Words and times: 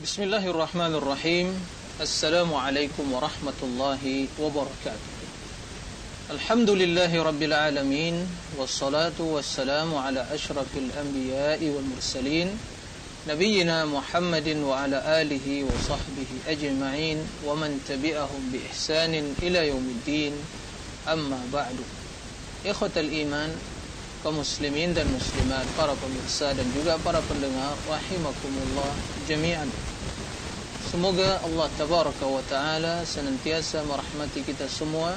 بسم 0.00 0.22
الله 0.22 0.46
الرحمن 0.50 0.94
الرحيم 0.94 1.52
السلام 2.00 2.48
عليكم 2.54 3.12
ورحمة 3.12 3.58
الله 3.62 4.02
وبركاته 4.40 5.12
الحمد 6.30 6.70
لله 6.70 7.12
رب 7.22 7.42
العالمين 7.42 8.16
والصلاة 8.56 9.18
والسلام 9.20 9.94
على 9.94 10.26
أشرف 10.32 10.66
الأنبياء 10.76 11.60
والمرسلين 11.64 12.48
نبينا 13.28 13.84
محمد 13.84 14.48
وعلى 14.48 14.98
آله 15.22 15.46
وصحبه 15.68 16.30
أجمعين 16.48 17.18
ومن 17.46 17.70
تبعهم 17.88 18.42
بإحسان 18.52 19.34
إلى 19.42 19.68
يوم 19.68 19.86
الدين 20.00 20.32
أما 21.08 21.40
بعد 21.52 21.76
إخوة 22.66 22.90
الإيمان 22.96 23.50
kaum 24.22 24.38
muslimin 24.38 24.94
dan 24.94 25.04
muslimat, 25.10 25.66
para 25.74 25.98
pemirsa 25.98 26.54
dan 26.54 26.66
juga 26.70 26.94
para 27.02 27.18
pendengar 27.26 27.74
rahimakumullah 27.90 28.94
jami'an. 29.26 29.66
Semoga 30.86 31.42
Allah 31.42 31.66
tabaraka 31.74 32.26
wa 32.30 32.42
taala 32.46 33.02
senantiasa 33.02 33.82
merahmati 33.82 34.46
kita 34.46 34.70
semua 34.70 35.10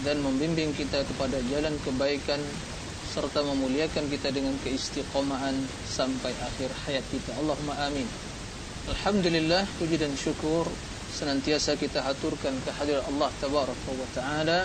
dan 0.00 0.24
membimbing 0.24 0.72
kita 0.72 1.04
kepada 1.04 1.36
jalan 1.52 1.76
kebaikan 1.84 2.40
serta 3.10 3.42
memuliakan 3.44 4.06
kita 4.08 4.32
dengan 4.32 4.54
keistiqomahan 4.64 5.52
sampai 5.84 6.32
akhir 6.40 6.70
hayat 6.86 7.04
kita. 7.12 7.36
Allahumma 7.42 7.76
amin. 7.84 8.06
Alhamdulillah 8.88 9.68
puji 9.76 10.00
dan 10.00 10.16
syukur 10.16 10.64
senantiasa 11.10 11.76
kita 11.76 12.00
haturkan 12.06 12.54
kehadiran 12.64 13.04
Allah 13.12 13.28
tabaraka 13.42 13.90
wa 13.92 14.08
taala 14.16 14.64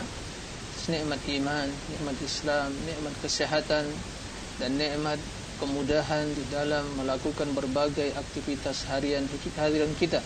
nikmat 0.87 1.21
iman, 1.41 1.67
nikmat 1.91 2.17
Islam, 2.21 2.69
nikmat 2.85 3.13
kesehatan 3.21 3.85
dan 4.61 4.71
nikmat 4.77 5.19
kemudahan 5.57 6.27
di 6.35 6.43
dalam 6.51 6.83
melakukan 6.99 7.47
berbagai 7.55 8.11
aktivitas 8.15 8.87
harian 8.91 9.23
harian 9.55 9.91
kita 9.95 10.19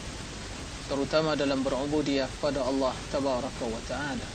terutama 0.90 1.38
dalam 1.38 1.62
berubudiyah 1.62 2.26
pada 2.42 2.66
Allah 2.66 2.98
tabaraka 3.14 3.66
wa 3.70 3.82
taala. 3.86 4.28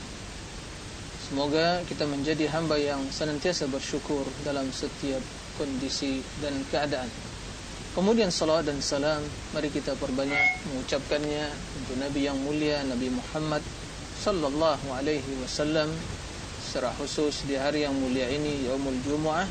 Semoga 1.27 1.83
kita 1.83 2.07
menjadi 2.07 2.47
hamba 2.55 2.79
yang 2.79 3.03
senantiasa 3.11 3.67
bersyukur 3.67 4.23
dalam 4.47 4.71
setiap 4.71 5.19
kondisi 5.59 6.23
dan 6.39 6.55
keadaan. 6.71 7.11
Kemudian 7.91 8.31
salawat 8.31 8.71
dan 8.71 8.79
salam 8.79 9.19
mari 9.51 9.67
kita 9.67 9.99
perbanyak 9.99 10.67
mengucapkannya 10.71 11.45
untuk 11.79 11.95
Nabi 11.99 12.19
yang 12.23 12.39
mulia 12.39 12.83
Nabi 12.87 13.11
Muhammad 13.11 13.63
sallallahu 14.25 14.89
alaihi 14.89 15.37
wasallam. 15.45 15.85
Secara 16.65 16.89
khusus 16.97 17.45
di 17.45 17.53
hari 17.61 17.85
yang 17.85 17.93
mulia 17.93 18.25
ini 18.25 18.65
yaumul 18.65 18.97
jumuah. 19.05 19.45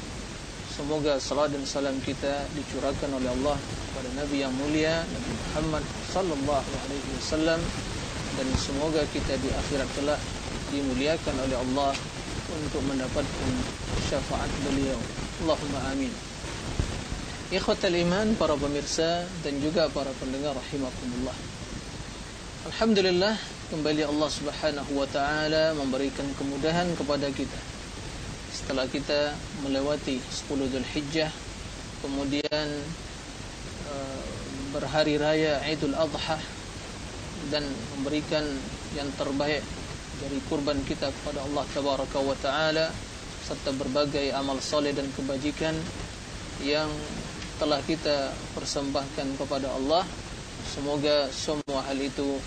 Semoga 0.75 1.23
salat 1.23 1.55
dan 1.55 1.63
salam 1.63 1.95
kita 2.03 2.43
dicurahkan 2.59 3.07
oleh 3.15 3.31
Allah 3.31 3.55
kepada 3.55 4.11
nabi 4.19 4.43
yang 4.43 4.51
mulia 4.59 5.07
Nabi 5.07 5.31
Muhammad 5.31 5.85
sallallahu 6.11 6.71
alaihi 6.83 7.11
wasallam. 7.23 7.63
Dan 8.35 8.47
semoga 8.59 9.07
kita 9.15 9.39
di 9.39 9.47
akhirat 9.55 9.87
kelak 9.95 10.19
dimuliakan 10.75 11.35
oleh 11.47 11.55
Allah 11.55 11.95
untuk 12.51 12.83
mendapatkan 12.91 13.51
syafaat 14.11 14.51
beliau. 14.67 14.99
Allahumma 15.47 15.95
amin. 15.95 16.11
Ikhwatal 17.55 17.95
iman 17.95 18.35
para 18.35 18.59
pemirsa 18.59 19.23
dan 19.47 19.55
juga 19.63 19.87
para 19.95 20.11
pendengar 20.19 20.59
rahimakumullah 20.59 21.55
Alhamdulillah 22.65 23.37
kembali 23.69 24.09
Allah 24.09 24.31
Subhanahu 24.33 24.97
wa 24.97 25.05
taala 25.13 25.77
memberikan 25.77 26.25
kemudahan 26.41 26.89
kepada 26.97 27.29
kita. 27.29 27.61
Setelah 28.57 28.89
kita 28.89 29.37
melewati 29.61 30.17
10 30.17 30.73
Zulhijjah 30.73 31.29
kemudian 32.01 32.67
uh, 33.93 34.25
berhari 34.73 35.21
raya 35.21 35.61
Idul 35.69 35.93
Adha 35.93 36.41
dan 37.53 37.69
memberikan 38.01 38.49
yang 38.97 39.13
terbaik 39.21 39.61
dari 40.25 40.41
kurban 40.49 40.81
kita 40.89 41.13
kepada 41.21 41.45
Allah 41.45 41.69
Tabaraka 41.69 42.17
wa 42.25 42.37
taala 42.41 42.89
serta 43.45 43.77
berbagai 43.77 44.33
amal 44.33 44.57
soleh 44.65 44.97
dan 44.97 45.05
kebajikan 45.13 45.77
yang 46.65 46.89
telah 47.61 47.85
kita 47.85 48.33
persembahkan 48.57 49.37
kepada 49.37 49.69
Allah 49.69 50.24
Semoga 50.65 51.29
semua 51.29 51.85
hal 51.85 51.99
itu 52.01 52.41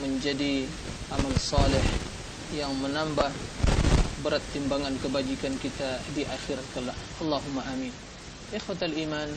menjadi 0.00 0.64
amal 1.12 1.34
saleh 1.36 1.84
yang 2.56 2.72
menambah 2.80 3.28
berat 4.24 4.42
timbangan 4.56 4.94
kebajikan 4.98 5.54
kita 5.60 6.00
di 6.16 6.24
akhir 6.24 6.58
kelak. 6.72 6.96
Allahumma 7.20 7.62
amin. 7.68 7.92
Ikhwatal 8.48 8.96
iman, 8.96 9.28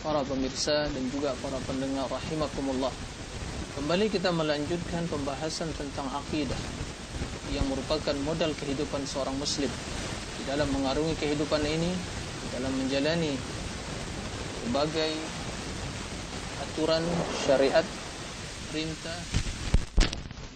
para 0.00 0.22
pemirsa 0.24 0.88
dan 0.88 1.04
juga 1.12 1.36
para 1.44 1.58
pendengar 1.66 2.08
rahimakumullah. 2.08 2.94
Kembali 3.76 4.08
kita 4.08 4.32
melanjutkan 4.32 5.04
pembahasan 5.12 5.68
tentang 5.76 6.08
akidah 6.08 6.58
yang 7.52 7.66
merupakan 7.68 8.16
modal 8.24 8.50
kehidupan 8.56 9.04
seorang 9.04 9.36
muslim 9.36 9.68
di 10.40 10.42
dalam 10.48 10.66
mengarungi 10.72 11.14
kehidupan 11.20 11.60
ini 11.60 11.92
dalam 12.56 12.72
menjalani 12.72 13.36
berbagai 14.66 15.12
aturan 16.76 17.00
syariat 17.48 17.88
perintah 18.68 19.16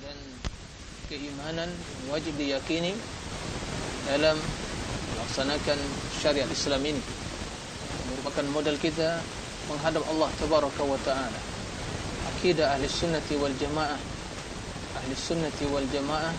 dan 0.05 0.19
keimanan 1.09 1.73
wajib 2.13 2.37
diyakini 2.37 2.93
dalam 4.05 4.37
melaksanakan 5.17 5.81
syariat 6.21 6.45
Islam 6.53 6.85
ini. 6.85 7.01
Merupakan 8.13 8.45
modal 8.53 8.77
kita 8.77 9.25
menghadap 9.73 10.05
Allah 10.13 10.29
tabaraka 10.37 10.83
wa 10.85 11.01
taala. 11.09 11.41
Akidah 12.37 12.77
ahli 12.77 12.85
sunnati 12.85 13.41
wal 13.41 13.57
jamaah. 13.57 13.97
Ahli 15.01 15.17
sunnati 15.17 15.65
wal 15.73 15.89
jamaah 15.89 16.37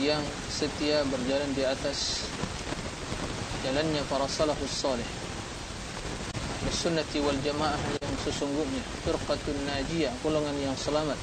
yang 0.00 0.24
setia 0.48 1.04
berjalan 1.12 1.52
di 1.52 1.68
atas 1.68 2.24
jalannya 3.60 4.00
para 4.08 4.24
salafus 4.24 4.72
salih 4.72 5.25
sunnati 6.70 7.18
wal 7.22 7.38
jamaah 7.42 7.78
yang 7.98 8.14
sesungguhnya 8.22 8.82
firqatun 9.04 9.56
najiyah 9.66 10.12
golongan 10.22 10.56
yang 10.58 10.76
selamat. 10.78 11.18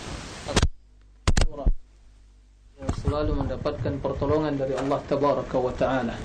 Yang 2.80 2.94
selalu 3.04 3.32
mendapatkan 3.44 3.94
pertolongan 4.04 4.54
dari 4.60 4.74
Allah 4.76 5.00
tabaraka 5.08 5.56
wa 5.60 5.74
taala. 5.76 6.16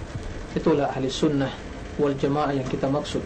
Itulah 0.54 0.90
ahli 0.90 1.06
sunnah 1.10 1.52
wal 1.98 2.14
jamaah 2.14 2.54
yang 2.54 2.66
kita 2.66 2.90
maksud. 2.90 3.22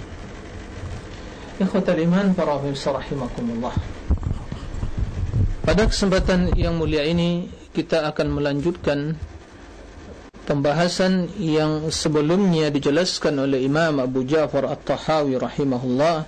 Ikhwatal 1.60 2.00
iman 2.09 2.32
para 2.32 2.59
rahimakumullah. 2.59 3.76
Pada 5.62 5.86
kesempatan 5.86 6.59
yang 6.59 6.74
mulia 6.74 7.06
ini 7.06 7.47
kita 7.72 8.04
akan 8.10 8.34
melanjutkan 8.34 9.14
pembahasan 10.42 11.30
yang 11.38 11.88
sebelumnya 11.88 12.69
dijelaskan 12.69 13.47
oleh 13.47 13.62
Imam 13.62 14.03
Abu 14.03 14.26
Ja'far 14.26 14.66
At-Tahawi 14.66 15.38
rahimahullah 15.38 16.26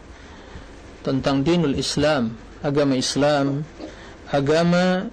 tentang 1.04 1.44
dinul 1.44 1.76
Islam, 1.76 2.38
agama 2.62 2.94
Islam, 2.96 3.66
agama 4.30 5.10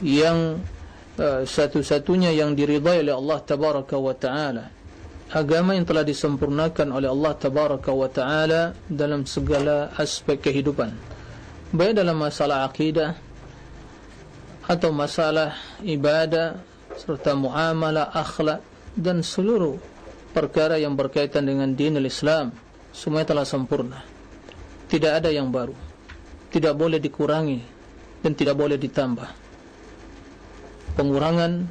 yang 0.00 0.62
uh, 1.20 1.42
satu-satunya 1.44 2.32
yang 2.32 2.56
diridai 2.56 3.04
oleh 3.04 3.14
Allah 3.14 3.38
tabaraka 3.42 3.96
wa 3.98 4.14
taala. 4.16 4.66
Agama 5.34 5.74
yang 5.74 5.82
telah 5.82 6.06
disempurnakan 6.06 6.94
oleh 6.94 7.10
Allah 7.10 7.32
tabaraka 7.34 7.90
wa 7.90 8.06
taala 8.06 8.72
dalam 8.86 9.26
segala 9.26 9.90
aspek 9.98 10.38
kehidupan. 10.38 10.94
Baik 11.74 11.98
dalam 11.98 12.14
masalah 12.22 12.70
akidah 12.70 13.18
atau 14.64 14.94
masalah 14.94 15.58
ibadah 15.82 16.73
serta 16.98 17.34
muamalah 17.34 18.14
akhlak 18.14 18.62
dan 18.94 19.22
seluruh 19.22 19.78
perkara 20.30 20.78
yang 20.78 20.94
berkaitan 20.94 21.46
dengan 21.46 21.72
dinul 21.74 22.06
Islam. 22.06 22.54
Semuanya 22.94 23.34
telah 23.34 23.46
sempurna. 23.46 24.00
Tidak 24.86 25.10
ada 25.10 25.30
yang 25.30 25.50
baru. 25.50 25.74
Tidak 26.54 26.74
boleh 26.78 27.02
dikurangi 27.02 27.58
dan 28.22 28.32
tidak 28.38 28.54
boleh 28.54 28.78
ditambah. 28.78 29.26
Pengurangan 30.94 31.66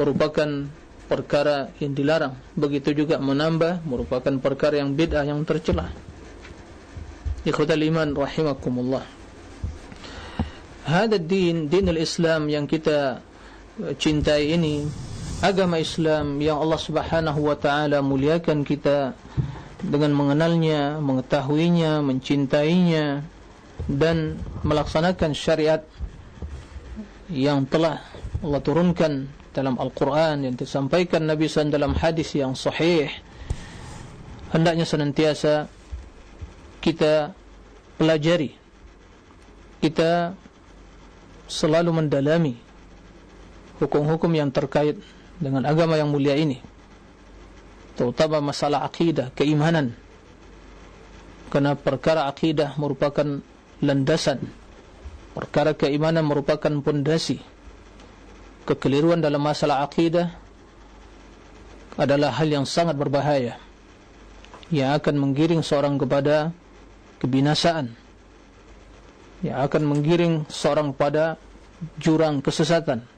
merupakan 0.00 0.48
perkara 1.04 1.68
yang 1.76 1.92
dilarang. 1.92 2.34
Begitu 2.56 3.04
juga 3.04 3.20
menambah 3.20 3.84
merupakan 3.84 4.32
perkara 4.40 4.80
yang 4.80 4.96
bid'ah 4.96 5.28
yang 5.28 5.44
tercela 5.44 5.92
ikhwatal 7.42 7.82
iman 7.82 8.08
rahimakumullah. 8.14 9.04
Hada 10.82 11.18
din 11.18 11.70
dinul 11.70 11.98
Islam 11.98 12.50
yang 12.50 12.66
kita 12.66 13.22
cintai 13.96 14.54
ini. 14.56 14.84
Agama 15.42 15.82
Islam 15.82 16.38
yang 16.38 16.62
Allah 16.62 16.78
Subhanahu 16.78 17.50
wa 17.50 17.56
taala 17.58 17.98
muliakan 17.98 18.62
kita 18.62 19.10
dengan 19.82 20.14
mengenalnya, 20.14 21.02
mengetahuinya, 21.02 21.98
mencintainya 21.98 23.26
dan 23.90 24.38
melaksanakan 24.62 25.34
syariat 25.34 25.82
yang 27.26 27.66
telah 27.66 27.98
Allah 28.38 28.62
turunkan 28.62 29.26
dalam 29.50 29.74
Al-Quran 29.82 30.46
yang 30.46 30.54
disampaikan 30.54 31.26
Nabi 31.26 31.50
SAW 31.50 31.74
dalam 31.74 31.98
hadis 31.98 32.38
yang 32.38 32.54
sahih. 32.54 33.10
Hendaknya 34.54 34.86
senantiasa 34.86 35.66
kita 36.78 37.34
pelajari 37.98 38.62
kita 39.82 40.38
selalu 41.50 41.90
mendalami 41.90 42.54
hukum-hukum 43.82 44.30
yang 44.30 44.54
terkait 44.54 44.94
dengan 45.42 45.66
agama 45.66 45.98
yang 45.98 46.06
mulia 46.06 46.38
ini. 46.38 46.62
Terutama 47.98 48.38
masalah 48.38 48.86
akidah, 48.86 49.34
keimanan. 49.34 49.92
Karena 51.50 51.76
perkara 51.76 52.30
akidah 52.30 52.78
merupakan 52.78 53.42
landasan. 53.82 54.40
Perkara 55.36 55.76
keimanan 55.76 56.24
merupakan 56.24 56.72
pondasi. 56.80 57.42
Kekeliruan 58.64 59.20
dalam 59.20 59.42
masalah 59.42 59.84
akidah 59.84 60.32
adalah 61.98 62.32
hal 62.32 62.48
yang 62.48 62.64
sangat 62.64 62.96
berbahaya. 62.96 63.60
Yang 64.72 65.02
akan 65.02 65.14
menggiring 65.20 65.60
seorang 65.60 66.00
kepada 66.00 66.54
kebinasaan. 67.20 67.92
Yang 69.44 69.58
akan 69.68 69.82
menggiring 69.84 70.34
seorang 70.48 70.96
pada 70.96 71.36
jurang 72.00 72.40
kesesatan 72.40 73.11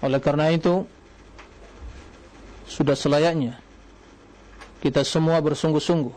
oleh 0.00 0.20
karena 0.20 0.52
itu 0.52 0.84
sudah 2.70 2.96
selayaknya 2.96 3.58
kita 4.80 5.04
semua 5.04 5.40
bersungguh-sungguh 5.44 6.14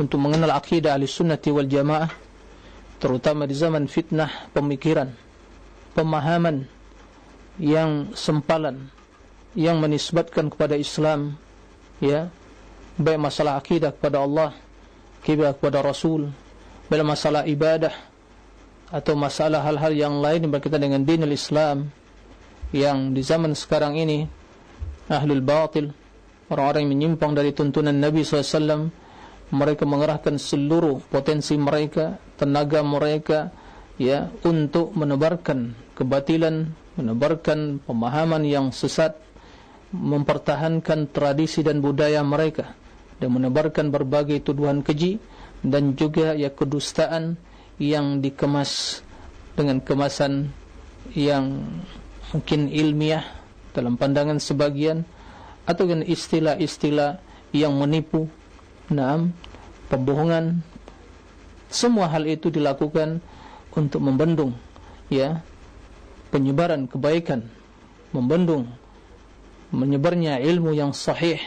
untuk 0.00 0.18
mengenal 0.18 0.50
akidah 0.58 0.98
ahli 0.98 1.06
sunnati 1.06 1.54
wal 1.54 1.70
jamaah 1.70 2.10
terutama 2.98 3.46
di 3.46 3.54
zaman 3.54 3.86
fitnah 3.86 4.50
pemikiran 4.50 5.14
pemahaman 5.94 6.66
yang 7.62 8.10
sempalan 8.18 8.90
yang 9.54 9.78
menisbatkan 9.78 10.50
kepada 10.50 10.74
Islam 10.74 11.38
ya. 12.02 12.26
Baik 12.94 13.18
masalah 13.18 13.58
akidah 13.58 13.90
kepada 13.90 14.22
Allah 14.22 14.54
akidah 15.22 15.50
kepada 15.54 15.82
Rasul 15.82 16.30
baik 16.86 17.02
masalah 17.02 17.42
ibadah 17.48 17.94
atau 18.92 19.18
masalah 19.18 19.64
hal-hal 19.66 19.90
yang 19.96 20.14
lain 20.22 20.46
berkaitan 20.46 20.84
dengan 20.84 21.02
dinul 21.02 21.32
Islam 21.32 21.90
yang 22.74 23.14
di 23.14 23.22
zaman 23.22 23.54
sekarang 23.54 23.94
ini 23.94 24.26
ahlul 25.06 25.38
batil 25.46 25.94
orang-orang 26.50 26.82
yang 26.84 26.92
menyimpang 26.98 27.32
dari 27.32 27.54
tuntunan 27.54 27.94
Nabi 27.94 28.26
SAW 28.26 28.90
mereka 29.54 29.86
mengerahkan 29.86 30.34
seluruh 30.40 30.98
potensi 31.06 31.54
mereka, 31.54 32.18
tenaga 32.34 32.82
mereka 32.82 33.54
ya 34.00 34.26
untuk 34.42 34.90
menebarkan 34.98 35.76
kebatilan, 35.94 36.74
menebarkan 36.98 37.78
pemahaman 37.86 38.42
yang 38.42 38.74
sesat, 38.74 39.14
mempertahankan 39.94 41.06
tradisi 41.14 41.62
dan 41.62 41.78
budaya 41.78 42.26
mereka 42.26 42.74
dan 43.22 43.30
menebarkan 43.30 43.94
berbagai 43.94 44.42
tuduhan 44.42 44.82
keji 44.82 45.22
dan 45.62 45.94
juga 45.94 46.34
ya 46.34 46.50
kedustaan 46.50 47.38
yang 47.78 48.18
dikemas 48.18 49.02
dengan 49.54 49.78
kemasan 49.78 50.50
yang 51.14 51.62
mungkin 52.34 52.66
ilmiah 52.66 53.22
dalam 53.70 53.94
pandangan 53.94 54.42
sebagian 54.42 55.06
atau 55.64 55.86
dengan 55.86 56.02
istilah-istilah 56.02 57.22
yang 57.54 57.78
menipu. 57.78 58.26
Naam, 58.90 59.32
pembohongan. 59.88 60.60
Semua 61.70 62.10
hal 62.10 62.28
itu 62.28 62.52
dilakukan 62.52 63.22
untuk 63.72 64.02
membendung 64.04 64.52
ya 65.08 65.40
penyebaran 66.34 66.90
kebaikan, 66.90 67.46
membendung 68.10 68.68
menyebarnya 69.72 70.38
ilmu 70.42 70.76
yang 70.76 70.94
sahih 70.94 71.40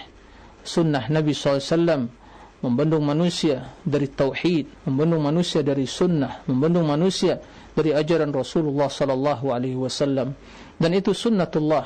sunnah 0.67 1.07
Nabi 1.07 1.31
SAW 1.31 2.11
membendung 2.57 3.05
manusia 3.05 3.69
dari 3.85 4.09
tauhid, 4.09 4.89
membendung 4.89 5.21
manusia 5.21 5.61
dari 5.61 5.85
sunnah, 5.85 6.41
membendung 6.49 6.89
manusia 6.89 7.37
dari 7.77 7.93
ajaran 7.93 8.33
Rasulullah 8.33 8.89
sallallahu 8.89 9.53
alaihi 9.53 9.77
wasallam 9.77 10.33
dan 10.77 10.91
itu 10.93 11.13
sunnatullah. 11.13 11.85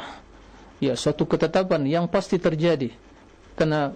Ya 0.81 0.97
suatu 0.97 1.23
ketetapan 1.29 1.85
yang 1.87 2.05
pasti 2.11 2.41
terjadi. 2.41 2.91
Karena 3.55 3.93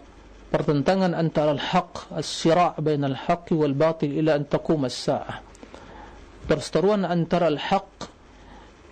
pertentangan 0.54 1.18
antara 1.18 1.58
al-haq 1.58 2.14
as-sira' 2.14 2.78
bain 2.80 3.02
al-haq 3.04 3.52
wal 3.58 3.74
batil 3.76 4.14
ila 4.14 4.38
an 4.40 4.46
taqum 4.46 4.86
as-sa'ah. 4.86 5.42
Perseteruan 6.46 7.04
antara 7.04 7.50
al-haq 7.50 7.90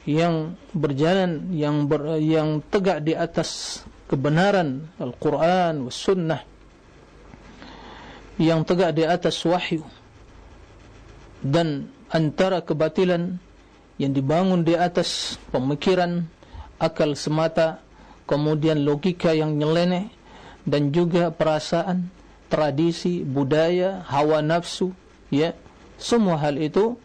yang 0.03 0.59
berjalan 0.75 1.53
yang 1.55 1.87
ber, 1.87 2.19
yang 2.19 2.59
tegak 2.67 3.07
di 3.07 3.15
atas 3.15 3.81
kebenaran 4.11 4.91
Al-Quran 4.99 5.87
was 5.87 5.95
sunnah 5.95 6.43
yang 8.35 8.67
tegak 8.67 8.97
di 8.99 9.07
atas 9.07 9.39
wahyu 9.47 9.85
dan 11.39 11.87
antara 12.11 12.59
kebatilan 12.59 13.39
yang 14.01 14.11
dibangun 14.11 14.65
di 14.65 14.73
atas 14.73 15.37
pemikiran 15.53 16.25
akal 16.81 17.13
semata 17.13 17.83
kemudian 18.25 18.81
logika 18.81 19.35
yang 19.35 19.55
nyeleneh 19.59 20.09
dan 20.63 20.95
juga 20.95 21.29
perasaan, 21.29 22.07
tradisi, 22.47 23.21
budaya, 23.21 24.03
hawa 24.07 24.39
nafsu, 24.39 24.95
ya, 25.27 25.51
semua 25.99 26.39
hal 26.39 26.55
itu 26.55 26.95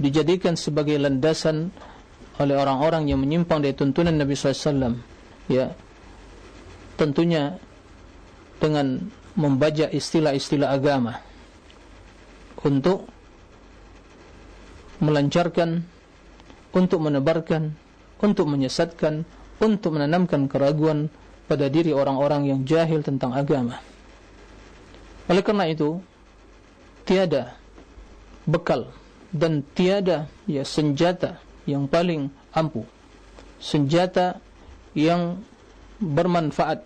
dijadikan 0.00 0.56
sebagai 0.56 0.96
landasan 0.96 1.68
oleh 2.40 2.56
orang-orang 2.56 3.12
yang 3.12 3.20
menyimpang 3.20 3.60
dari 3.60 3.76
tuntunan 3.76 4.16
Nabi 4.16 4.32
SAW, 4.32 4.96
ya, 5.52 5.76
tentunya 6.96 7.60
dengan 8.56 9.12
membaca 9.36 9.92
istilah-istilah 9.92 10.72
agama 10.72 11.20
untuk 12.64 13.08
melancarkan, 15.00 15.82
untuk 16.70 17.02
menebarkan, 17.02 17.74
untuk 18.22 18.46
menyesatkan, 18.46 19.26
untuk 19.58 19.98
menanamkan 19.98 20.46
keraguan 20.46 21.10
pada 21.50 21.66
diri 21.66 21.90
orang-orang 21.90 22.46
yang 22.46 22.60
jahil 22.62 23.02
tentang 23.02 23.34
agama. 23.34 23.82
Oleh 25.26 25.42
karena 25.42 25.66
itu, 25.66 25.98
tiada 27.02 27.58
bekal 28.46 28.90
dan 29.34 29.66
tiada 29.74 30.30
ya 30.46 30.62
senjata 30.62 31.42
yang 31.66 31.90
paling 31.90 32.30
ampuh, 32.54 32.86
senjata 33.58 34.38
yang 34.94 35.42
bermanfaat 36.00 36.82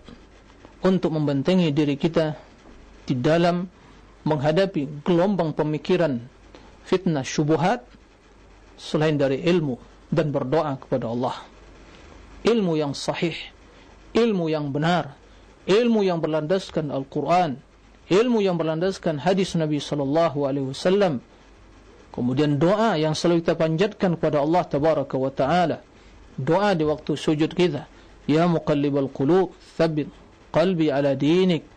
untuk 0.85 1.13
membentengi 1.13 1.73
diri 1.73 1.97
kita 1.97 2.37
di 3.05 3.17
dalam 3.17 3.65
menghadapi 4.25 5.05
gelombang 5.05 5.53
pemikiran 5.53 6.21
fitnah 6.85 7.25
syubuhat 7.25 7.85
selain 8.75 9.15
dari 9.17 9.41
ilmu 9.43 9.79
dan 10.11 10.31
berdoa 10.31 10.77
kepada 10.79 11.11
Allah. 11.11 11.35
Ilmu 12.45 12.77
yang 12.77 12.93
sahih 12.93 13.35
ilmu 14.15 14.47
yang 14.47 14.71
benar, 14.71 15.11
ilmu 15.67 16.07
yang 16.07 16.23
berlandaskan 16.23 16.87
Al-Quran, 16.89 17.59
ilmu 18.07 18.39
yang 18.39 18.55
berlandaskan 18.55 19.19
hadis 19.19 19.53
Nabi 19.59 19.83
Sallallahu 19.83 20.47
Alaihi 20.47 20.71
Wasallam. 20.71 21.19
Kemudian 22.15 22.55
doa 22.55 22.95
yang 22.95 23.11
selalu 23.11 23.43
kita 23.43 23.59
panjatkan 23.59 24.15
kepada 24.15 24.39
Allah 24.39 24.63
Tabaraka 24.63 25.19
wa 25.19 25.31
Taala. 25.35 25.83
Doa 26.39 26.71
di 26.71 26.87
waktu 26.87 27.11
sujud 27.19 27.51
kita. 27.51 27.91
Ya 28.23 28.47
muqallibal 28.47 29.11
qulub, 29.11 29.51
thabit 29.75 30.07
qalbi 30.55 30.87
ala 30.87 31.11
dinik. 31.11 31.67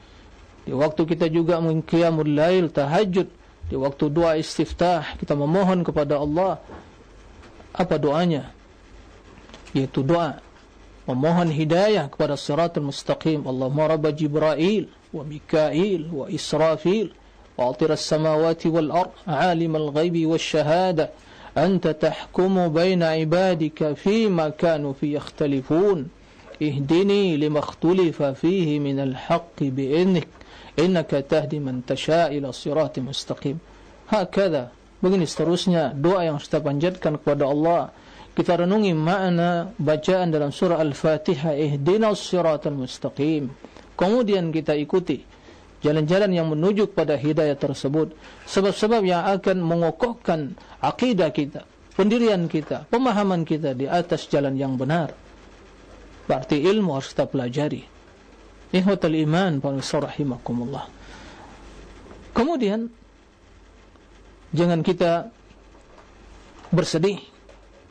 Di 0.63 0.71
waktu 0.71 1.03
kita 1.11 1.27
juga 1.27 1.59
mengqiyamul 1.59 2.39
lail, 2.39 2.71
tahajud. 2.71 3.27
Di 3.69 3.75
waktu 3.75 4.05
doa 4.15 4.39
istiftah, 4.39 5.19
kita 5.19 5.35
memohon 5.35 5.83
kepada 5.83 6.23
Allah. 6.23 6.63
Apa 7.79 7.95
doanya? 7.95 8.51
Yaitu 9.71 10.03
doa. 10.03 10.43
Memohon 11.07 11.49
hidayah 11.55 12.11
kepada 12.11 12.35
siratul 12.35 12.91
mustaqim. 12.91 13.47
Allahumma 13.47 13.89
rabba 13.95 14.11
Jibrail 14.11 14.91
wa 15.15 15.23
Mikail 15.23 16.11
wa 16.11 16.27
Israfil. 16.27 17.15
Wa 17.55 17.71
atir 17.71 17.95
as-samawati 17.95 18.67
wal 18.69 18.91
ard. 18.91 19.15
Alim 19.25 19.79
al-ghaibi 19.79 20.27
wa 20.27 20.35
shahada. 20.35 21.15
Anta 21.55 21.95
tahkumu 21.95 22.69
baina 22.69 23.15
ibadika 23.15 23.95
fima 23.95 24.51
kanu 24.51 24.93
fi 24.99 25.15
yakhtalifun. 25.15 26.11
Ihdini 26.59 27.39
lima 27.39 27.63
ikhtalifa 27.63 28.35
fihi 28.35 28.83
min 28.83 28.99
al-haqqi 28.99 29.71
bi'innik 29.71 30.27
innaka 30.75 31.23
tahdi 31.23 31.63
man 31.63 31.87
tasha 31.87 32.35
ila 32.35 32.51
siratul 32.51 33.15
mustaqim. 33.15 33.63
Hakadha 34.11 34.75
begini 34.99 35.25
seterusnya 35.27 35.95
doa 35.95 36.27
yang 36.27 36.39
kita 36.43 36.59
panjatkan 36.59 37.19
kepada 37.23 37.47
Allah 37.47 37.95
kita 38.39 38.63
renungi 38.63 38.95
makna 38.95 39.75
bacaan 39.83 40.31
dalam 40.31 40.55
surah 40.55 40.79
Al-Fatihah 40.79 41.59
ihdinas 41.59 42.23
siratal 42.23 42.79
mustaqim. 42.79 43.51
Kemudian 43.99 44.55
kita 44.55 44.79
ikuti 44.79 45.27
jalan-jalan 45.83 46.31
yang 46.31 46.47
menuju 46.47 46.95
kepada 46.95 47.19
hidayah 47.19 47.59
tersebut 47.59 48.15
sebab-sebab 48.47 49.03
yang 49.03 49.27
akan 49.27 49.59
mengokohkan 49.59 50.55
akidah 50.79 51.35
kita 51.35 51.67
pendirian 51.99 52.47
kita 52.47 52.87
pemahaman 52.87 53.43
kita 53.43 53.75
di 53.75 53.91
atas 53.91 54.31
jalan 54.31 54.55
yang 54.55 54.79
benar. 54.79 55.11
Berarti 56.31 56.63
ilmu 56.63 56.95
harus 56.95 57.11
kita 57.11 57.27
pelajari. 57.27 57.83
Ihwatal 58.71 59.19
iman 59.19 59.59
para 59.59 59.83
rahimakumullah. 59.83 60.87
Kemudian 62.39 62.87
jangan 64.53 64.81
kita 64.81 65.29
bersedih 66.73 67.21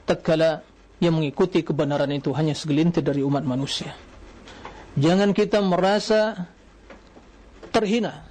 tatkala 0.05 0.61
yang 0.97 1.17
mengikuti 1.17 1.61
kebenaran 1.61 2.09
itu 2.09 2.33
hanya 2.33 2.57
segelintir 2.57 3.05
dari 3.05 3.21
umat 3.21 3.45
manusia. 3.45 3.93
Jangan 4.97 5.29
kita 5.29 5.61
merasa 5.61 6.49
terhina 7.69 8.25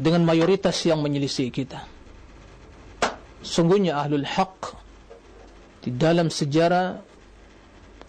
dengan 0.00 0.24
mayoritas 0.24 0.80
yang 0.88 1.04
menyelisih 1.04 1.52
kita. 1.52 1.84
Sungguhnya 3.44 4.00
ahlul 4.00 4.24
haq 4.24 4.80
di 5.84 5.92
dalam 5.92 6.32
sejarah 6.32 6.98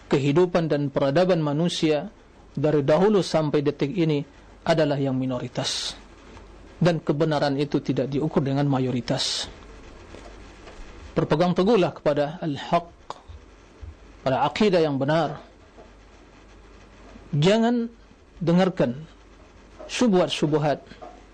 kehidupan 0.08 0.72
dan 0.72 0.88
peradaban 0.88 1.44
manusia 1.44 2.08
dari 2.56 2.80
dahulu 2.80 3.20
sampai 3.20 3.60
detik 3.60 3.92
ini 3.92 4.24
adalah 4.64 4.96
yang 4.96 5.14
minoritas. 5.14 5.92
Dan 6.78 7.02
kebenaran 7.02 7.58
itu 7.58 7.82
tidak 7.82 8.06
diukur 8.06 8.38
dengan 8.38 8.70
mayoritas. 8.70 9.50
Berpegang 11.18 11.50
teguhlah 11.58 11.90
kepada 11.90 12.38
al-haq 12.38 12.86
pada 14.22 14.46
akidah 14.46 14.78
yang 14.78 14.94
benar. 15.00 15.42
Jangan 17.34 17.90
dengarkan 18.38 19.02
syubhat-syubhat 19.90 20.84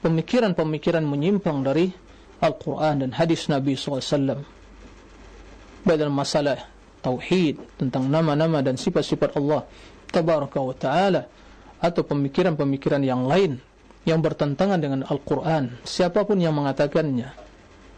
pemikiran-pemikiran 0.00 1.04
menyimpang 1.04 1.60
dari 1.60 1.92
Al-Quran 2.40 3.04
dan 3.04 3.10
hadis 3.12 3.48
Nabi 3.48 3.76
SAW 3.76 4.40
dalam 5.84 6.14
masalah 6.16 6.64
tauhid 7.04 7.60
tentang 7.76 8.08
nama-nama 8.08 8.64
dan 8.64 8.80
sifat-sifat 8.80 9.36
Allah 9.36 9.68
tabaraka 10.08 10.58
wa 10.60 10.72
ta'ala 10.72 11.22
atau 11.76 12.00
pemikiran-pemikiran 12.00 13.04
yang 13.04 13.28
lain 13.28 13.60
yang 14.04 14.20
bertentangan 14.20 14.80
dengan 14.80 15.00
Al-Quran. 15.08 15.80
Siapapun 15.84 16.40
yang 16.40 16.52
mengatakannya. 16.56 17.32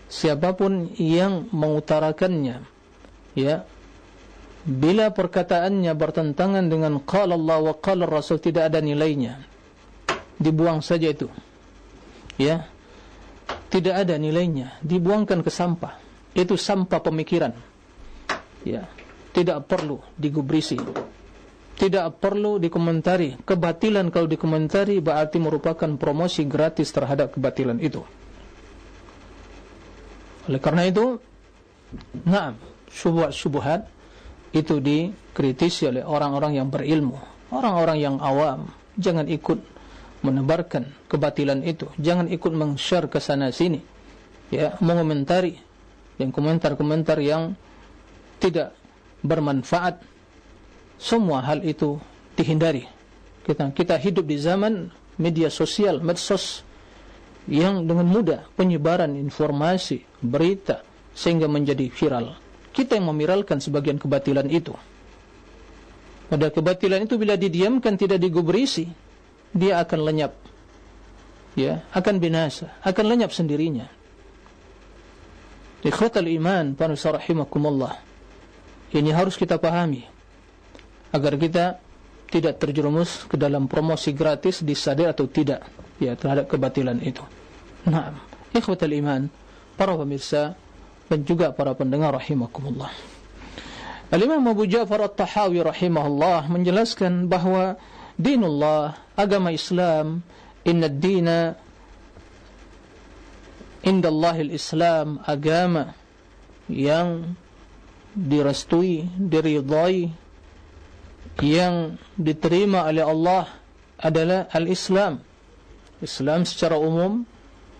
Siapapun 0.06 0.94
yang 0.94 1.50
mengutarakannya. 1.50 2.62
Ya. 3.34 3.66
Bila 4.66 5.14
perkataannya 5.14 5.94
bertentangan 5.94 6.66
dengan 6.66 6.98
qala 7.02 7.38
Allah 7.38 7.70
wa 7.70 7.74
qala 7.78 8.06
Rasul 8.06 8.42
tidak 8.42 8.70
ada 8.70 8.78
nilainya. 8.82 9.42
Dibuang 10.38 10.82
saja 10.82 11.10
itu. 11.10 11.26
Ya. 12.38 12.70
Tidak 13.70 13.94
ada 13.94 14.14
nilainya. 14.14 14.78
Dibuangkan 14.82 15.42
ke 15.42 15.50
sampah. 15.50 15.98
Itu 16.34 16.54
sampah 16.54 17.02
pemikiran. 17.02 17.54
Ya. 18.62 18.86
Tidak 19.34 19.66
perlu 19.66 20.00
digubrisi 20.16 20.78
tidak 21.76 22.18
perlu 22.18 22.56
dikomentari. 22.56 23.36
Kebatilan 23.44 24.08
kalau 24.08 24.24
dikomentari 24.26 24.98
berarti 25.04 25.36
merupakan 25.36 25.88
promosi 26.00 26.48
gratis 26.48 26.88
terhadap 26.90 27.36
kebatilan 27.36 27.76
itu. 27.78 28.00
Oleh 30.48 30.60
karena 30.62 30.88
itu 30.88 31.20
na'am 32.24 32.56
syubhat-syubhat 32.88 33.86
itu 34.56 34.80
dikritisi 34.80 35.92
oleh 35.92 36.02
orang-orang 36.02 36.56
yang 36.56 36.72
berilmu. 36.72 37.20
Orang-orang 37.52 37.98
yang 38.00 38.16
awam 38.24 38.72
jangan 38.96 39.28
ikut 39.28 39.60
menebarkan 40.24 40.90
kebatilan 41.12 41.60
itu. 41.60 41.92
Jangan 42.00 42.32
ikut 42.32 42.52
meng-share 42.56 43.06
ke 43.12 43.20
sana 43.20 43.52
sini. 43.52 43.84
Ya 44.48 44.78
mengomentari 44.80 45.60
yang 46.16 46.32
komentar-komentar 46.32 47.20
yang 47.20 47.52
tidak 48.40 48.72
bermanfaat 49.20 50.00
semua 50.96 51.44
hal 51.44 51.62
itu 51.62 52.00
dihindari 52.34 52.88
kita 53.44 53.70
kita 53.72 53.94
hidup 54.00 54.24
di 54.26 54.36
zaman 54.40 54.90
media 55.16 55.48
sosial 55.48 56.02
medsos 56.02 56.66
yang 57.46 57.86
dengan 57.86 58.08
mudah 58.10 58.40
penyebaran 58.58 59.14
informasi 59.14 60.02
berita 60.18 60.82
sehingga 61.14 61.46
menjadi 61.46 61.88
viral 61.88 62.46
kita 62.76 63.00
yang 63.00 63.08
memiralkan 63.08 63.56
sebagian 63.56 63.96
kebatilan 63.96 64.44
itu. 64.52 64.76
Pada 66.28 66.52
kebatilan 66.52 67.08
itu 67.08 67.16
bila 67.16 67.40
didiamkan 67.40 67.96
tidak 67.96 68.20
digubrisi, 68.20 68.84
dia 69.56 69.80
akan 69.80 70.00
lenyap. 70.04 70.36
Ya, 71.56 71.88
akan 71.96 72.20
binasa, 72.20 72.76
akan 72.84 73.04
lenyap 73.08 73.32
sendirinya. 73.32 73.88
Ikhwatal 75.80 76.28
iman, 76.28 76.76
panusah 76.76 77.16
rahimakumullah. 77.16 77.96
Ini 78.92 79.08
harus 79.16 79.40
kita 79.40 79.56
pahami. 79.56 80.04
Agar 81.14 81.38
kita 81.38 81.78
tidak 82.26 82.58
terjerumus 82.58 83.26
ke 83.30 83.38
dalam 83.38 83.70
promosi 83.70 84.10
gratis 84.10 84.62
disadar 84.66 85.14
atau 85.14 85.30
tidak 85.30 85.62
ya 86.02 86.18
terhadap 86.18 86.50
kebatilan 86.50 86.98
itu. 87.02 87.22
Nah, 87.86 88.10
ikhwatal 88.50 88.92
iman, 88.98 89.30
para 89.78 89.94
pemirsa 89.94 90.58
dan 91.06 91.22
juga 91.22 91.54
para 91.54 91.72
pendengar 91.78 92.18
rahimakumullah. 92.18 92.90
Al-Imam 94.10 94.42
Abu 94.46 94.66
Ja'far 94.66 95.02
At-Tahawi 95.06 95.62
rahimahullah 95.62 96.50
menjelaskan 96.50 97.26
bahawa 97.30 97.78
dinullah, 98.18 98.98
agama 99.14 99.50
Islam, 99.50 100.22
inna 100.66 100.86
ad-dina 100.90 101.58
inda 103.86 104.10
Allah 104.10 104.36
al-Islam, 104.42 105.22
agama 105.22 105.94
yang 106.66 107.38
direstui, 108.18 109.06
diridai, 109.14 110.10
yang 111.44 112.00
diterima 112.16 112.88
oleh 112.88 113.04
Allah 113.04 113.44
adalah 114.00 114.48
al-Islam. 114.52 115.20
Islam 116.00 116.44
secara 116.44 116.76
umum 116.76 117.24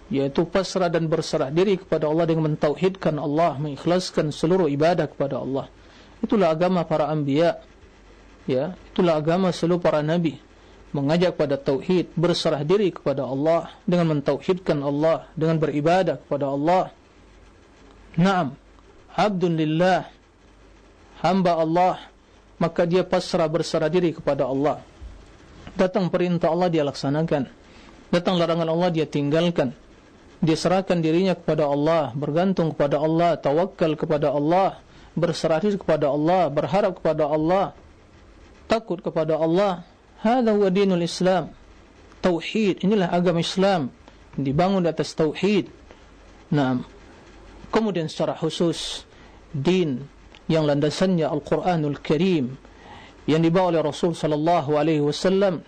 yaitu 0.07 0.47
pasrah 0.47 0.87
dan 0.87 1.11
berserah 1.11 1.51
diri 1.51 1.83
kepada 1.83 2.07
Allah 2.07 2.31
dengan 2.31 2.55
mentauhidkan 2.55 3.19
Allah, 3.19 3.59
mengikhlaskan 3.59 4.31
seluruh 4.31 4.71
ibadah 4.71 5.11
kepada 5.11 5.43
Allah. 5.43 5.67
Itulah 6.23 6.55
agama 6.55 6.87
para 6.87 7.11
anbiya. 7.11 7.59
Ya, 8.47 8.79
itulah 8.95 9.19
agama 9.19 9.51
seluruh 9.51 9.83
para 9.83 10.07
nabi. 10.07 10.39
Mengajak 10.95 11.35
pada 11.35 11.59
tauhid, 11.59 12.15
berserah 12.15 12.63
diri 12.63 12.95
kepada 12.95 13.27
Allah 13.27 13.75
dengan 13.83 14.17
mentauhidkan 14.17 14.79
Allah, 14.81 15.27
dengan 15.35 15.59
beribadah 15.59 16.23
kepada 16.23 16.55
Allah. 16.55 16.95
Naam, 18.15 18.55
abdun 19.13 19.59
lillah, 19.59 20.07
hamba 21.21 21.59
Allah, 21.59 21.99
maka 22.57 22.89
dia 22.89 23.05
pasrah 23.05 23.49
berserah 23.49 23.89
diri 23.89 24.17
kepada 24.17 24.49
Allah. 24.49 24.81
Datang 25.77 26.09
perintah 26.09 26.49
Allah 26.53 26.73
dia 26.73 26.83
laksanakan. 26.87 27.49
Datang 28.09 28.39
larangan 28.39 28.69
Allah 28.71 28.91
dia 28.95 29.05
tinggalkan 29.05 29.77
dia 30.41 30.57
serahkan 30.57 31.01
dirinya 31.01 31.33
kepada 31.33 31.65
Allah, 31.65 32.13
bergantung 32.13 32.77
kepada 32.77 33.01
Allah, 33.01 33.41
tawakal 33.41 33.97
kepada 33.97 34.29
Allah, 34.37 34.77
berserah 35.17 35.61
diri 35.65 35.81
kepada 35.81 36.13
Allah, 36.13 36.53
berharap 36.53 37.01
kepada 37.01 37.25
Allah, 37.25 37.73
takut 38.69 39.01
kepada 39.01 39.41
Allah. 39.41 39.87
Hada 40.21 40.53
huwa 40.53 40.69
dinul 40.73 41.05
Islam. 41.05 41.53
Tauhid, 42.21 42.83
inilah 42.83 43.13
agama 43.13 43.41
Islam 43.41 43.93
dibangun 44.37 44.85
di 44.85 44.89
atas 44.91 45.13
tauhid. 45.17 45.69
Nah, 46.53 46.85
kemudian 47.73 48.09
secara 48.09 48.37
khusus 48.37 49.05
din 49.53 50.05
yang 50.47 50.67
landasannya 50.67 51.27
Al-Qur'anul 51.27 51.99
Karim 52.03 52.55
yang 53.27 53.43
dibawa 53.43 53.75
oleh 53.75 53.83
Rasul 53.83 54.15
sallallahu 54.15 54.79
alaihi 54.79 55.03
wasallam 55.03 55.63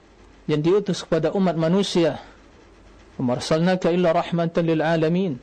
yang 0.46 0.62
diutus 0.62 1.02
kepada 1.02 1.34
umat 1.34 1.58
manusia 1.58 2.22
Marsalnaka 3.18 3.90
illa 3.90 4.14
rahmatan 4.14 4.62
lil 4.62 4.78
alamin. 4.78 5.34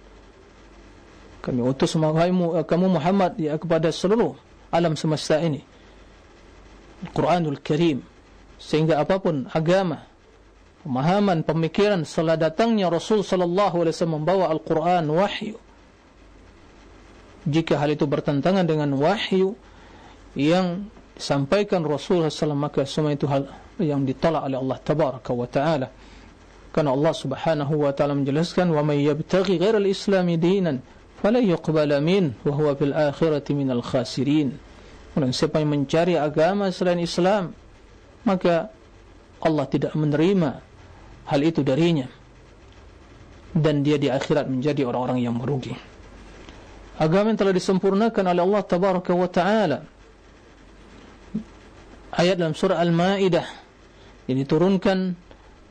Kami 1.44 1.62
utus 1.62 1.94
kamu 2.00 2.88
Muhammad 2.88 3.36
ya 3.36 3.60
kepada 3.60 3.92
seluruh 3.92 4.34
alam 4.72 4.96
semesta 4.96 5.44
ini. 5.44 5.60
Al-Quranul 7.04 7.60
Karim. 7.60 8.00
Sehingga 8.56 9.04
apapun 9.04 9.52
agama, 9.52 10.08
pemahaman, 10.88 11.44
pemikiran 11.44 12.08
setelah 12.08 12.40
datangnya 12.40 12.88
Rasul 12.88 13.22
sallallahu 13.22 13.84
alaihi 13.84 13.94
wasallam 13.94 14.24
membawa 14.24 14.48
Al-Quran 14.56 15.06
wahyu. 15.12 15.60
Jika 17.46 17.78
hal 17.78 17.94
itu 17.94 18.10
bertentangan 18.10 18.66
dengan 18.66 18.90
wahyu 18.98 19.54
yang 20.34 20.90
disampaikan 21.16 21.86
Rasul 21.86 22.26
sallallahu 22.26 22.30
alaihi 22.30 22.42
wasallam 22.42 22.62
maka 22.62 22.82
semua 22.90 23.12
itu 23.14 23.26
hal 23.30 23.48
yang 23.80 24.04
ditolak 24.04 24.44
oleh 24.50 24.58
Allah 24.58 24.78
tabaraka 24.82 25.32
wa 25.32 25.48
taala. 25.48 25.88
Karena 26.74 26.92
Allah 26.92 27.14
Subhanahu 27.16 27.74
wa 27.88 27.92
taala 27.96 28.18
menjelaskan 28.18 28.68
wa 28.74 28.84
may 28.84 29.06
yabtaghi 29.08 29.62
ghayra 29.62 29.80
al-islam 29.80 30.28
dinan 30.36 30.84
fala 31.22 31.40
yuqbal 31.40 31.88
min 32.04 32.36
wa 32.44 32.52
huwa 32.52 32.76
fil 32.76 32.92
akhirati 32.92 33.56
minal 33.56 33.86
khasirin. 33.86 34.58
Dan 35.16 35.32
siapa 35.32 35.64
yang 35.64 35.72
mencari 35.72 36.20
agama 36.20 36.68
selain 36.76 37.00
Islam 37.00 37.56
maka 38.28 38.68
Allah 39.40 39.66
tidak 39.72 39.96
menerima 39.96 40.60
hal 41.30 41.42
itu 41.46 41.64
darinya 41.64 42.10
dan 43.56 43.86
dia 43.88 43.96
di 43.96 44.12
akhirat 44.12 44.52
menjadi 44.52 44.84
orang-orang 44.84 45.24
yang 45.24 45.40
merugi. 45.40 45.95
Agama 46.96 47.32
yang 47.32 47.40
telah 47.40 47.52
disempurnakan 47.52 48.24
oleh 48.32 48.42
Allah 48.44 48.64
tabaraka 48.64 49.12
wa 49.12 49.28
taala. 49.28 49.80
Ayat 52.16 52.40
dalam 52.40 52.56
surah 52.56 52.80
Al-Maidah 52.80 53.44
yang 54.32 54.38
diturunkan 54.40 55.12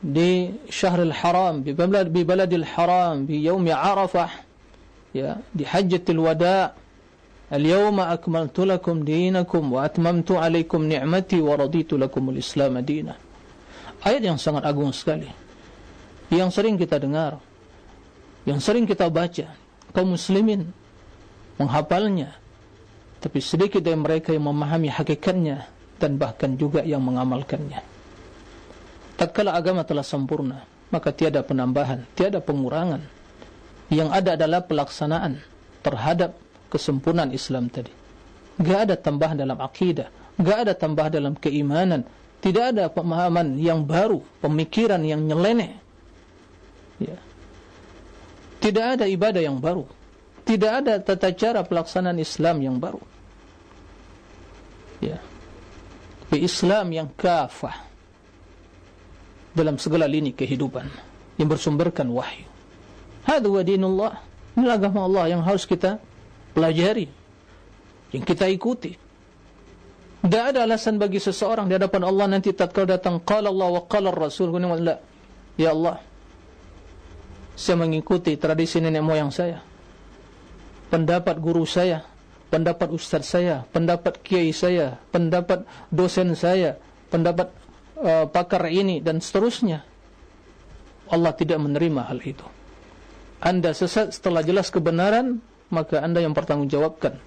di 0.05 0.53
syahrul 0.69 1.09
haram 1.09 1.65
di 1.65 1.73
balad 1.73 2.13
di 2.13 2.21
baladil 2.21 2.67
haram 2.77 3.25
di 3.25 3.41
yaum 3.41 3.65
arafah 3.65 4.29
ya 5.17 5.41
di 5.49 5.65
hajjatul 5.65 6.21
wada. 6.21 6.77
Al-yawma 7.45 8.09
akmaltu 8.09 8.65
lakum 8.65 9.05
dinakum 9.05 9.69
wa 9.69 9.85
atmamtu 9.85 10.37
alaikum 10.37 10.81
ni'mati 10.85 11.37
wa 11.41 11.53
raditu 11.57 11.93
lakum 11.93 12.33
al-islam 12.33 12.81
dina. 12.81 13.13
Ayat 14.01 14.21
yang 14.21 14.37
sangat 14.41 14.65
agung 14.65 14.89
sekali. 14.93 15.29
Yang 16.33 16.57
sering 16.57 16.77
kita 16.77 16.97
dengar 16.97 17.37
yang 18.45 18.61
sering 18.61 18.85
kita 18.85 19.09
baca 19.09 19.57
kaum 19.91 20.13
muslimin 20.13 20.69
menghafalnya. 21.57 22.35
Tapi 23.19 23.39
sedikit 23.41 23.81
dari 23.81 23.97
mereka 23.97 24.31
yang 24.35 24.45
memahami 24.45 24.91
hakikatnya 24.93 25.65
dan 25.97 26.19
bahkan 26.21 26.53
juga 26.59 26.85
yang 26.85 27.01
mengamalkannya. 27.01 27.81
Tatkala 29.15 29.55
agama 29.55 29.87
telah 29.87 30.03
sempurna 30.03 30.67
maka 30.93 31.09
tiada 31.11 31.41
penambahan 31.41 32.05
tiada 32.13 32.39
pengurangan. 32.39 33.01
Yang 33.89 34.09
ada 34.17 34.29
adalah 34.33 34.61
pelaksanaan 34.65 35.37
terhadap 35.85 36.33
kesempurnaan 36.73 37.29
Islam 37.33 37.69
tadi. 37.69 37.93
Tidak 38.57 38.79
ada 38.89 38.95
tambahan 38.97 39.37
dalam 39.37 39.61
akidah 39.61 40.09
tidak 40.35 40.57
ada 40.67 40.73
tambahan 40.75 41.11
dalam 41.15 41.33
keimanan 41.39 42.03
tidak 42.43 42.75
ada 42.75 42.91
pemahaman 42.91 43.57
yang 43.57 43.81
baru 43.81 44.21
pemikiran 44.43 45.01
yang 45.01 45.23
nyeleneh. 45.23 45.81
Ya. 47.01 47.17
Tidak 48.61 48.85
ada 48.99 49.05
ibadah 49.09 49.41
yang 49.41 49.57
baru. 49.57 49.89
Tidak 50.45 50.71
ada 50.85 51.01
tata 51.01 51.33
cara 51.33 51.65
pelaksanaan 51.65 52.21
Islam 52.21 52.61
yang 52.61 52.77
baru. 52.77 53.01
Ya. 55.01 55.17
Tapi 56.25 56.45
Islam 56.45 56.93
yang 56.93 57.09
kafah 57.17 57.73
dalam 59.57 59.81
segala 59.81 60.05
lini 60.05 60.37
kehidupan 60.37 60.85
yang 61.41 61.49
bersumberkan 61.49 62.05
wahyu. 62.13 62.45
Hadu 63.25 63.57
wa 63.57 63.65
dinullah. 63.65 64.13
Ini 64.53 64.69
agama 64.69 65.09
Allah 65.09 65.33
yang 65.33 65.41
harus 65.41 65.65
kita 65.65 65.97
pelajari. 66.53 67.09
Yang 68.13 68.23
kita 68.29 68.45
ikuti. 68.45 68.93
Tidak 70.21 70.43
ada 70.53 70.61
alasan 70.61 71.01
bagi 71.01 71.17
seseorang 71.17 71.65
di 71.65 71.73
hadapan 71.73 72.05
Allah 72.05 72.25
nanti 72.37 72.53
tatkala 72.53 72.97
datang 73.01 73.17
qala 73.17 73.49
Allah 73.49 73.81
wa 73.81 73.83
qala 73.89 74.13
Rasul. 74.13 74.53
Ya 75.57 75.73
Allah, 75.73 76.01
saya 77.57 77.81
mengikuti 77.81 78.37
tradisi 78.37 78.77
nenek 78.77 79.01
moyang 79.01 79.33
saya 79.33 79.74
pendapat 80.89 81.37
guru 81.41 81.65
saya 81.65 82.05
pendapat 82.53 82.93
ustaz 82.93 83.25
saya 83.27 83.65
pendapat 83.73 84.21
kiai 84.21 84.53
saya 84.53 85.01
pendapat 85.09 85.65
dosen 85.89 86.37
saya 86.37 86.77
pendapat 87.09 87.51
uh, 87.99 88.25
pakar 88.27 88.67
ini 88.67 88.99
dan 88.99 89.23
seterusnya. 89.23 89.83
Allah 91.05 91.31
tidak 91.37 91.61
menerima 91.61 92.01
hal 92.09 92.17
itu. 92.25 92.43
Anda 93.37 93.77
sesat 93.77 94.09
setelah 94.09 94.41
jelas 94.41 94.73
kebenaran 94.73 95.37
maka 95.69 96.01
anda 96.01 96.19
yang 96.21 96.33
bertanggungjawabkan 96.33 97.21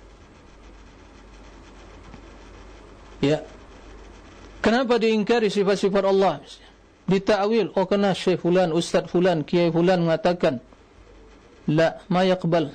ya. 3.22 3.42
Kenapa 4.58 4.98
diingkari 4.98 5.46
sifat-sifat 5.46 6.04
Allah? 6.10 6.42
Ditakwil 7.06 7.72
oh 7.72 7.86
kena 7.86 8.12
syekh 8.12 8.42
fulan 8.42 8.74
ustaz 8.74 9.06
fulan 9.08 9.46
kiai 9.46 9.70
fulan 9.70 10.02
mengatakan 10.04 10.58
la 11.70 12.02
ma 12.10 12.26
yaqbal 12.26 12.74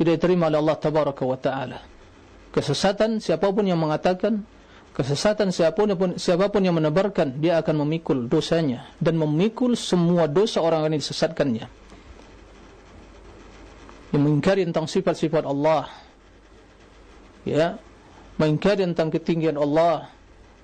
tidak 0.00 0.16
diterima 0.16 0.48
oleh 0.48 0.64
Allah 0.64 0.78
tabaraka 0.80 1.22
wa 1.28 1.36
taala. 1.36 1.78
Kesesatan 2.56 3.20
siapapun 3.20 3.68
yang 3.68 3.76
mengatakan 3.76 4.40
kesesatan 4.96 5.52
siapapun 5.52 6.16
siapapun 6.16 6.64
yang 6.64 6.80
menebarkan 6.80 7.36
dia 7.36 7.60
akan 7.60 7.84
memikul 7.84 8.24
dosanya. 8.24 8.88
Dan 8.96 9.20
memikul 9.20 9.76
semua 9.76 10.24
dosa 10.24 10.64
orang 10.64 10.88
yang 10.88 11.04
disesatkannya. 11.04 11.68
Yang 14.16 14.22
mengingkari 14.24 14.64
tentang 14.64 14.88
sifat-sifat 14.88 15.44
Allah. 15.44 15.92
Ya. 17.44 17.76
Mengingkari 18.40 18.88
tentang 18.88 19.12
ketinggian 19.12 19.60
Allah. 19.60 20.08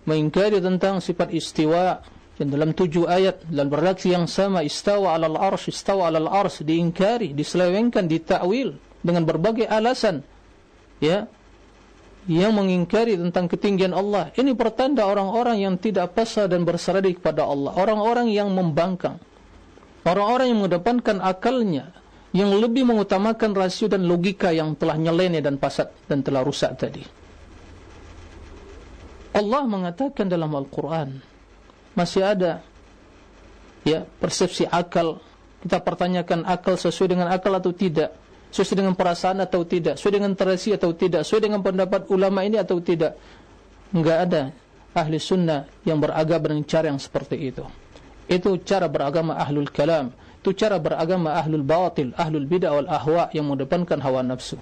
Mengingkari 0.09 0.65
tentang 0.65 1.05
sifat 1.05 1.29
istiwa. 1.29 2.01
Dan 2.41 2.57
dalam 2.57 2.73
tujuh 2.73 3.05
ayat 3.05 3.45
dalam 3.53 3.69
redaksi 3.69 4.17
yang 4.17 4.25
sama 4.25 4.65
istawa 4.65 5.13
alal 5.13 5.37
arsh 5.37 5.73
istawa 5.73 6.09
alal 6.09 6.29
arsh 6.29 6.65
diingkari 6.65 7.33
diselewengkan 7.33 8.05
ditakwil 8.05 8.77
dengan 9.07 9.23
berbagai 9.23 9.71
alasan 9.71 10.27
ya 10.99 11.31
yang 12.27 12.59
mengingkari 12.59 13.15
tentang 13.15 13.47
ketinggian 13.47 13.95
Allah. 13.95 14.35
Ini 14.35 14.59
pertanda 14.59 15.07
orang-orang 15.07 15.63
yang 15.63 15.79
tidak 15.79 16.19
pasal 16.19 16.51
dan 16.51 16.67
berserah 16.67 16.99
kepada 16.99 17.47
Allah. 17.47 17.71
Orang-orang 17.79 18.27
yang 18.35 18.51
membangkang. 18.51 19.23
Orang-orang 20.03 20.51
yang 20.51 20.59
mengedepankan 20.67 21.23
akalnya. 21.23 21.95
Yang 22.35 22.67
lebih 22.67 22.83
mengutamakan 22.83 23.55
rasio 23.55 23.87
dan 23.87 24.05
logika 24.11 24.51
yang 24.51 24.75
telah 24.75 24.99
nyeleneh 24.99 25.39
dan 25.39 25.57
pasat 25.57 25.89
dan 26.11 26.27
telah 26.27 26.43
rusak 26.43 26.75
tadi. 26.75 27.01
Allah 29.33 29.63
mengatakan 29.65 30.27
dalam 30.27 30.51
Al-Quran 30.53 31.23
masih 31.95 32.27
ada 32.27 32.61
ya 33.87 34.05
persepsi 34.19 34.67
akal. 34.67 35.23
Kita 35.63 35.81
pertanyakan 35.81 36.45
akal 36.45 36.77
sesuai 36.77 37.17
dengan 37.17 37.31
akal 37.31 37.55
atau 37.57 37.73
tidak 37.73 38.13
sesuai 38.57 38.81
dengan 38.81 38.95
perasaan 38.97 39.45
atau 39.45 39.69
tidak 39.69 40.01
sesuai 40.01 40.15
dengan 40.17 40.33
tradisi 40.33 40.73
atau 40.73 40.97
tidak 40.97 41.29
sesuai 41.29 41.43
dengan 41.45 41.61
pendapat 41.61 42.09
ulama 42.09 42.41
ini 42.41 42.57
atau 42.57 42.81
tidak. 42.81 43.21
Enggak 43.93 44.19
ada 44.25 44.43
ahli 44.97 45.21
sunnah 45.21 45.69
yang 45.85 46.01
beragama 46.01 46.57
dengan 46.57 46.65
cara 46.65 46.89
yang 46.89 46.97
seperti 46.97 47.37
itu. 47.37 47.65
Itu 48.27 48.57
cara 48.65 48.89
beragama 48.89 49.37
ahlul 49.37 49.69
kalam. 49.69 50.11
Itu 50.41 50.57
cara 50.57 50.81
beragama 50.81 51.37
ahlul 51.37 51.63
batil 51.63 52.17
ahlul 52.17 52.49
bid'ah 52.49 52.73
wal 52.73 52.89
ahwa 52.89 53.29
yang 53.37 53.45
mengedepankan 53.47 54.01
hawa 54.01 54.25
nafsu. 54.25 54.57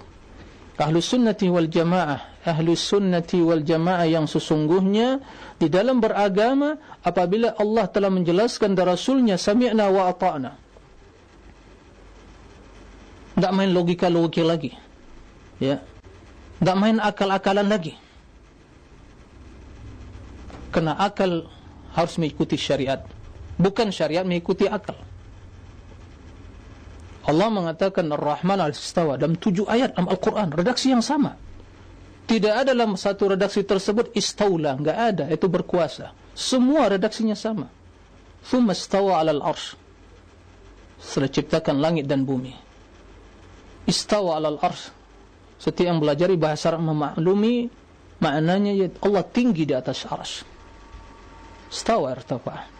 Ahlu 0.75 0.99
sunnati 0.99 1.47
wal 1.47 1.71
jamaah 1.71 2.35
ahlu 2.43 2.75
sunnati 2.75 3.39
wal 3.39 3.63
jamaah 3.63 4.03
yang 4.03 4.27
sesungguhnya 4.27 5.23
di 5.55 5.71
dalam 5.71 6.03
beragama 6.03 6.75
apabila 6.99 7.55
Allah 7.55 7.87
telah 7.87 8.11
menjelaskan 8.11 8.75
dari 8.75 8.91
Rasulnya 8.91 9.39
sami'na 9.39 9.87
wa 9.87 10.11
ata'na 10.11 10.64
tidak 13.35 13.51
main 13.51 13.71
logika-logika 13.75 14.47
lagi 14.47 14.71
ya 15.59 15.83
tidak 16.59 16.77
main 16.79 16.97
akal-akalan 17.03 17.67
lagi 17.67 17.93
kena 20.71 20.95
akal 20.95 21.47
harus 21.95 22.15
mengikuti 22.19 22.55
syariat 22.55 23.03
bukan 23.59 23.91
syariat 23.91 24.23
mengikuti 24.23 24.67
akal 24.67 24.95
Allah 27.25 27.49
mengatakan 27.49 28.05
Ar-Rahman 28.13 28.61
al-Istawa 28.61 29.17
dalam 29.17 29.33
tujuh 29.33 29.65
ayat 29.65 29.97
dalam 29.97 30.13
Al-Quran, 30.13 30.53
redaksi 30.53 30.93
yang 30.93 31.01
sama. 31.01 31.33
Tidak 32.25 32.53
ada 32.53 32.73
dalam 32.73 32.93
satu 32.97 33.33
redaksi 33.33 33.65
tersebut 33.65 34.13
istawla, 34.13 34.77
enggak 34.77 34.97
ada, 34.97 35.25
itu 35.33 35.49
berkuasa. 35.49 36.13
Semua 36.37 36.89
redaksinya 36.89 37.33
sama. 37.33 37.69
Thumma 38.45 38.77
istawa 38.77 39.21
alal 39.21 39.41
arsh. 39.41 39.73
Setelah 41.01 41.29
ciptakan 41.33 41.81
langit 41.81 42.05
dan 42.05 42.25
bumi. 42.25 42.64
Istawa 43.85 44.41
alal 44.41 44.57
arsh. 44.61 44.89
Setiap 45.61 45.87
yang 45.87 46.01
belajar 46.01 46.27
bahasa 46.35 46.73
Arab 46.73 46.83
memaklumi 46.89 47.69
maknanya 48.19 48.73
ya 48.73 48.87
Allah 49.01 49.23
tinggi 49.23 49.63
di 49.63 49.73
atas 49.77 50.05
arsh. 50.09 50.41
Istawa 51.69 52.13
irtafa'ah. 52.17 52.75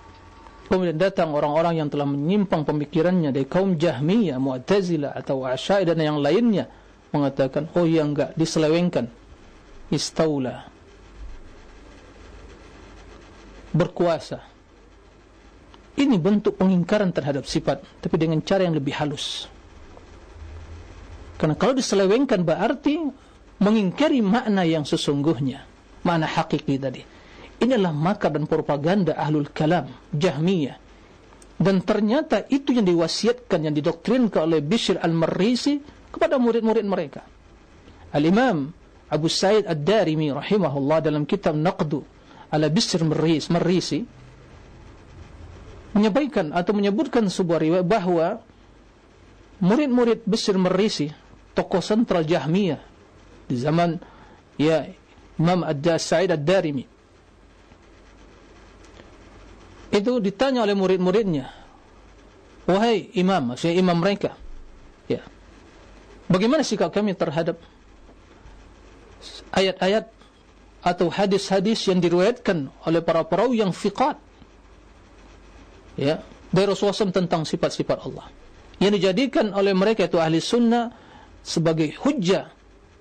Kemudian 0.66 0.98
datang 0.98 1.30
orang-orang 1.38 1.78
yang 1.78 1.90
telah 1.94 2.10
menyimpang 2.10 2.66
pemikirannya 2.66 3.30
dari 3.30 3.46
kaum 3.46 3.78
Jahmiyah, 3.78 4.42
Mu'tazilah 4.42 5.14
atau 5.14 5.46
Asy'ari 5.46 5.86
dan 5.86 6.02
yang 6.02 6.18
lainnya 6.18 6.66
mengatakan, 7.14 7.70
"Oh 7.78 7.86
ya 7.86 8.02
enggak, 8.02 8.34
diselewengkan." 8.34 9.06
Istaula. 9.94 10.66
Berkuasa. 13.70 14.42
Ini 15.96 16.18
bentuk 16.18 16.58
pengingkaran 16.58 17.14
terhadap 17.14 17.46
sifat, 17.46 17.86
tapi 18.02 18.18
dengan 18.18 18.42
cara 18.42 18.66
yang 18.66 18.74
lebih 18.74 18.98
halus. 18.98 19.46
Karena 21.36 21.56
kalau 21.60 21.76
diselewengkan 21.76 22.48
berarti 22.48 22.96
mengingkari 23.60 24.24
makna 24.24 24.64
yang 24.64 24.88
sesungguhnya, 24.88 25.64
makna 26.04 26.28
hakiki 26.28 26.76
tadi. 26.80 27.04
Inilah 27.56 27.92
makar 27.96 28.36
dan 28.36 28.48
propaganda 28.48 29.16
ahlul 29.16 29.48
kalam 29.52 29.88
jahmiyah. 30.12 30.76
Dan 31.56 31.80
ternyata 31.88 32.44
itu 32.52 32.76
yang 32.76 32.84
diwasiatkan 32.84 33.64
yang 33.64 33.76
didoktrinkan 33.76 34.44
oleh 34.44 34.60
Bishr 34.60 35.00
al-Marrisi 35.00 35.80
kepada 36.12 36.36
murid-murid 36.36 36.84
mereka. 36.84 37.24
Al-imam 38.12 38.76
Abu 39.08 39.32
Sa'id 39.32 39.64
ad-Darimi 39.64 40.36
rahimahullah 40.36 41.00
dalam 41.00 41.24
kitab 41.24 41.56
Naqdu 41.56 42.04
ala 42.52 42.68
Bishr 42.68 43.00
al-Marrisi 43.00 43.48
Marrisi, 43.56 44.00
menyampaikan 45.96 46.52
atau 46.52 46.76
menyebutkan 46.76 47.24
sebuah 47.32 47.60
riwayat 47.64 47.88
bahawa 47.88 48.44
murid-murid 49.64 50.28
Bishr 50.28 50.60
al-Marrisi 50.60 51.08
tokoh 51.56 51.80
sentral 51.80 52.28
jahmiyah 52.28 52.84
di 53.48 53.56
zaman 53.56 53.96
ya 54.60 54.86
Imam 55.40 55.64
Ad-Sa'id 55.64 56.32
ad-Darimi. 56.32 56.86
Itu 59.96 60.20
ditanya 60.20 60.68
oleh 60.68 60.76
murid-muridnya 60.76 61.66
wahai 62.66 63.14
imam 63.14 63.54
maksudnya 63.54 63.78
imam 63.78 63.94
mereka 64.02 64.34
ya 65.06 65.22
Bagaimana 66.26 66.66
sikap 66.66 66.90
kami 66.90 67.14
terhadap 67.14 67.62
ayat-ayat 69.54 70.10
atau 70.82 71.08
hadis-hadis 71.14 71.86
yang 71.86 72.02
diriwayatkan 72.02 72.74
oleh 72.90 73.02
para 73.06 73.22
perawi 73.26 73.62
yang 73.62 73.70
fiqat 73.70 74.18
ya 76.02 76.26
dari 76.50 76.66
Rasulullah 76.66 77.14
tentang 77.14 77.46
sifat-sifat 77.46 77.98
Allah? 78.10 78.26
Yang 78.82 78.92
dijadikan 79.02 79.54
oleh 79.54 79.78
mereka 79.78 80.10
itu 80.10 80.18
ahli 80.18 80.42
sunnah 80.42 80.90
sebagai 81.46 81.94
hujah 82.02 82.50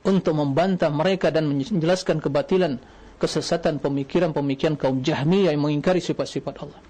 untuk 0.05 0.37
membantah 0.37 0.93
mereka 0.93 1.33
dan 1.33 1.49
menjelaskan 1.49 2.21
kebatilan 2.21 2.77
kesesatan 3.17 3.81
pemikiran-pemikiran 3.81 4.77
kaum 4.77 5.01
Jahmiyah 5.01 5.57
yang 5.57 5.65
mengingkari 5.65 6.05
sifat-sifat 6.05 6.55
Allah. 6.61 6.81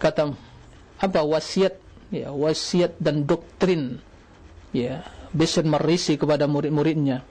Kata 0.00 0.32
apa 0.96 1.20
wasiat? 1.20 1.76
Ya 2.08 2.32
wasiat 2.32 2.96
dan 2.96 3.28
doktrin. 3.28 4.00
Ya 4.72 5.04
Besen 5.32 5.68
merisi 5.68 6.16
kepada 6.16 6.48
murid-muridnya. 6.48 7.24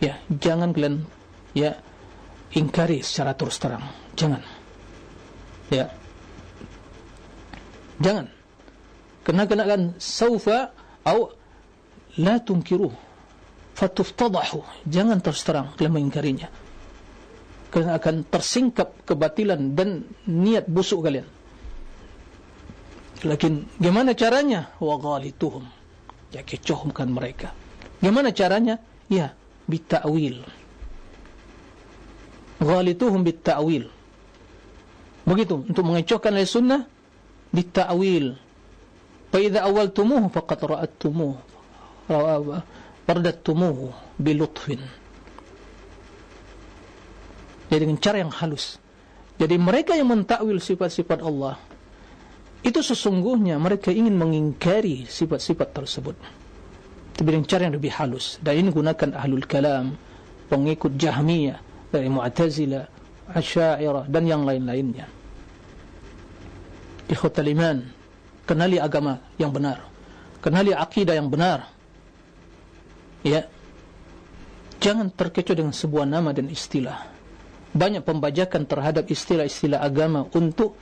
Ya 0.00 0.20
jangan 0.28 0.76
kalian 0.76 1.08
ya 1.56 1.76
ingkari 2.52 3.00
secara 3.04 3.36
terus 3.36 3.60
terang. 3.60 3.84
Jangan. 4.16 4.40
Ya. 5.68 5.92
Jangan. 8.00 8.28
Kena 9.24 9.44
kena 9.48 9.64
kan 9.68 9.82
saufa 10.00 10.72
atau 11.04 11.35
la 12.20 12.40
tunkiruh 12.40 12.92
fatuftadahu 13.76 14.64
jangan 14.88 15.20
terus 15.20 15.44
terang 15.44 15.72
kalian 15.76 15.92
mengingkarinya. 15.92 16.48
Kalian 17.68 17.92
akan 17.92 18.14
tersingkap 18.30 19.04
kebatilan 19.04 19.76
dan 19.76 20.06
niat 20.24 20.64
busuk 20.70 21.04
kalian. 21.04 21.28
Lakin 23.26 23.68
gimana 23.76 24.16
caranya? 24.16 24.70
Wa 24.80 24.96
ghalituhum. 24.96 25.66
Ya 26.32 26.46
kecohumkan 26.46 27.10
mereka. 27.10 27.52
Gimana 28.00 28.32
caranya? 28.32 28.80
Ya 29.10 29.34
bitawil 29.66 30.46
ghalituhum 32.62 33.20
bitawil 33.26 33.90
begitu 35.26 35.66
untuk 35.66 35.82
mengecohkan 35.82 36.32
al 36.38 36.46
sunnah 36.46 36.82
bitawil 37.50 38.38
fa 39.34 39.38
idza 39.42 39.66
awaltumuhu 39.66 40.30
faqad 40.30 40.60
ra'attumuhu 40.62 41.36
wardattumuhu 42.08 43.90
bilutfin. 44.18 44.80
Jadi 47.66 47.82
dengan 47.82 47.98
cara 47.98 48.16
yang 48.22 48.30
halus. 48.30 48.78
Jadi 49.36 49.58
mereka 49.58 49.92
yang 49.98 50.08
mentakwil 50.08 50.56
sifat-sifat 50.62 51.20
Allah 51.20 51.60
itu 52.64 52.82
sesungguhnya 52.82 53.60
mereka 53.60 53.94
ingin 53.94 54.16
mengingkari 54.16 55.06
sifat-sifat 55.06 55.68
tersebut. 55.76 56.16
Tapi 57.16 57.28
dengan 57.30 57.46
cara 57.46 57.68
yang 57.68 57.74
lebih 57.78 57.92
halus. 57.94 58.42
Dan 58.42 58.64
ini 58.64 58.68
gunakan 58.72 59.14
ahlul 59.14 59.44
kalam 59.44 59.94
pengikut 60.50 60.98
jahmiyah 60.98 61.58
dari 61.90 62.08
mu'tazila 62.10 62.86
asyairah 63.34 64.06
dan 64.10 64.24
yang 64.26 64.42
lain-lainnya. 64.46 65.06
Ikhwatal 67.06 67.50
iman 67.54 67.78
kenali 68.46 68.82
agama 68.82 69.22
yang 69.38 69.54
benar. 69.54 69.82
Kenali 70.42 70.74
akidah 70.74 71.14
yang 71.14 71.30
benar 71.30 71.75
ya 73.26 73.50
jangan 74.78 75.10
terkecoh 75.10 75.58
dengan 75.58 75.74
sebuah 75.74 76.06
nama 76.06 76.30
dan 76.30 76.46
istilah 76.46 77.10
banyak 77.74 78.06
pembajakan 78.06 78.62
terhadap 78.70 79.10
istilah-istilah 79.10 79.82
agama 79.82 80.30
untuk 80.32 80.78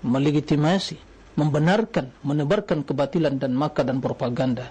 melegitimasi 0.00 1.14
membenarkan, 1.34 2.14
menebarkan 2.22 2.86
kebatilan 2.86 3.38
dan 3.38 3.52
maka 3.54 3.82
dan 3.82 3.98
propaganda. 3.98 4.70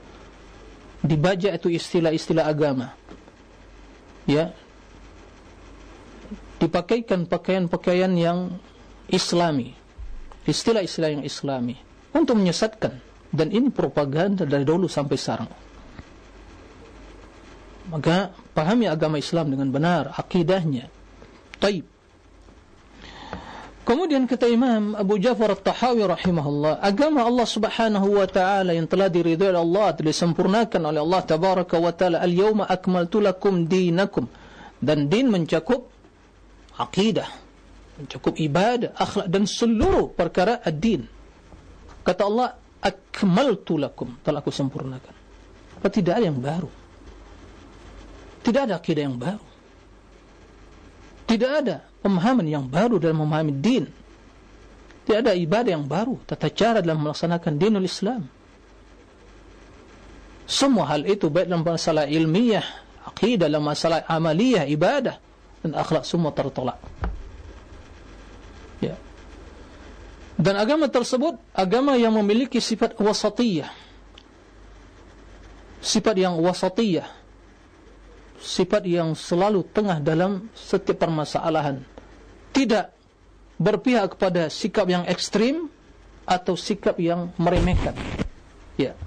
Dibaca 1.03 1.51
itu 1.51 1.67
istilah-istilah 1.67 2.47
agama. 2.47 2.95
Ya. 4.23 4.55
Dipakaikan 6.63 7.27
pakaian-pakaian 7.27 8.11
yang 8.15 8.55
islami. 9.11 9.75
Istilah-istilah 10.47 11.19
yang 11.19 11.23
islami. 11.27 11.75
Untuk 12.15 12.39
menyesatkan. 12.39 13.03
Dan 13.33 13.51
ini 13.51 13.67
propaganda 13.67 14.47
dari 14.47 14.63
dulu 14.63 14.87
sampai 14.87 15.17
sekarang. 15.19 15.51
Maka 17.93 18.33
pahami 18.57 18.89
agama 18.89 19.21
Islam 19.21 19.53
dengan 19.53 19.69
benar. 19.69 20.17
Akidahnya. 20.17 20.89
Taib. 21.61 21.85
Kemudian 23.83 24.25
kata 24.25 24.47
Imam 24.47 24.95
Abu 24.95 25.19
Jafar 25.19 25.59
At-Tahawi 25.59 26.07
rahimahullah, 26.07 26.79
agama 26.79 27.27
Allah 27.27 27.43
Subhanahu 27.43 28.15
wa 28.15 28.23
taala 28.23 28.71
yang 28.71 28.87
telah 28.87 29.11
diridhai 29.11 29.51
oleh 29.51 29.59
Allah, 29.59 29.91
disempurnakan 29.99 30.87
oleh 30.87 31.03
Allah 31.03 31.21
tabaraka 31.27 31.75
wa 31.83 31.91
taala, 31.91 32.23
"Al-yauma 32.23 32.63
akmaltu 32.63 33.19
lakum 33.19 33.67
dinakum." 33.67 34.25
Dan 34.79 35.11
din 35.11 35.27
mencakup 35.27 35.91
akidah, 36.79 37.27
mencakup 37.99 38.39
ibadah, 38.39 38.95
akhlak 38.95 39.27
dan 39.27 39.43
seluruh 39.43 40.15
perkara 40.15 40.63
ad-din. 40.63 41.03
Kata 42.07 42.23
Allah, 42.23 42.55
"Akmaltu 42.79 43.75
lakum." 43.75 44.15
Telah 44.23 44.39
aku 44.39 44.51
sempurnakan. 44.51 45.15
Tidak 45.83 46.13
ada 46.15 46.23
yang 46.23 46.39
baru? 46.39 46.82
Tidak 48.43 48.61
ada 48.69 48.75
akidah 48.77 49.03
yang 49.07 49.15
baru. 49.15 49.45
Tidak 51.23 51.51
ada 51.63 51.87
pemahaman 52.03 52.45
yang 52.45 52.67
baru 52.67 52.99
dalam 52.99 53.23
memahami 53.23 53.55
din. 53.55 53.87
Tidak 55.03 55.19
ada 55.23 55.31
ibadah 55.35 55.71
yang 55.71 55.87
baru, 55.87 56.19
tata 56.27 56.47
cara 56.51 56.79
dalam 56.83 57.03
melaksanakan 57.03 57.53
dinul 57.59 57.87
Islam. 57.87 58.27
Semua 60.43 60.91
hal 60.91 61.07
itu 61.07 61.31
baik 61.31 61.47
dalam 61.47 61.63
masalah 61.63 62.05
ilmiah, 62.07 62.63
akidah, 63.07 63.47
dalam 63.47 63.63
masalah 63.63 64.03
amaliyah, 64.07 64.67
ibadah 64.67 65.15
dan 65.63 65.71
akhlak 65.75 66.03
semua 66.03 66.35
tertolak. 66.35 66.79
Ya. 68.83 68.99
Dan 70.35 70.59
agama 70.59 70.91
tersebut 70.91 71.39
agama 71.55 71.95
yang 71.95 72.11
memiliki 72.11 72.59
sifat 72.59 72.99
wasatiyah. 72.99 73.71
Sifat 75.79 76.15
yang 76.19 76.35
wasatiyah. 76.39 77.22
Sifat 78.43 78.83
yang 78.83 79.15
selalu 79.15 79.63
tengah 79.71 80.03
dalam 80.03 80.51
setiap 80.51 80.99
permasalahan 80.99 81.79
tidak 82.51 82.91
berpihak 83.55 84.19
kepada 84.19 84.51
sikap 84.51 84.83
yang 84.91 85.07
ekstrim 85.07 85.71
atau 86.27 86.59
sikap 86.59 86.99
yang 86.99 87.31
meremehkan. 87.39 87.95
Ya. 88.75 88.99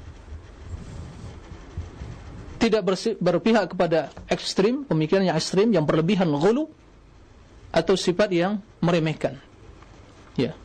Tidak 2.56 2.80
berpihak 3.20 3.76
kepada 3.76 4.10
ekstrim, 4.32 4.88
pemikiran 4.88 5.28
yang 5.28 5.36
ekstrim, 5.36 5.68
yang 5.70 5.84
berlebihan 5.84 6.32
gulu 6.32 6.72
atau 7.70 7.94
sifat 7.94 8.32
yang 8.32 8.64
meremehkan. 8.80 9.36
Ya. 10.34 10.56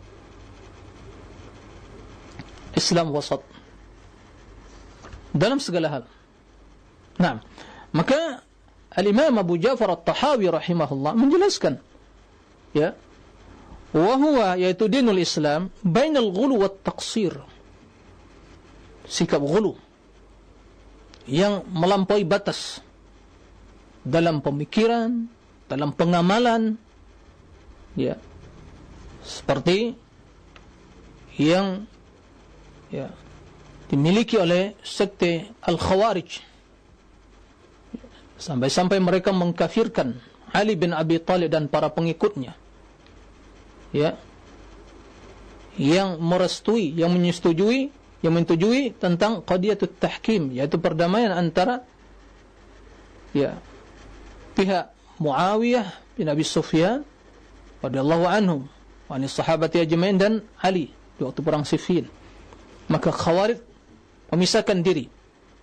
Islam 2.71 3.11
wasat. 3.11 3.43
Dalam 5.35 5.59
segala 5.59 5.87
hal. 5.87 6.03
Nah, 7.19 7.43
maka 7.91 8.43
Al-Imam 8.91 9.39
Abu 9.39 9.55
Ja'far 9.55 9.95
At-Tahawi 9.95 10.51
rahimahullah 10.51 11.15
menjelaskan 11.15 11.79
ya 12.75 12.91
wa 13.95 14.15
huwa 14.19 14.59
yaitu 14.59 14.91
dinul 14.91 15.19
Islam 15.19 15.71
bainal 15.83 16.31
ghulu 16.31 16.63
wat 16.63 16.83
taqsir. 16.83 17.35
Sikap 19.07 19.43
ghulu 19.43 19.75
yang 21.27 21.63
melampaui 21.71 22.23
batas 22.23 22.79
dalam 24.01 24.41
pemikiran 24.41 25.27
dalam 25.69 25.93
pengamalan 25.93 26.75
ya 27.95 28.17
seperti 29.21 29.93
yang 31.37 31.85
ya 32.91 33.07
dimiliki 33.87 34.35
oleh 34.35 34.75
sekte 34.83 35.47
al-khawarij 35.63 36.50
sampai-sampai 38.41 38.97
mereka 38.97 39.29
mengkafirkan 39.29 40.17
Ali 40.51 40.75
bin 40.75 40.91
Abi 40.91 41.21
Talib 41.21 41.53
dan 41.53 41.69
para 41.71 41.93
pengikutnya. 41.93 42.57
Ya. 43.95 44.19
Yang 45.79 46.19
merestui 46.19 46.91
yang 46.91 47.15
menyetujui 47.15 47.93
yang 48.21 48.33
menyetujui 48.35 48.97
tentang 48.99 49.39
qadiyatut 49.41 49.97
tahkim 49.97 50.51
yaitu 50.51 50.77
perdamaian 50.77 51.31
antara 51.31 51.87
ya 53.31 53.57
pihak 54.53 54.91
Muawiyah 55.17 55.87
bin 56.19 56.27
Abi 56.27 56.43
Sufyan 56.43 57.07
radhiyallahu 57.79 58.25
anhum 58.27 58.67
wa 59.07 59.15
ni 59.15 59.31
sahabat 59.31 59.73
ajmain 59.79 60.19
dan 60.19 60.43
Ali 60.59 60.91
di 61.15 61.21
waktu 61.23 61.39
perang 61.39 61.63
Siffin. 61.63 62.09
Maka 62.91 63.13
khawarij 63.15 63.63
memisahkan 64.33 64.83
diri. 64.83 65.07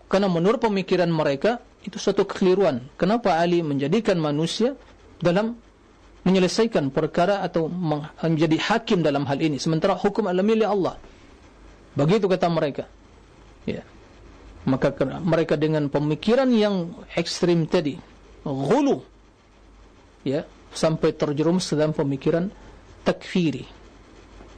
Karena 0.08 0.28
menurut 0.32 0.64
pemikiran 0.64 1.12
mereka 1.12 1.60
itu 1.86 1.96
suatu 1.96 2.26
kekeliruan. 2.26 2.82
Kenapa 2.98 3.38
Ali 3.38 3.62
menjadikan 3.62 4.18
manusia 4.18 4.74
dalam 5.22 5.58
menyelesaikan 6.26 6.90
perkara 6.90 7.40
atau 7.46 7.70
menjadi 8.22 8.58
hakim 8.58 9.00
dalam 9.00 9.24
hal 9.26 9.38
ini? 9.38 9.56
Sementara 9.62 9.94
hukum 9.94 10.26
adalah 10.26 10.46
milik 10.46 10.68
Allah. 10.68 10.94
Begitu 11.94 12.26
kata 12.26 12.46
mereka. 12.50 12.84
Ya. 13.66 13.86
Maka 14.66 14.92
mereka 15.22 15.54
dengan 15.54 15.86
pemikiran 15.88 16.50
yang 16.52 16.92
ekstrim 17.16 17.64
tadi 17.64 17.96
gulu 18.44 19.00
ya 20.26 20.44
sampai 20.72 21.14
terjerumus 21.16 21.72
dalam 21.72 21.96
pemikiran 21.96 22.48
takfiri 23.06 23.64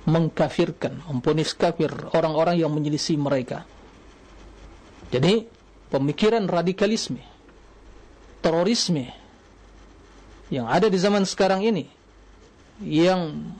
mengkafirkan 0.09 1.06
memponis 1.06 1.54
kafir 1.54 1.92
orang-orang 2.16 2.59
yang 2.59 2.72
menyelisih 2.72 3.20
mereka. 3.20 3.62
Jadi 5.12 5.46
pemikiran 5.90 6.46
radikalisme 6.46 7.20
terorisme 8.40 9.12
yang 10.48 10.66
ada 10.66 10.90
di 10.90 10.98
zaman 10.98 11.22
sekarang 11.22 11.62
ini 11.62 11.87
yang 12.83 13.53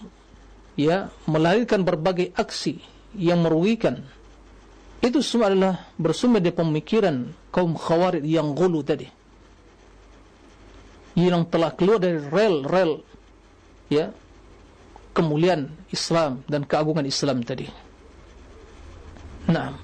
ya 0.75 1.13
melahirkan 1.29 1.85
berbagai 1.85 2.33
aksi 2.35 2.81
yang 3.15 3.45
merugikan. 3.45 4.01
Itu 5.01 5.25
semua 5.25 5.49
adalah 5.49 5.89
bersumber 5.97 6.45
dari 6.45 6.53
pemikiran 6.53 7.33
kaum 7.53 7.73
khawarid 7.77 8.25
yang 8.25 8.53
gulu 8.53 8.85
tadi. 8.85 9.09
Yang 11.17 11.53
telah 11.53 11.73
keluar 11.73 12.01
dari 12.01 12.21
rel-rel 12.21 13.05
ya 13.93 14.13
kemuliaan 15.13 15.69
Islam 15.93 16.45
dan 16.49 16.65
keagungan 16.65 17.05
Islam 17.05 17.45
tadi. 17.45 17.69
Nah 19.53 19.77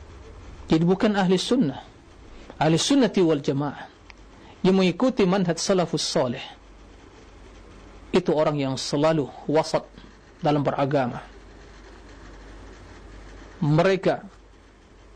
jadi 0.69 0.85
bukan 0.85 1.17
ahli 1.17 1.37
sunnah 1.37 1.96
ahli 2.57 2.77
sunnati 2.81 3.21
wal 3.21 3.41
jamaah 3.41 3.85
yang 4.65 4.77
mengikuti 4.77 5.23
manhaj 5.23 5.61
salafus 5.61 6.03
salih. 6.03 6.43
Itu 8.11 8.33
orang 8.33 8.57
yang 8.57 8.75
selalu 8.81 9.29
wasat 9.47 9.85
dalam 10.41 10.65
beragama. 10.65 11.21
Mereka 13.61 14.25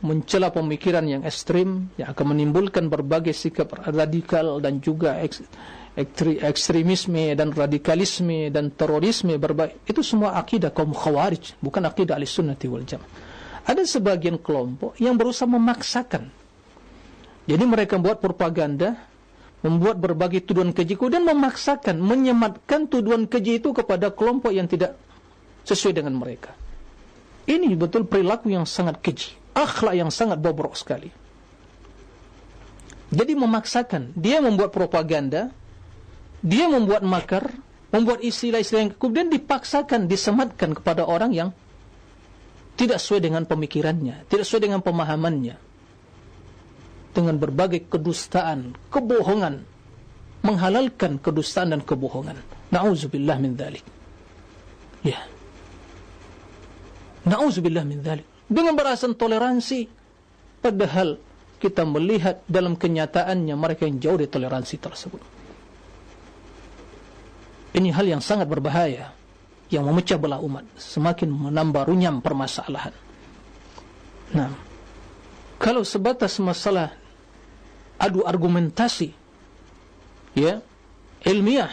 mencela 0.00 0.48
pemikiran 0.48 1.05
yang 1.05 1.22
ekstrim 1.29 1.92
yang 2.00 2.12
akan 2.12 2.33
menimbulkan 2.33 2.88
berbagai 2.88 3.37
sikap 3.37 3.72
radikal 3.85 4.57
dan 4.61 4.81
juga 4.81 5.20
ekstremisme 6.40 7.37
dan 7.37 7.53
radikalisme 7.53 8.48
dan 8.48 8.72
terorisme 8.72 9.37
berbagai 9.37 9.76
itu 9.85 10.00
semua 10.00 10.40
akidah 10.40 10.72
kaum 10.72 10.96
khawarij 10.96 11.61
bukan 11.61 11.85
akidah 11.85 12.16
ahli 12.16 12.24
sunnati 12.24 12.64
wal 12.68 12.85
jamaah. 12.85 13.12
Ada 13.68 13.85
sebagian 13.85 14.40
kelompok 14.40 14.96
yang 14.96 15.20
berusaha 15.20 15.44
memaksakan 15.44 16.39
jadi 17.50 17.64
mereka 17.66 17.98
membuat 17.98 18.22
propaganda 18.22 18.94
membuat 19.60 19.98
berbagai 19.98 20.46
tuduhan 20.46 20.70
keji 20.70 20.94
dan 21.10 21.26
memaksakan 21.26 21.98
menyematkan 21.98 22.86
tuduhan 22.86 23.26
keji 23.26 23.58
itu 23.58 23.74
kepada 23.74 24.14
kelompok 24.14 24.54
yang 24.54 24.70
tidak 24.70 24.94
sesuai 25.66 26.00
dengan 26.00 26.14
mereka 26.16 26.54
ini 27.50 27.74
betul 27.74 28.06
perilaku 28.06 28.54
yang 28.54 28.64
sangat 28.64 29.02
keji 29.02 29.40
akhlak 29.54 29.94
yang 29.98 30.10
sangat 30.12 30.38
bobrok 30.38 30.78
sekali. 30.78 31.10
Jadi 33.10 33.32
memaksakan, 33.34 34.14
dia 34.14 34.38
membuat 34.38 34.70
propaganda, 34.70 35.50
dia 36.40 36.70
membuat 36.70 37.02
makar, 37.02 37.50
membuat 37.90 38.22
istilah-istilah 38.22 38.80
yang 38.86 38.92
kemudian 38.94 39.28
dipaksakan, 39.34 40.06
disematkan 40.06 40.78
kepada 40.78 41.02
orang 41.02 41.34
yang 41.34 41.50
tidak 42.78 43.02
sesuai 43.02 43.26
dengan 43.26 43.42
pemikirannya, 43.50 44.30
tidak 44.30 44.46
sesuai 44.46 44.70
dengan 44.70 44.80
pemahamannya. 44.80 45.58
Dengan 47.10 47.36
berbagai 47.36 47.90
kedustaan, 47.90 48.78
kebohongan, 48.88 49.66
menghalalkan 50.46 51.18
kedustaan 51.18 51.74
dan 51.74 51.82
kebohongan. 51.82 52.38
Na'udzubillah 52.70 53.36
min 53.42 53.58
dhalik. 53.58 53.82
Ya. 55.02 55.18
Na'udzubillah 57.26 57.82
min 57.82 57.98
dhalik 57.98 58.30
dengan 58.50 58.74
berasan 58.74 59.14
toleransi 59.14 59.86
padahal 60.58 61.22
kita 61.62 61.86
melihat 61.86 62.42
dalam 62.50 62.74
kenyataannya 62.74 63.54
mereka 63.54 63.86
yang 63.86 64.02
jauh 64.02 64.18
dari 64.18 64.26
toleransi 64.26 64.76
tersebut 64.82 65.22
ini 67.78 67.94
hal 67.94 68.10
yang 68.10 68.18
sangat 68.18 68.50
berbahaya 68.50 69.14
yang 69.70 69.86
memecah 69.86 70.18
belah 70.18 70.42
umat 70.42 70.66
semakin 70.74 71.30
menambah 71.30 71.86
runyam 71.86 72.18
permasalahan 72.18 72.90
nah 74.34 74.50
kalau 75.62 75.86
sebatas 75.86 76.42
masalah 76.42 76.90
adu 78.00 78.24
argumentasi 78.24 79.12
ya 80.34 80.64
ilmiah. 81.28 81.70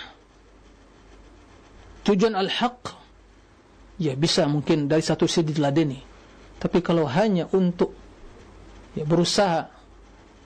Tujuan 2.03 2.35
al-haq 2.35 2.95
ya 3.99 4.15
bisa 4.15 4.47
mungkin 4.47 4.91
dari 4.91 5.03
satu 5.03 5.27
sisi 5.27 5.47
diladeni. 5.47 5.99
Tapi 6.57 6.79
kalau 6.83 7.07
hanya 7.07 7.47
untuk 7.55 7.95
ya, 8.95 9.03
berusaha 9.07 9.71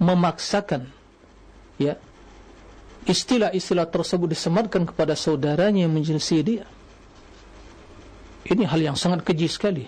memaksakan 0.02 0.90
ya 1.78 1.98
istilah-istilah 3.06 3.90
tersebut 3.90 4.30
disematkan 4.30 4.86
kepada 4.86 5.18
saudaranya 5.18 5.86
yang 5.86 5.94
menjelaskan 5.94 6.42
dia 6.46 6.66
ini 8.50 8.66
hal 8.66 8.82
yang 8.82 8.98
sangat 8.98 9.22
keji 9.22 9.46
sekali. 9.46 9.86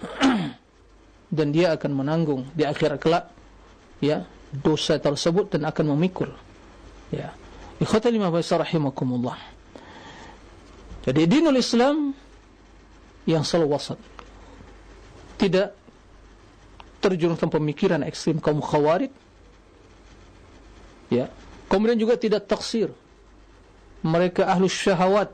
Dan 1.36 1.50
dia 1.52 1.74
akan 1.76 1.90
menanggung 1.92 2.48
di 2.54 2.64
akhir 2.64 2.96
kelak 3.02 3.28
ya 3.98 4.24
dosa 4.62 5.02
tersebut 5.02 5.58
dan 5.58 5.66
akan 5.66 5.98
memikul. 5.98 6.30
Ya. 7.10 7.34
Ikhwata 7.82 8.06
lima 8.10 8.30
bahasa 8.30 8.54
rahimakumullah. 8.54 9.36
Jadi 11.04 11.22
dinul 11.26 11.58
Islam 11.58 12.14
yang 13.26 13.42
selalu 13.42 13.76
wasat. 13.76 13.98
Tidak 15.34 15.68
terjun 17.02 17.36
dalam 17.36 17.50
pemikiran 17.52 18.00
ekstrim 18.06 18.40
kaum 18.40 18.64
khawarid 18.64 19.12
ya. 21.12 21.28
Kemudian 21.68 21.98
juga 22.00 22.16
tidak 22.16 22.48
taksir. 22.48 22.88
Mereka 24.04 24.48
ahlu 24.48 24.68
syahwat 24.68 25.32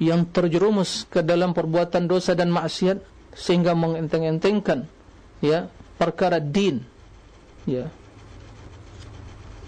yang 0.00 0.24
terjerumus 0.28 1.04
ke 1.08 1.20
dalam 1.20 1.52
perbuatan 1.52 2.08
dosa 2.08 2.32
dan 2.32 2.52
maksiat 2.52 3.00
sehingga 3.32 3.72
mengenteng-entengkan 3.72 4.88
ya 5.44 5.68
perkara 5.96 6.40
din. 6.40 6.84
Ya 7.68 7.92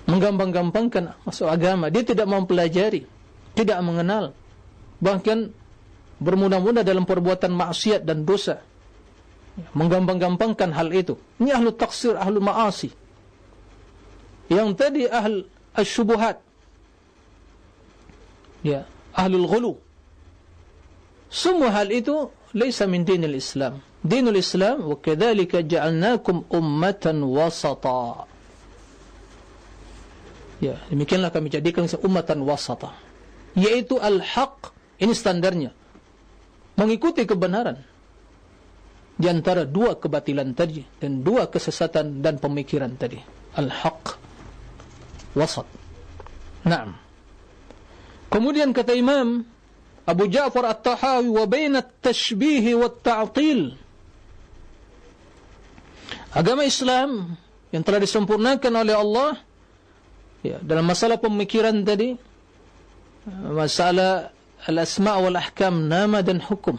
menggampang-gampangkan 0.04 1.16
masuk 1.24 1.48
agama 1.48 1.88
dia 1.88 2.04
tidak 2.04 2.28
mempelajari 2.28 3.08
tidak 3.56 3.78
mengenal 3.80 4.36
bahkan 5.00 5.52
bermudah-mudah 6.20 6.84
dalam 6.84 7.08
perbuatan 7.08 7.52
maksiat 7.52 8.04
dan 8.04 8.22
dosa 8.22 8.60
menggampang-gampangkan 9.74 10.74
hal 10.74 10.90
itu. 10.90 11.14
Ini 11.38 11.54
ahlu 11.54 11.70
taksir, 11.74 12.18
ahlu 12.18 12.42
ma'asi. 12.42 12.90
Yang 14.50 14.68
tadi 14.76 15.02
ahl 15.06 15.46
asyubuhat. 15.78 16.42
Ya, 18.64 18.88
ahlul 19.14 19.46
ghulu. 19.46 19.72
Semua 21.30 21.74
hal 21.74 21.90
itu 21.90 22.30
laisa 22.54 22.86
min 22.86 23.06
dinil 23.06 23.36
Islam. 23.38 23.82
Dinul 24.04 24.36
Islam 24.36 24.84
wa 24.84 24.96
kadzalika 25.00 25.64
ja'alnakum 25.64 26.44
ummatan 26.52 27.24
wasata. 27.24 28.28
Ya, 30.62 30.78
demikianlah 30.90 31.34
kami 31.34 31.50
jadikan 31.50 31.86
ummatan 32.02 32.42
wasata. 32.46 32.94
Yaitu 33.54 33.98
al-haq, 33.98 34.74
ini 34.98 35.14
standarnya. 35.14 35.70
Mengikuti 36.74 37.22
kebenaran. 37.26 37.78
Di 39.14 39.30
antara 39.30 39.62
dua 39.62 39.94
kebatilan 39.94 40.58
tadi 40.58 40.82
dan 40.98 41.22
dua 41.22 41.46
kesesatan 41.46 42.18
dan 42.18 42.42
pemikiran 42.42 42.90
tadi. 42.98 43.22
Al-haq 43.54 44.18
wasat. 45.38 45.66
Na'am. 46.66 46.98
Kemudian 48.26 48.74
kata 48.74 48.90
imam 48.98 49.46
Abu 50.02 50.26
Ja'far 50.26 50.66
At-Tahawi 50.66 51.30
wa 51.30 51.46
baina 51.46 51.78
at-tashbih 51.86 52.74
wa 52.74 52.90
at-ta'til. 52.90 53.78
Agama 56.34 56.66
Islam 56.66 57.38
yang 57.70 57.86
telah 57.86 58.02
disempurnakan 58.02 58.72
oleh 58.82 58.94
Allah 58.98 59.38
ya 60.44 60.61
dalam 60.61 60.85
masalah 60.85 61.16
pemikiran 61.16 61.80
tadi 61.83 62.20
masalah 63.48 64.30
al-asma' 64.68 65.16
wal 65.16 65.40
ahkam 65.40 65.88
nama 65.88 66.20
dan 66.20 66.38
hukum 66.44 66.76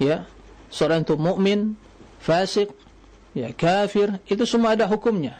ya 0.00 0.24
seorang 0.72 1.02
itu 1.02 1.18
mukmin, 1.18 1.74
fasik, 2.22 2.70
ya 3.34 3.50
kafir, 3.52 4.22
itu 4.30 4.46
semua 4.46 4.78
ada 4.78 4.86
hukumnya. 4.86 5.36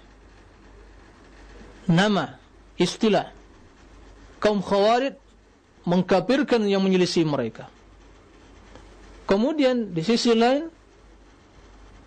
Nama, 1.86 2.36
istilah 2.76 3.30
kaum 4.42 4.60
khawarid 4.60 5.16
mengkafirkan 5.86 6.66
yang 6.66 6.82
menyelisih 6.84 7.24
mereka. 7.24 7.70
Kemudian 9.24 9.94
di 9.94 10.02
sisi 10.02 10.34
lain 10.34 10.66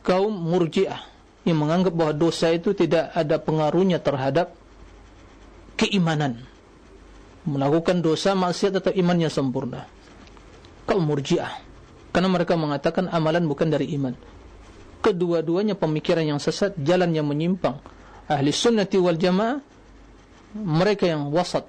kaum 0.04 0.32
murjiah 0.36 1.00
yang 1.48 1.64
menganggap 1.64 1.96
bahawa 1.96 2.14
dosa 2.16 2.52
itu 2.52 2.76
tidak 2.76 3.12
ada 3.16 3.40
pengaruhnya 3.40 4.00
terhadap 4.04 4.56
keimanan. 5.80 6.42
Melakukan 7.44 8.00
dosa 8.00 8.32
maksiat 8.34 8.80
atau 8.80 8.92
imannya 8.96 9.28
sempurna. 9.28 9.84
Kaum 10.88 11.04
murjiah. 11.04 11.60
Karena 12.16 12.30
mereka 12.32 12.56
mengatakan 12.56 13.12
amalan 13.12 13.44
bukan 13.50 13.68
dari 13.68 13.92
iman. 13.98 14.16
kedua-duanya 15.04 15.76
pemikiran 15.76 16.24
yang 16.24 16.40
sesat 16.40 16.80
jalan 16.80 17.12
yang 17.12 17.28
menyimpang 17.28 17.76
ahli 18.32 18.56
sunnati 18.56 18.96
wal 18.96 19.20
jamaah 19.20 19.60
mereka 20.56 21.12
yang 21.12 21.28
wasat 21.28 21.68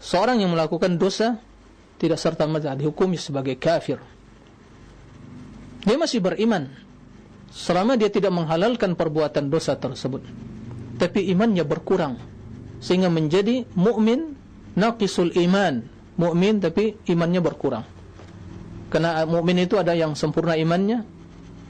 seorang 0.00 0.40
yang 0.40 0.56
melakukan 0.56 0.96
dosa 0.96 1.36
tidak 2.00 2.16
serta 2.16 2.48
merta 2.48 2.72
dihukumi 2.72 3.20
sebagai 3.20 3.60
kafir 3.60 4.00
dia 5.84 5.96
masih 6.00 6.24
beriman 6.24 6.72
selama 7.52 8.00
dia 8.00 8.08
tidak 8.08 8.32
menghalalkan 8.32 8.96
perbuatan 8.96 9.52
dosa 9.52 9.76
tersebut 9.76 10.24
tapi 10.96 11.28
imannya 11.28 11.68
berkurang 11.68 12.16
sehingga 12.78 13.10
menjadi 13.10 13.66
mukmin 13.74 14.38
naqisul 14.78 15.34
iman. 15.34 15.82
Mukmin 16.18 16.58
tapi 16.58 16.98
imannya 17.06 17.38
berkurang. 17.38 17.86
Karena 18.90 19.22
mukmin 19.28 19.62
itu 19.62 19.78
ada 19.78 19.94
yang 19.94 20.18
sempurna 20.18 20.58
imannya 20.58 21.04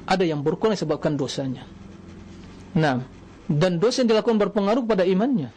ada 0.09 0.25
yang 0.25 0.41
berkurang 0.41 0.73
disebabkan 0.73 1.21
dosanya. 1.21 1.69
Nah 2.73 3.05
dan 3.49 3.77
dosa 3.77 4.05
yang 4.05 4.17
dilakukan 4.17 4.41
berpengaruh 4.41 4.85
pada 4.89 5.05
imannya. 5.05 5.53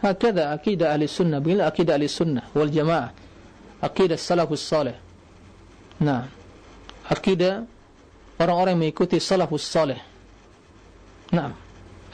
Hakada 0.00 0.52
akidah 0.52 0.92
ahli 0.92 1.08
sunnah. 1.08 1.40
Bila 1.40 1.68
akidah 1.68 1.96
ahli 1.96 2.08
sunnah 2.08 2.48
wal 2.56 2.72
jamaah. 2.72 3.12
Akidah 3.84 4.16
salafus 4.16 4.64
salih. 4.64 4.96
Nah 6.00 6.28
akidah 7.08 7.68
orang-orang 8.40 8.80
mengikuti 8.80 9.20
salafus 9.20 9.64
salih. 9.64 10.00
Nah 11.36 11.52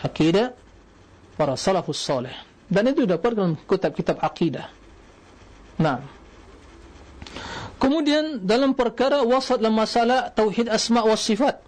akidah 0.02 0.50
para 1.38 1.54
salafus 1.54 2.02
salih 2.02 2.51
dan 2.72 2.88
itu 2.88 3.04
dapat 3.04 3.36
dalam 3.36 3.52
kitab-kitab 3.68 4.16
akidah 4.24 4.72
nah 5.76 6.00
kemudian 7.76 8.40
dalam 8.40 8.72
perkara 8.72 9.20
wasat 9.20 9.60
dalam 9.60 9.76
masalah 9.76 10.32
tauhid 10.32 10.72
asma 10.72 11.04
wa 11.04 11.14
sifat 11.14 11.60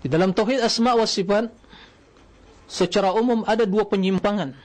di 0.00 0.08
dalam 0.08 0.32
tauhid 0.32 0.60
asma 0.64 0.96
wa 0.96 1.04
sifat 1.04 1.52
secara 2.68 3.12
umum 3.16 3.44
ada 3.48 3.64
dua 3.64 3.88
penyimpangan. 3.88 4.56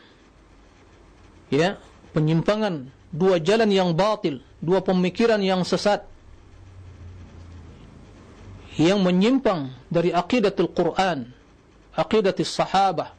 Ya, 1.49 1.81
penyimpangan, 2.13 2.93
dua 3.09 3.41
jalan 3.41 3.71
yang 3.71 3.89
batil, 3.95 4.43
dua 4.61 4.83
pemikiran 4.83 5.41
yang 5.41 5.65
sesat. 5.65 6.05
Yang 8.79 8.99
menyimpang 9.03 9.75
dari 9.91 10.15
aqidatul 10.15 10.71
Quran, 10.71 11.35
aqidatul 11.91 12.47
sahabah, 12.47 13.11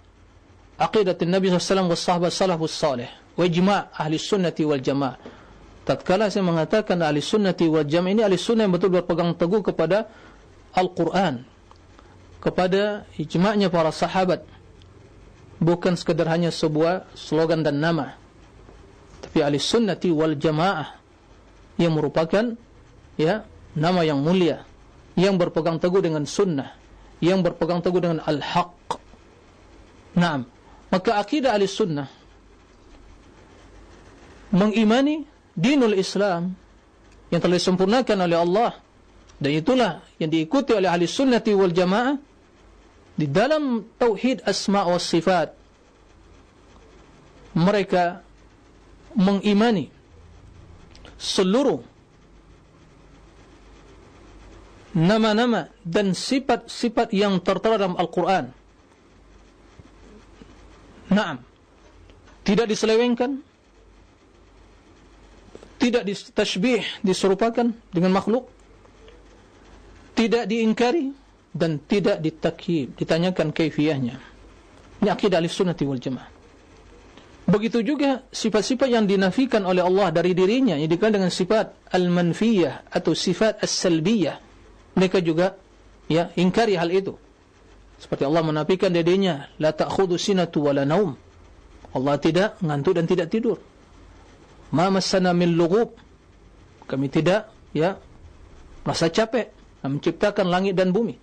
aqidatul 0.80 1.28
Nabi 1.28 1.52
SAW 1.52 1.92
wa 1.92 1.98
sahabat 1.98 2.32
salafus 2.32 2.72
salih, 2.72 3.12
wa 3.36 3.44
ijma' 3.44 3.92
ahli 3.92 4.16
sunnati 4.16 4.64
wal 4.64 4.80
jamaah. 4.80 5.20
Tatkala 5.84 6.32
saya 6.32 6.40
mengatakan 6.40 6.96
ahli 7.04 7.20
sunnati 7.20 7.68
wal 7.68 7.84
jamaah 7.84 8.16
ini 8.16 8.22
ahli 8.24 8.40
sunnah 8.40 8.64
yang 8.64 8.72
betul 8.72 8.88
berpegang 8.88 9.36
teguh 9.36 9.60
kepada 9.60 10.08
Al-Quran, 10.72 11.44
kepada 12.40 13.04
ijma'nya 13.20 13.68
para 13.68 13.92
sahabat, 13.92 14.48
bukan 15.60 16.00
sekadar 16.00 16.32
hanya 16.32 16.48
sebuah 16.48 17.12
slogan 17.12 17.60
dan 17.60 17.76
nama. 17.76 18.16
Tapi 19.20 19.44
ahli 19.44 19.60
sunnati 19.60 20.08
wal 20.08 20.32
jamaah 20.40 20.96
yang 21.76 21.92
merupakan 21.92 22.56
ya 23.20 23.44
nama 23.76 24.00
yang 24.00 24.24
mulia 24.24 24.64
yang 25.16 25.36
berpegang 25.36 25.76
teguh 25.76 26.00
dengan 26.00 26.24
sunnah 26.24 26.72
yang 27.20 27.44
berpegang 27.44 27.84
teguh 27.84 28.00
dengan 28.00 28.24
al-haq. 28.24 28.96
Naam 30.16 30.59
maka 30.90 31.16
akidah 31.22 31.54
ahli 31.54 31.70
sunnah 31.70 32.10
mengimani 34.50 35.24
dinul 35.54 35.94
islam 35.94 36.54
yang 37.30 37.38
telah 37.38 37.56
disempurnakan 37.56 38.26
oleh 38.26 38.38
Allah 38.38 38.72
dan 39.38 39.50
itulah 39.54 39.92
yang 40.18 40.28
diikuti 40.28 40.74
oleh 40.74 40.90
ahli 40.90 41.06
sunnati 41.06 41.54
wal 41.54 41.70
jamaah 41.70 42.18
di 43.14 43.26
dalam 43.30 43.86
tauhid 43.96 44.42
asma 44.44 44.84
wa 44.84 44.98
sifat 44.98 45.54
mereka 47.54 48.22
mengimani 49.14 49.90
seluruh 51.18 51.82
nama-nama 54.94 55.70
dan 55.86 56.16
sifat-sifat 56.16 57.14
yang 57.14 57.38
tertera 57.38 57.78
dalam 57.78 57.94
Al-Quran. 57.94 58.50
Naam. 61.10 61.42
Tidak 62.46 62.66
diselewengkan. 62.70 63.42
Tidak 65.80 66.02
ditashbih, 66.04 67.02
diserupakan 67.02 67.72
dengan 67.90 68.12
makhluk. 68.12 68.46
Tidak 70.14 70.44
diingkari 70.44 71.10
dan 71.50 71.80
tidak 71.82 72.20
ditakyib, 72.20 72.94
ditanyakan 72.94 73.50
kaifiyahnya. 73.50 74.16
Ini 75.00 75.08
akidah 75.08 75.40
al-sunnati 75.40 75.88
wal 75.88 75.98
jamaah. 75.98 76.28
Begitu 77.50 77.82
juga 77.82 78.22
sifat-sifat 78.30 78.86
yang 78.86 79.08
dinafikan 79.10 79.66
oleh 79.66 79.82
Allah 79.82 80.14
dari 80.14 80.36
dirinya, 80.36 80.78
yang 80.78 80.86
dikenal 80.86 81.18
dengan 81.18 81.32
sifat 81.32 81.90
al-manfiyah 81.90 82.92
atau 82.92 83.10
sifat 83.16 83.58
as-salbiyah. 83.58 84.38
Mereka 84.94 85.18
juga 85.24 85.58
ya 86.06 86.30
ingkari 86.38 86.78
hal 86.78 86.92
itu. 86.94 87.16
Seperti 88.00 88.24
Allah 88.24 88.40
menafikan 88.40 88.88
dirinya, 88.88 89.52
la 89.60 89.76
ta'khudhu 89.76 90.16
sinatu 90.16 90.64
wa 90.64 90.72
la 90.72 90.88
naum. 90.88 91.12
Allah 91.92 92.16
tidak 92.16 92.56
ngantuk 92.64 92.96
dan 92.96 93.04
tidak 93.04 93.28
tidur. 93.28 93.60
Ma 94.72 94.88
massana 94.88 95.36
min 95.36 95.52
lughub. 95.52 95.92
Kami 96.88 97.06
tidak 97.12 97.52
ya 97.76 98.00
merasa 98.82 99.12
capek 99.12 99.52
menciptakan 99.84 100.48
langit 100.48 100.74
dan 100.80 100.96
bumi. 100.96 101.20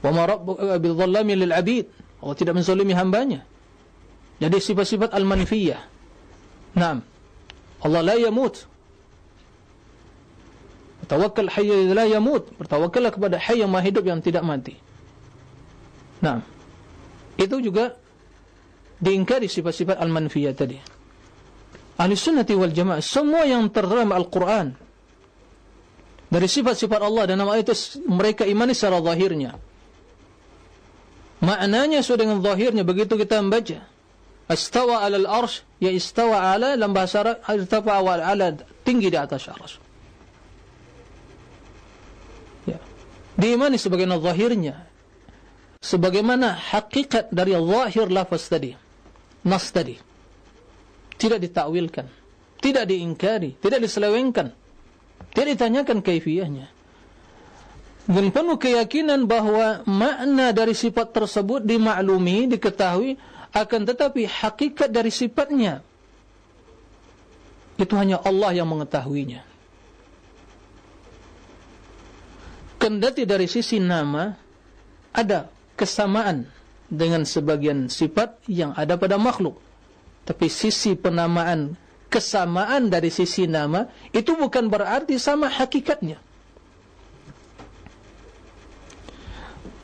Wa 0.00 0.10
ma 0.16 0.22
rabbuka 0.24 0.80
bil 0.80 0.96
dhallami 0.96 1.44
lil 1.44 1.52
'abid. 1.52 1.86
Allah 2.24 2.36
tidak 2.38 2.56
menzalimi 2.56 2.96
hambanya. 2.96 3.44
Jadi 4.40 4.56
sifat-sifat 4.64 5.12
al-manfiyah. 5.12 5.80
Naam. 6.72 7.04
Allah 7.84 8.00
la 8.00 8.16
yamut. 8.16 8.64
Tawakkal 11.04 11.52
hayy 11.52 11.92
la 11.92 12.08
yamut. 12.08 12.48
Bertawakkallah 12.56 13.12
kepada 13.12 13.36
hayy 13.36 13.60
yang 13.60 13.72
hidup 13.76 14.04
yang 14.08 14.20
tidak 14.24 14.40
mati. 14.40 14.85
Naam. 16.24 16.40
Itu 17.36 17.60
juga 17.60 17.96
diingkari 18.96 19.48
sifat-sifat 19.48 20.00
al-manfiyah 20.00 20.54
tadi. 20.56 20.78
Ahli 21.96 22.12
sunnati 22.12 22.52
wal 22.52 22.72
jamaah 22.72 23.00
semua 23.00 23.48
yang 23.48 23.72
terdalam 23.72 24.12
Al-Quran 24.12 24.76
dari 26.26 26.46
sifat-sifat 26.50 27.00
Allah 27.00 27.24
dan 27.30 27.38
nama 27.38 27.54
itu 27.56 27.72
mereka 28.10 28.42
imani 28.42 28.74
secara 28.74 28.98
zahirnya 28.98 29.54
maknanya 31.38 32.02
sesuai 32.02 32.20
dengan 32.26 32.38
zahirnya 32.42 32.82
begitu 32.82 33.14
kita 33.14 33.38
membaca 33.38 33.86
istawa 34.50 35.06
ala 35.06 35.16
al-arsh 35.22 35.62
ya 35.78 35.90
istawa 35.94 36.54
ala 36.54 36.74
dalam 36.74 36.90
bahasa 36.90 37.38
Arab 37.46 37.86
ala 37.86 38.58
tinggi 38.82 39.08
di 39.10 39.18
atas 39.18 39.46
arsh 39.46 39.78
ya 42.66 42.78
diimani 43.38 43.78
sebagaimana 43.78 44.18
zahirnya 44.18 44.82
sebagaimana 45.86 46.58
hakikat 46.58 47.30
dari 47.30 47.54
zahir 47.54 48.10
lafaz 48.10 48.50
tadi 48.50 48.74
nas 49.46 49.70
tadi 49.70 49.94
tidak 51.14 51.38
ditakwilkan 51.46 52.10
tidak 52.58 52.90
diingkari 52.90 53.54
tidak 53.62 53.86
diselewengkan 53.86 54.50
tidak 55.30 55.48
ditanyakan 55.54 56.02
kaifiyahnya 56.02 56.66
dan 58.06 58.30
penuh 58.30 58.54
keyakinan 58.54 59.26
bahawa 59.26 59.82
makna 59.82 60.54
dari 60.54 60.78
sifat 60.78 61.10
tersebut 61.10 61.66
dimaklumi, 61.66 62.46
diketahui, 62.46 63.18
akan 63.50 63.82
tetapi 63.82 64.30
hakikat 64.30 64.94
dari 64.94 65.10
sifatnya 65.10 65.82
itu 67.76 67.92
hanya 67.98 68.22
Allah 68.22 68.54
yang 68.62 68.70
mengetahuinya. 68.70 69.42
Kendati 72.78 73.26
dari 73.26 73.50
sisi 73.50 73.82
nama 73.82 74.30
ada 75.10 75.50
kesamaan 75.76 76.48
dengan 76.88 77.22
sebagian 77.28 77.92
sifat 77.92 78.40
yang 78.48 78.72
ada 78.74 78.96
pada 78.96 79.20
makhluk. 79.20 79.60
Tapi 80.26 80.50
sisi 80.50 80.98
penamaan 80.98 81.78
kesamaan 82.10 82.88
dari 82.90 83.10
sisi 83.10 83.46
nama 83.46 83.86
itu 84.14 84.34
bukan 84.34 84.66
berarti 84.70 85.18
sama 85.18 85.50
hakikatnya. 85.50 86.18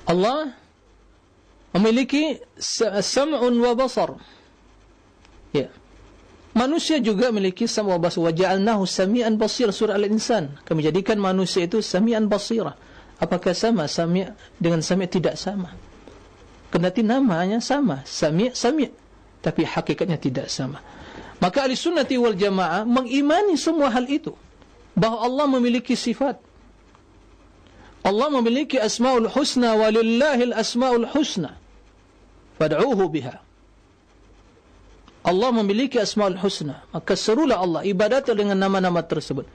Allah 0.02 0.54
memiliki 1.76 2.42
sam'un 3.00 3.54
wa 3.54 3.72
basar. 3.78 4.18
Ya. 5.54 5.70
Manusia 6.52 6.98
juga 6.98 7.30
memiliki 7.30 7.70
sam'un 7.70 7.96
wa 7.96 8.02
basar. 8.02 8.20
Wa 8.26 8.32
ja'alnahu 8.34 8.82
sami'an 8.82 9.38
basir 9.38 9.70
surah 9.70 9.94
Al-Insan. 9.94 10.58
Kami 10.66 10.82
jadikan 10.82 11.22
manusia 11.22 11.64
itu 11.64 11.78
sami'an 11.78 12.26
basirah. 12.26 12.74
Apakah 13.22 13.54
sama? 13.54 13.86
Sami' 13.86 14.26
dengan 14.58 14.82
sami' 14.82 15.06
tidak 15.06 15.38
sama? 15.38 15.70
Kendati 16.74 17.06
namanya 17.06 17.62
sama, 17.62 18.02
sami' 18.02 18.50
sami' 18.50 18.90
tapi 19.42 19.66
hakikatnya 19.66 20.16
tidak 20.16 20.46
sama. 20.50 20.78
Maka 21.42 21.66
ahli 21.66 21.74
sunnati 21.74 22.14
wal 22.14 22.38
jamaah 22.38 22.86
mengimani 22.86 23.58
semua 23.58 23.90
hal 23.90 24.06
itu. 24.06 24.30
Bahawa 24.94 25.26
Allah 25.26 25.46
memiliki 25.58 25.98
sifat. 25.98 26.38
Allah 28.06 28.30
memiliki 28.30 28.78
asmaul 28.78 29.26
husna 29.26 29.74
walillahil 29.74 30.54
asmaul 30.54 31.06
husna. 31.10 31.58
Fad'uuhu 32.62 33.04
biha. 33.10 33.42
Allah 35.26 35.50
memiliki 35.50 35.98
asmaul 35.98 36.38
husna. 36.38 36.86
Maka 36.94 37.18
serulah 37.18 37.58
Allah 37.58 37.82
ibadat 37.82 38.30
dengan 38.30 38.58
nama-nama 38.58 39.02
tersebut. 39.02 39.46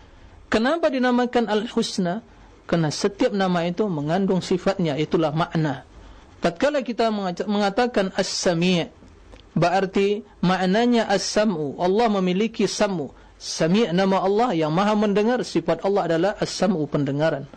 Kenapa 0.52 0.92
dinamakan 0.92 1.48
al-husna 1.48 2.24
kerana 2.68 2.92
setiap 2.92 3.32
nama 3.32 3.64
itu 3.64 3.88
mengandung 3.88 4.44
sifatnya 4.44 5.00
itulah 5.00 5.32
makna. 5.32 5.88
Tatkala 6.44 6.84
kita 6.84 7.10
mengatakan 7.48 8.12
as-sami' 8.14 8.92
berarti 9.58 10.22
maknanya 10.44 11.08
as-sam'u 11.08 11.80
Allah 11.80 12.12
memiliki 12.20 12.68
sam'u. 12.68 13.16
Sami' 13.40 13.90
nama 13.96 14.20
Allah 14.20 14.52
yang 14.54 14.76
maha 14.76 14.94
mendengar 15.00 15.40
sifat 15.48 15.82
Allah 15.88 16.12
adalah 16.12 16.32
as-sam'u 16.44 16.84
pendengaran. 16.92 17.48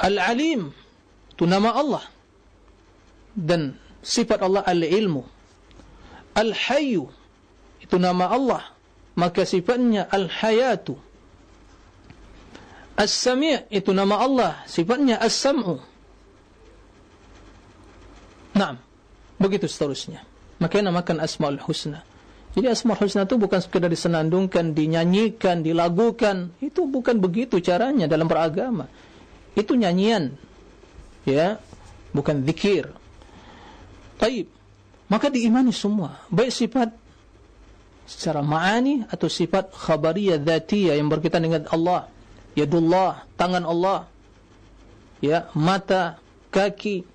Al-Alim 0.00 0.72
itu 1.30 1.44
nama 1.44 1.76
Allah. 1.76 2.04
Dan 3.36 3.76
sifat 4.00 4.40
Allah 4.42 4.64
Al-Ilmu. 4.64 5.22
Al-Hayyu 6.34 7.04
itu 7.84 7.96
nama 8.00 8.32
Allah. 8.32 8.62
Maka 9.14 9.46
sifatnya 9.46 10.10
Al-Hayatu 10.10 10.98
As-Sami' 12.94 13.66
itu 13.74 13.90
nama 13.90 14.22
Allah. 14.22 14.62
Sifatnya 14.70 15.18
As-Sam'u. 15.18 15.82
Naam. 18.54 18.78
Begitu 19.34 19.66
seterusnya. 19.66 20.22
Maka 20.62 20.78
namakan 20.78 21.18
Asma'ul 21.18 21.58
Husna. 21.58 22.06
Jadi 22.54 22.70
Asma'ul 22.70 23.02
Husna 23.02 23.26
itu 23.26 23.34
bukan 23.34 23.58
sekadar 23.58 23.90
disenandungkan 23.90 24.70
dinyanyikan, 24.70 25.66
dilagukan. 25.66 26.54
Itu 26.62 26.86
bukan 26.86 27.18
begitu 27.18 27.58
caranya 27.58 28.06
dalam 28.06 28.30
beragama. 28.30 28.86
Itu 29.58 29.74
nyanyian. 29.74 30.38
Ya. 31.26 31.58
Bukan 32.14 32.46
zikir. 32.46 32.94
Taib. 34.22 34.46
Maka 35.10 35.34
diimani 35.34 35.74
semua. 35.74 36.22
Baik 36.30 36.54
sifat 36.54 36.94
secara 38.06 38.38
ma'ani 38.38 39.02
atau 39.10 39.26
sifat 39.26 39.74
khabariyah 39.74 40.38
dhatiyah 40.38 40.94
yang 40.94 41.10
berkaitan 41.10 41.42
dengan 41.42 41.66
Allah 41.74 42.13
yadullah 42.54 43.26
tangan 43.38 43.62
Allah. 43.66 44.10
Ya 45.22 45.50
mata 45.54 46.18
kaki. 46.50 47.06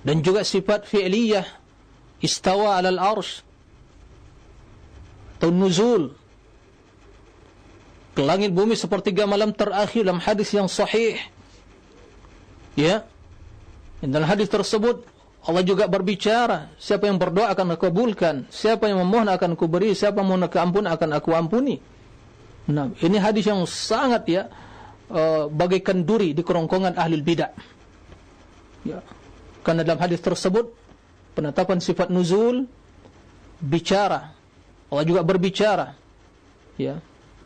Dan 0.00 0.24
juga 0.24 0.44
sifat 0.44 0.88
fi'liyah. 0.88 1.44
Istawa 2.20 2.80
'alal 2.80 3.00
arsh. 3.00 3.44
Atau 5.40 5.52
nuzul. 5.52 6.12
Ke 8.12 8.20
langit 8.26 8.52
bumi 8.52 8.76
sepertiga 8.76 9.24
malam 9.24 9.54
terakhir 9.54 10.04
dalam 10.04 10.20
hadis 10.20 10.52
yang 10.52 10.68
sahih. 10.68 11.16
Ya. 12.76 13.08
Dalam 14.00 14.24
hadis 14.24 14.48
tersebut 14.48 15.04
Allah 15.40 15.64
juga 15.64 15.88
berbicara, 15.88 16.68
siapa 16.76 17.08
yang 17.08 17.16
berdoa 17.16 17.48
akan 17.56 17.72
aku 17.72 17.88
kabulkan, 17.88 18.44
siapa 18.52 18.92
yang 18.92 19.00
memohon 19.00 19.24
akan 19.24 19.56
aku 19.56 19.64
beri, 19.72 19.96
siapa 19.96 20.20
yang 20.20 20.36
memohon 20.36 20.52
ampun 20.52 20.84
akan 20.84 21.08
aku 21.16 21.32
ampuni. 21.32 21.80
Nah, 22.70 22.94
ini 23.02 23.18
hadis 23.18 23.44
yang 23.50 23.66
sangat 23.66 24.22
ya 24.30 24.42
uh, 25.10 25.50
bagaikan 25.50 26.06
duri 26.06 26.30
di 26.32 26.42
kerongkongan 26.46 26.94
ahli 26.94 27.18
bidah. 27.18 27.50
Ya. 28.86 29.02
Karena 29.66 29.84
dalam 29.84 30.00
hadis 30.00 30.22
tersebut 30.22 30.72
penetapan 31.34 31.82
sifat 31.82 32.08
nuzul 32.08 32.64
bicara. 33.60 34.32
Allah 34.88 35.04
juga 35.04 35.20
berbicara. 35.26 35.98
Ya 36.80 37.02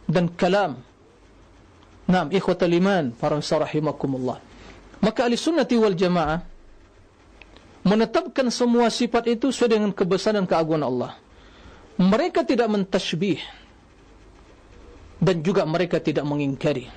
dan 0.09 0.29
kalam. 0.33 0.81
Naam, 2.05 2.29
ikhwatal 2.29 2.69
iman, 2.69 3.17
para 3.17 3.41
rahimakumullah. 3.41 4.37
Maka 5.01 5.25
ahli 5.25 5.41
sunnati 5.41 5.77
wal 5.81 5.97
jamaah 5.97 6.45
menetapkan 7.85 8.49
semua 8.53 8.93
sifat 8.93 9.33
itu 9.33 9.49
sesuai 9.49 9.71
dengan 9.77 9.91
kebesaran 9.93 10.45
dan 10.45 10.47
keagungan 10.49 10.85
Allah. 10.85 11.13
Mereka 11.97 12.45
tidak 12.45 12.69
mentashbih 12.69 13.41
dan 15.25 15.41
juga 15.41 15.65
mereka 15.65 15.97
tidak 15.99 16.29
mengingkari. 16.29 16.93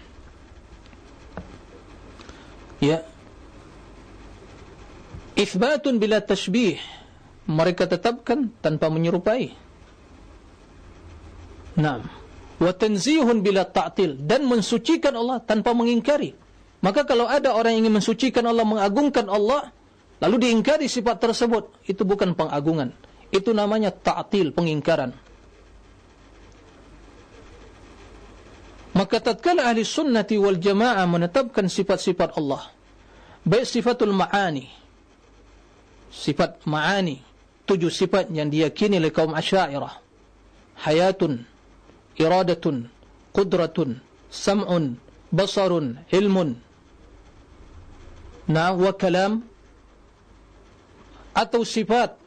Ya. 2.84 3.08
Ithbatun 5.40 5.98
bila 6.04 6.20
tashbih 6.20 6.78
mereka 7.48 7.88
tetapkan 7.88 8.52
tanpa 8.60 8.92
menyerupai. 8.92 9.56
Naam 11.80 12.10
wa 12.58 12.72
tanzihun 12.74 13.46
bila 13.46 13.70
ta'til 13.70 14.18
dan 14.26 14.50
mensucikan 14.50 15.14
Allah 15.14 15.38
tanpa 15.42 15.78
mengingkari 15.78 16.34
maka 16.82 17.06
kalau 17.06 17.30
ada 17.30 17.54
orang 17.54 17.78
yang 17.78 17.90
ingin 17.90 18.02
mensucikan 18.02 18.46
Allah 18.50 18.66
mengagungkan 18.66 19.30
Allah 19.30 19.70
lalu 20.18 20.50
diingkari 20.50 20.90
sifat 20.90 21.22
tersebut 21.22 21.70
itu 21.86 22.02
bukan 22.02 22.34
pengagungan 22.34 22.94
itu 23.30 23.54
namanya 23.54 23.94
ta'til 23.94 24.54
pengingkaran 24.58 25.14
maka 28.98 29.22
tatkala 29.22 29.70
ahli 29.70 29.86
sunnati 29.86 30.42
wal 30.42 30.58
jamaah 30.58 31.06
menetapkan 31.06 31.70
sifat-sifat 31.70 32.34
Allah 32.34 32.66
baik 33.46 33.70
sifatul 33.70 34.18
ma'ani 34.18 34.66
sifat 36.10 36.66
ma'ani 36.66 37.22
tujuh 37.70 37.94
sifat 37.94 38.34
yang 38.34 38.50
diyakini 38.50 38.98
oleh 38.98 39.14
kaum 39.14 39.38
asyairah 39.38 40.02
hayatun 40.82 41.46
iradatun, 42.18 42.90
qudratun, 43.32 44.02
sam'un, 44.34 44.98
basarun, 45.30 46.02
ilmun, 46.10 46.58
na 48.50 48.74
wa 48.74 48.92
kalam, 48.98 49.46
atau 51.38 51.62
sifat 51.62 52.18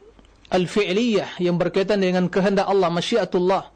al-fi'liyah 0.47 1.39
yang 1.43 1.59
berkaitan 1.59 1.99
dengan 1.99 2.31
kehendak 2.31 2.65
Allah, 2.65 2.87
masyiatullah, 2.87 3.67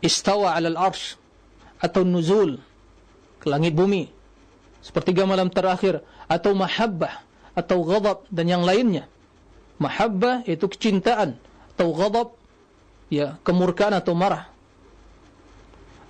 istawa 0.00 0.54
alal 0.54 0.78
arsh, 0.78 1.18
atau 1.78 2.02
nuzul, 2.02 2.58
ke 3.38 3.46
langit 3.46 3.74
bumi, 3.74 4.10
sepertiga 4.82 5.24
malam 5.24 5.50
terakhir, 5.50 6.02
atau 6.26 6.54
mahabbah, 6.54 7.22
atau 7.54 7.82
ghadab, 7.82 8.26
dan 8.30 8.46
yang 8.50 8.62
lainnya. 8.66 9.06
Mahabbah 9.78 10.46
itu 10.46 10.66
kecintaan, 10.66 11.38
atau 11.74 11.94
ghadab, 11.94 12.28
ya, 13.10 13.38
kemurkaan 13.46 13.94
atau 13.94 14.12
marah. 14.14 14.50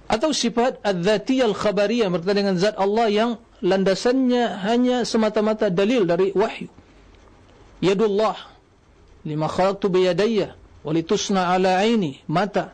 Atau 0.08 0.32
sifat 0.32 0.80
al-dhatiyah 0.80 1.52
al-khabariyah 1.52 2.08
berkaitan 2.08 2.40
dengan 2.40 2.56
zat 2.56 2.80
Allah 2.80 3.12
yang 3.12 3.30
landasannya 3.60 4.64
hanya 4.64 5.04
semata-mata 5.04 5.68
dalil 5.68 6.08
dari 6.08 6.32
wahyu. 6.32 6.72
Yadullah 7.84 8.34
lima 9.28 9.46
khalaqtu 9.46 9.92
biyadayya 9.92 10.56
walitusna 10.82 11.52
ala 11.52 11.82
aini 11.82 12.24
mata 12.24 12.72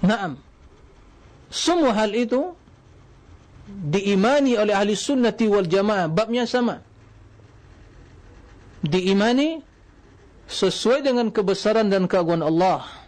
naam 0.00 0.36
semua 1.50 1.96
hal 1.96 2.12
itu 2.14 2.54
diimani 3.66 4.58
oleh 4.58 4.74
ahli 4.74 4.98
sunnati 4.98 5.46
wal 5.46 5.66
jamaah 5.66 6.10
babnya 6.10 6.44
sama 6.44 6.82
diimani 8.82 9.60
sesuai 10.50 11.06
dengan 11.06 11.30
kebesaran 11.30 11.86
dan 11.86 12.10
keagungan 12.10 12.42
Allah 12.42 13.00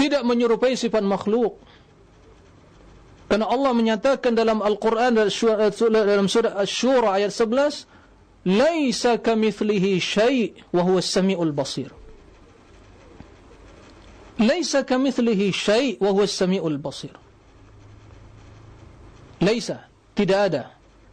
tidak 0.00 0.24
menyerupai 0.24 0.72
sifat 0.80 1.04
makhluk. 1.04 1.60
Karena 3.28 3.46
Allah 3.46 3.76
menyatakan 3.76 4.32
dalam 4.32 4.64
Al-Quran 4.64 5.14
dalam 5.14 6.26
surah 6.26 6.56
Ash-Shura 6.56 7.20
ayat 7.20 7.30
11, 7.30 7.84
"Laisa 8.48 9.20
kamitslihi 9.20 10.00
syai' 10.00 10.56
wa 10.72 10.82
huwa 10.82 10.98
as-sami'ul 10.98 11.52
basir." 11.52 11.92
Laisa 14.40 14.80
kamitslihi 14.88 15.52
syai' 15.52 16.00
wa 16.00 16.16
huwa 16.16 16.24
as-sami'ul 16.24 16.80
basir. 16.80 17.12
Laisa, 19.44 19.84
tidak 20.16 20.38
ada. 20.48 20.62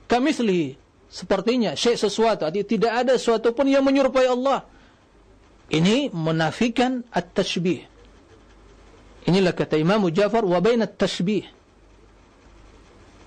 Kamitslihi 0.07 0.79
sepertinya 1.11 1.75
syai' 1.75 1.99
sesuatu, 1.99 2.47
tidak 2.47 3.03
ada 3.03 3.19
sesuatu 3.19 3.51
pun 3.51 3.67
yang 3.67 3.83
menyerupai 3.83 4.31
Allah. 4.31 4.63
Ini 5.67 6.15
menafikan 6.15 7.03
at-tashbih. 7.11 7.97
Inilah 9.27 9.51
kata 9.51 9.75
Imam 9.75 10.07
Jafar 10.07 10.47
wa 10.47 10.63
baina 10.63 10.87
tashbih. 10.87 11.43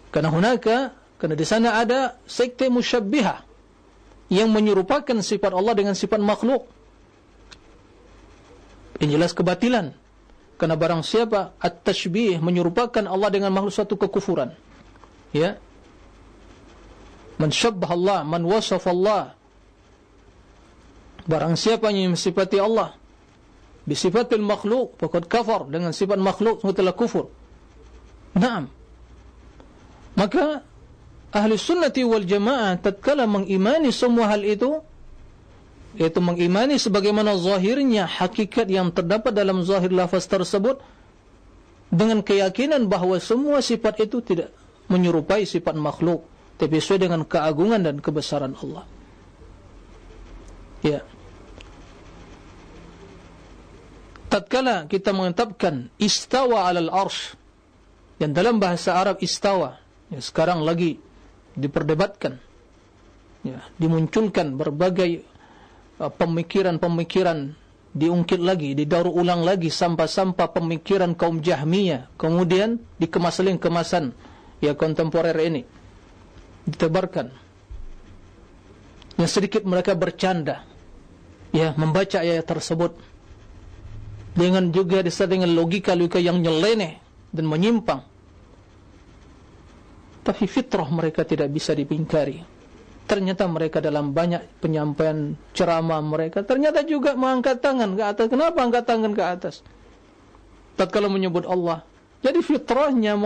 Karena 0.09 0.33
hunaka, 0.33 0.97
karena 1.21 1.37
di 1.37 1.45
sana 1.45 1.77
ada 1.77 2.17
sekte 2.25 2.73
musyabbihah 2.73 3.45
yang 4.33 4.49
menyerupakan 4.49 5.21
sifat 5.21 5.53
Allah 5.53 5.77
dengan 5.77 5.93
sifat 5.93 6.17
makhluk. 6.25 6.65
Ini 9.01 9.17
jelas 9.17 9.33
kebatilan. 9.33 9.97
Karena 10.61 10.77
barang 10.77 11.01
siapa 11.01 11.57
at-tashbih 11.57 12.37
menyerupakan 12.45 13.05
Allah 13.09 13.33
dengan 13.33 13.49
makhluk 13.49 13.73
satu 13.73 13.97
kekufuran. 13.97 14.53
Ya. 15.33 15.57
Man 17.41 17.49
syabbah 17.49 17.97
Allah, 17.97 18.21
man 18.29 18.45
wasaf 18.45 18.85
Allah. 18.85 19.33
Barang 21.25 21.57
siapa 21.57 21.89
yang 21.89 22.13
mensifati 22.13 22.61
Allah 22.61 23.01
Bisifatil 23.89 24.45
makhluk, 24.45 25.01
faqad 25.01 25.25
kafar 25.27 25.67
dengan 25.67 25.91
sifat 25.91 26.21
makhluk, 26.21 26.61
semua 26.61 26.77
telah 26.77 26.95
kufur. 26.95 27.33
Naam. 28.37 28.69
Maka 30.15 30.63
ahli 31.33 31.57
sunnati 31.57 32.05
wal 32.05 32.23
jamaah 32.23 32.77
tatkala 32.77 33.25
mengimani 33.25 33.89
semua 33.91 34.31
hal 34.31 34.45
itu 34.45 34.85
yaitu 35.99 36.23
mengimani 36.23 36.79
sebagaimana 36.79 37.35
zahirnya 37.35 38.07
hakikat 38.07 38.71
yang 38.71 38.95
terdapat 38.95 39.35
dalam 39.35 39.67
zahir 39.67 39.91
lafaz 39.91 40.31
tersebut 40.31 40.79
dengan 41.91 42.23
keyakinan 42.23 42.87
bahawa 42.87 43.19
semua 43.19 43.59
sifat 43.59 44.07
itu 44.07 44.23
tidak 44.23 44.55
menyerupai 44.87 45.43
sifat 45.43 45.75
makhluk 45.75 46.23
tapi 46.55 46.79
sesuai 46.79 47.09
dengan 47.09 47.25
keagungan 47.25 47.81
dan 47.81 47.97
kebesaran 47.99 48.53
Allah. 48.61 48.85
Ya. 50.85 51.01
Tatkala 54.31 54.87
kita 54.87 55.11
menetapkan 55.11 55.91
istawa 55.99 56.71
alal 56.71 56.93
arsh 56.93 57.35
yang 58.23 58.31
dalam 58.31 58.63
bahasa 58.63 58.95
Arab 58.95 59.19
istawa 59.25 59.83
yang 60.13 60.23
sekarang 60.23 60.63
lagi 60.63 61.03
diperdebatkan 61.59 62.39
ya 63.43 63.59
dimunculkan 63.81 64.55
berbagai 64.55 65.27
pemikiran-pemikiran 66.09 67.53
diungkit 67.93 68.41
lagi 68.41 68.73
didaur 68.73 69.13
ulang 69.13 69.45
lagi 69.45 69.69
sampah-sampah 69.69 70.49
pemikiran 70.57 71.13
kaum 71.13 71.45
Jahmiyah. 71.45 72.09
Kemudian 72.17 72.81
dikemas 72.97 73.37
lagi 73.45 73.61
kemasan 73.61 74.17
ya 74.65 74.73
kontemporer 74.73 75.37
ini. 75.37 75.69
Ditebarkan. 76.65 77.29
Yang 79.21 79.31
sedikit 79.37 79.63
mereka 79.69 79.93
bercanda 79.93 80.65
ya 81.53 81.77
membaca 81.77 82.25
ayat 82.25 82.49
tersebut. 82.49 82.97
Dengan 84.31 84.71
juga 84.71 85.03
disertai 85.03 85.43
dengan 85.43 85.53
logika-logika 85.53 86.23
yang 86.23 86.39
nyeleneh 86.39 87.03
dan 87.35 87.45
menyimpang. 87.45 88.07
Tapi 90.23 90.45
fitrah 90.47 90.87
mereka 90.87 91.27
tidak 91.27 91.51
bisa 91.51 91.75
dipingkari 91.75 92.60
ternyata 93.11 93.51
mereka 93.51 93.83
dalam 93.83 94.15
banyak 94.15 94.63
penyampaian 94.63 95.35
ceramah 95.51 95.99
mereka 95.99 96.47
ternyata 96.47 96.87
juga 96.87 97.19
mengangkat 97.19 97.59
tangan 97.59 97.99
ke 97.99 98.03
atas. 98.07 98.27
Kenapa 98.31 98.63
angkat 98.63 98.85
tangan 98.87 99.11
ke 99.11 99.23
atas? 99.27 99.55
Tatkala 100.79 101.11
menyebut 101.11 101.43
Allah. 101.51 101.83
Jadi 102.23 102.39
fitrahnya 102.39 103.19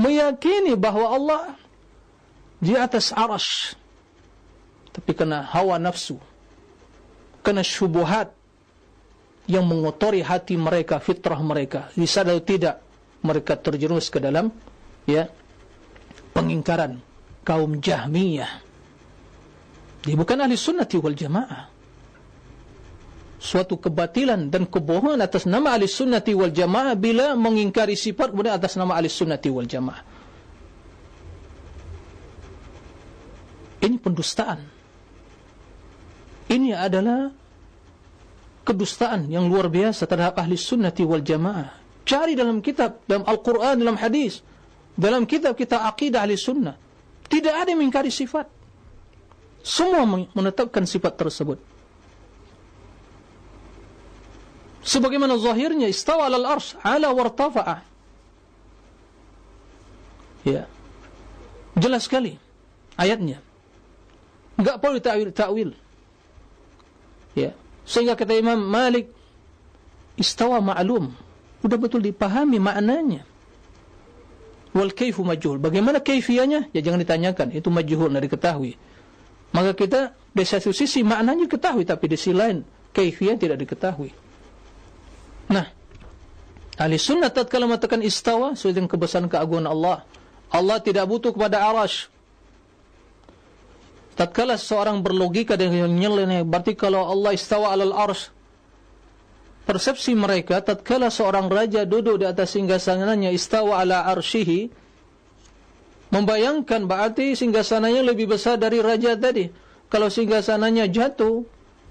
meyakini 0.00 0.72
bahawa 0.80 1.06
Allah 1.12 1.42
di 2.56 2.72
atas 2.72 3.12
arash 3.12 3.76
tapi 4.98 5.14
kena 5.14 5.46
hawa 5.46 5.78
nafsu. 5.78 6.18
Kena 7.46 7.62
syubuhat 7.62 8.34
yang 9.46 9.62
mengotori 9.62 10.26
hati 10.26 10.58
mereka, 10.58 10.98
fitrah 10.98 11.38
mereka. 11.38 11.86
Disadar 11.94 12.42
tidak 12.42 12.82
mereka 13.22 13.54
terjerumus 13.54 14.10
ke 14.10 14.18
dalam 14.18 14.50
ya 15.06 15.30
pengingkaran 16.34 16.98
kaum 17.46 17.78
Jahmiyah. 17.78 18.67
Dia 20.08 20.16
bukan 20.16 20.40
ahli 20.40 20.56
sunnati 20.56 20.96
wal 20.96 21.12
jamaah. 21.12 21.68
Suatu 23.36 23.76
kebatilan 23.76 24.48
dan 24.48 24.64
kebohongan 24.64 25.20
atas 25.20 25.44
nama 25.44 25.76
ahli 25.76 25.84
sunnati 25.84 26.32
wal 26.32 26.48
jamaah 26.48 26.96
bila 26.96 27.36
mengingkari 27.36 27.92
sifat 27.92 28.32
kemudian 28.32 28.56
atas 28.56 28.80
nama 28.80 28.96
ahli 28.96 29.12
sunnati 29.12 29.52
wal 29.52 29.68
jamaah. 29.68 30.00
Ini 33.84 34.00
pendustaan. 34.00 34.64
Ini 36.48 36.72
adalah 36.72 37.28
kedustaan 38.64 39.28
yang 39.28 39.44
luar 39.52 39.68
biasa 39.68 40.08
terhadap 40.08 40.40
ahli 40.40 40.56
sunnati 40.56 41.04
wal 41.04 41.20
jamaah. 41.20 41.68
Cari 42.08 42.32
dalam 42.32 42.64
kitab, 42.64 43.04
dalam 43.04 43.28
Al-Quran, 43.28 43.76
dalam 43.76 44.00
hadis, 44.00 44.40
dalam 44.96 45.28
kitab 45.28 45.52
kita 45.52 45.84
akidah 45.84 46.24
ahli 46.24 46.40
sunnah. 46.40 46.80
Tidak 47.28 47.52
ada 47.52 47.68
yang 47.68 47.84
mengingkari 47.84 48.08
sifat. 48.08 48.57
Semua 49.68 50.08
menetapkan 50.32 50.88
sifat 50.88 51.20
tersebut. 51.20 51.60
Sebagaimana 54.80 55.36
zahirnya 55.36 55.92
istawa 55.92 56.32
al 56.32 56.40
arsh 56.40 56.72
ala 56.80 57.12
wartafa'a. 57.12 57.84
Ya. 60.48 60.64
Jelas 61.76 62.08
sekali 62.08 62.40
ayatnya. 62.96 63.44
Enggak 64.56 64.80
perlu 64.80 65.04
ta'wil 65.04 65.36
ta'wil. 65.36 65.70
Ya. 67.36 67.52
Sehingga 67.84 68.16
kata 68.16 68.40
Imam 68.40 68.56
Malik 68.56 69.12
istawa 70.16 70.64
ma'lum. 70.64 71.12
Sudah 71.60 71.76
betul 71.76 72.00
dipahami 72.00 72.56
maknanya. 72.56 73.28
Wal 74.72 74.96
kaifu 74.96 75.28
majhul. 75.28 75.60
Bagaimana 75.60 76.00
kaifiannya? 76.00 76.72
Ya 76.72 76.80
jangan 76.80 77.04
ditanyakan. 77.04 77.52
Itu 77.52 77.68
majhul 77.68 78.08
tidak 78.08 78.32
diketahui. 78.32 78.87
Maka 79.52 79.72
kita 79.72 80.12
di 80.32 80.44
satu 80.44 80.70
sisi 80.70 81.02
maknanya 81.02 81.48
ketahui 81.48 81.82
tapi 81.88 82.06
di 82.06 82.16
sisi 82.20 82.36
lain 82.36 82.62
kaifian 82.92 83.40
tidak 83.40 83.58
diketahui. 83.64 84.12
Nah, 85.48 85.66
ahli 86.76 86.96
sunnah 87.00 87.32
tatkala 87.32 87.64
mengatakan 87.64 88.04
istawa 88.04 88.52
sesuai 88.52 88.74
dengan 88.76 88.90
kebesaran 88.92 89.28
keagungan 89.28 89.68
Allah. 89.68 90.04
Allah 90.48 90.80
tidak 90.80 91.04
butuh 91.08 91.32
kepada 91.32 91.60
arash 91.64 92.08
tatkala 94.18 94.58
seorang 94.58 94.98
berlogika 94.98 95.54
dengan 95.54 95.86
nyeleneh 95.94 96.42
berarti 96.42 96.74
kalau 96.74 97.06
Allah 97.06 97.38
istawa 97.38 97.70
alal 97.70 97.94
arsh 97.94 98.34
persepsi 99.62 100.18
mereka 100.18 100.58
tatkala 100.58 101.06
seorang 101.06 101.46
raja 101.46 101.86
duduk 101.86 102.18
di 102.18 102.26
atas 102.26 102.58
singgasananya 102.58 103.30
istawa 103.30 103.78
ala 103.78 104.10
arshihi 104.10 104.74
membayangkan 106.08 106.88
berarti 106.88 107.36
singgasananya 107.36 108.00
lebih 108.04 108.32
besar 108.32 108.56
dari 108.56 108.80
raja 108.80 109.16
tadi. 109.16 109.52
Kalau 109.88 110.12
singgasananya 110.12 110.88
jatuh 110.88 111.44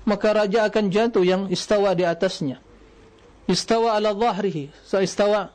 maka 0.07 0.31
raja 0.31 0.65
akan 0.69 0.87
jatuh 0.87 1.23
yang 1.25 1.41
istawa 1.51 1.91
di 1.97 2.07
atasnya. 2.07 2.61
Istawa 3.49 3.97
ala 3.97 4.13
dhahrihi. 4.13 4.71
So 4.85 5.01
istawa 5.01 5.53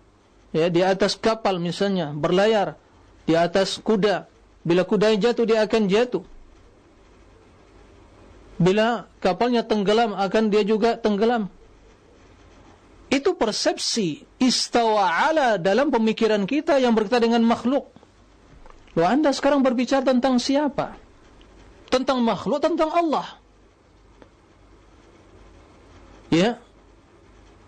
ya 0.53 0.69
di 0.69 0.85
atas 0.85 1.17
kapal 1.17 1.59
misalnya 1.59 2.13
berlayar 2.13 2.79
di 3.25 3.35
atas 3.35 3.81
kuda. 3.81 4.29
Bila 4.63 4.87
kuda 4.87 5.15
jatuh 5.19 5.45
dia 5.47 5.65
akan 5.67 5.83
jatuh. 5.91 6.23
Bila 8.63 9.11
kapalnya 9.19 9.67
tenggelam 9.67 10.15
akan 10.15 10.53
dia 10.53 10.63
juga 10.63 10.95
tenggelam. 10.95 11.51
Itu 13.13 13.37
persepsi 13.37 14.25
istawa 14.41 15.29
ala 15.29 15.61
dalam 15.61 15.93
pemikiran 15.93 16.49
kita 16.49 16.81
yang 16.81 16.97
berkaitan 16.97 17.29
dengan 17.29 17.45
makhluk 17.45 17.93
Loh 18.93 19.09
anda 19.09 19.32
sekarang 19.32 19.64
berbicara 19.64 20.05
tentang 20.05 20.36
siapa 20.36 20.97
tentang 21.88 22.24
makhluk 22.24 22.61
tentang 22.61 22.88
Allah 22.88 23.36
ya 26.32 26.57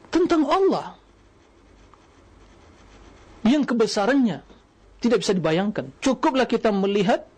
tentang 0.08 0.48
Allah 0.48 0.96
yang 3.44 3.68
kebesarannya 3.68 4.40
tidak 5.04 5.18
bisa 5.20 5.36
dibayangkan 5.36 5.92
cukuplah 6.00 6.48
kita 6.48 6.72
melihat 6.72 7.28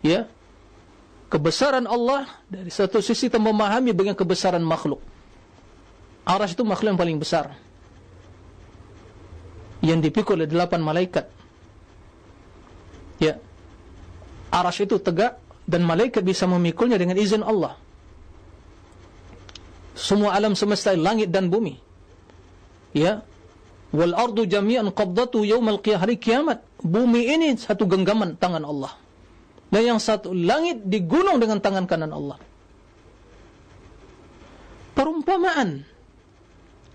ya 0.00 0.24
kebesaran 1.32 1.88
Allah 1.88 2.28
dari 2.44 2.68
satu 2.68 3.00
sisi 3.00 3.32
kita 3.32 3.40
memahami 3.40 3.96
dengan 3.96 4.12
kebesaran 4.12 4.60
makhluk. 4.60 5.00
Aras 6.28 6.52
itu 6.52 6.60
makhluk 6.60 6.92
yang 6.92 7.00
paling 7.00 7.16
besar. 7.16 7.56
Yang 9.80 10.12
dipikul 10.12 10.36
oleh 10.36 10.46
delapan 10.46 10.84
malaikat. 10.84 11.32
Ya. 13.22 13.38
Aras 14.50 14.82
itu 14.82 14.98
tegak 14.98 15.38
dan 15.64 15.86
malaikat 15.86 16.26
bisa 16.26 16.50
memikulnya 16.50 16.98
dengan 16.98 17.14
izin 17.14 17.46
Allah. 17.46 17.78
Semua 19.94 20.34
alam 20.34 20.58
semesta 20.58 20.90
langit 20.98 21.30
dan 21.30 21.46
bumi. 21.46 21.78
Ya. 22.90 23.22
Wal 23.94 24.16
ardu 24.16 24.42
jami'an 24.42 24.90
qabdatu 24.90 25.46
yawmal 25.46 25.78
qiyahri 25.78 26.18
kiamat. 26.18 26.66
Bumi 26.82 27.30
ini 27.30 27.54
satu 27.54 27.86
genggaman 27.86 28.34
tangan 28.34 28.66
Allah 28.66 28.98
dan 29.72 29.96
yang 29.96 30.00
satu 30.00 30.36
langit 30.36 30.84
digunung 30.84 31.40
dengan 31.40 31.56
tangan 31.56 31.88
kanan 31.88 32.12
Allah. 32.12 32.36
Perumpamaan 34.92 35.80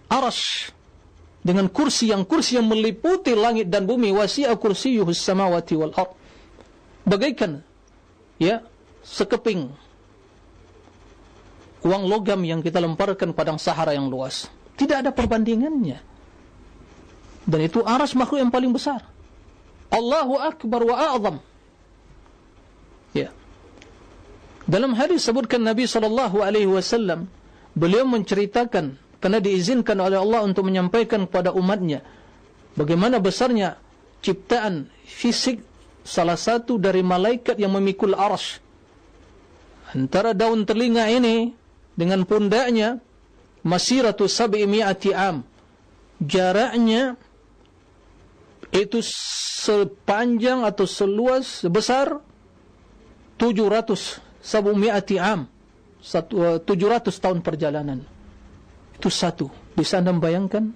arash 0.06 0.70
dengan 1.42 1.66
kursi 1.74 2.14
yang 2.14 2.22
kursi 2.22 2.62
yang 2.62 2.70
meliputi 2.70 3.34
langit 3.34 3.74
dan 3.74 3.90
bumi 3.90 4.14
wasi'a 4.14 4.54
kursiyuhus 4.54 5.18
samawati 5.18 5.74
wal 5.74 5.94
ard. 5.98 6.14
Bagaikan 7.08 7.64
ya 8.36 8.60
sekeping 9.00 9.72
uang 11.88 12.04
logam 12.04 12.44
yang 12.44 12.60
kita 12.60 12.84
lemparkan 12.84 13.32
padang 13.32 13.56
Sahara 13.56 13.96
yang 13.96 14.12
luas. 14.12 14.52
Tidak 14.76 15.08
ada 15.08 15.16
perbandingannya. 15.16 16.04
Dan 17.48 17.60
itu 17.64 17.80
aras 17.88 18.12
makhluk 18.12 18.44
yang 18.44 18.52
paling 18.52 18.76
besar. 18.76 19.08
Allahu 19.88 20.36
akbar 20.36 20.84
wa 20.84 20.96
a'zam. 21.00 21.36
Ya. 23.16 23.32
Dalam 24.68 24.92
hadis 25.00 25.24
sebutkan 25.24 25.64
Nabi 25.64 25.88
sallallahu 25.88 26.44
alaihi 26.44 26.68
wasallam 26.68 27.32
beliau 27.72 28.04
menceritakan 28.04 29.00
karena 29.24 29.40
diizinkan 29.40 29.96
oleh 29.98 30.20
Allah 30.20 30.44
untuk 30.44 30.68
menyampaikan 30.68 31.24
kepada 31.26 31.56
umatnya 31.56 32.04
bagaimana 32.78 33.18
besarnya 33.18 33.80
ciptaan 34.22 34.92
fisik 35.08 35.64
salah 36.08 36.40
satu 36.40 36.80
dari 36.80 37.04
malaikat 37.04 37.60
yang 37.60 37.76
memikul 37.76 38.16
arsh. 38.16 38.64
Antara 39.92 40.32
daun 40.32 40.64
telinga 40.64 41.12
ini 41.12 41.52
dengan 42.00 42.24
pundaknya 42.24 43.04
masiratu 43.68 44.32
sab'i 44.32 44.64
mi'ati 44.64 45.12
am. 45.12 45.44
Jaraknya 46.24 47.20
itu 48.72 49.04
sepanjang 49.04 50.64
atau 50.64 50.88
seluas 50.88 51.68
sebesar 51.68 52.24
700 53.36 54.24
sabu 54.40 54.72
mi'ati 54.80 55.20
am. 55.20 55.52
700 56.00 56.64
eh, 56.64 57.12
tahun 57.20 57.40
perjalanan. 57.44 58.00
Itu 58.96 59.12
satu. 59.12 59.52
Bisa 59.76 60.00
anda 60.00 60.16
membayangkan? 60.16 60.72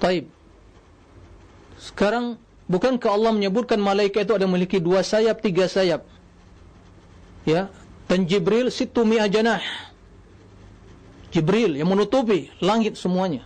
Taib. 0.00 0.26
Sekarang 1.80 2.36
bukankah 2.70 3.10
Allah 3.10 3.34
menyebutkan 3.34 3.82
malaikat 3.82 4.24
itu 4.24 4.34
ada 4.38 4.46
memiliki 4.46 4.78
dua 4.78 5.02
sayap 5.02 5.42
tiga 5.42 5.66
sayap 5.66 6.06
ya 7.42 7.66
dan 8.06 8.24
Jibril 8.30 8.70
situ 8.70 9.02
mi'a 9.02 9.26
janah 9.26 9.60
Jibril 11.34 11.74
yang 11.74 11.90
menutupi 11.90 12.54
langit 12.62 12.94
semuanya 12.94 13.42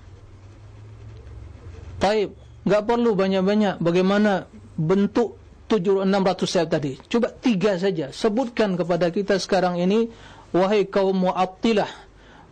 taib 1.99 2.37
enggak 2.69 2.83
perlu 2.85 3.17
banyak-banyak 3.17 3.81
bagaimana 3.81 4.45
bentuk 4.77 5.41
600 5.81 6.45
sayap 6.45 6.69
tadi. 6.71 7.01
Coba 7.09 7.33
tiga 7.33 7.75
saja. 7.81 8.13
Sebutkan 8.13 8.77
kepada 8.79 9.11
kita 9.11 9.41
sekarang 9.41 9.81
ini. 9.81 10.13
Wahai 10.55 10.87
kaum 10.87 11.17
mu'attilah. 11.19 11.91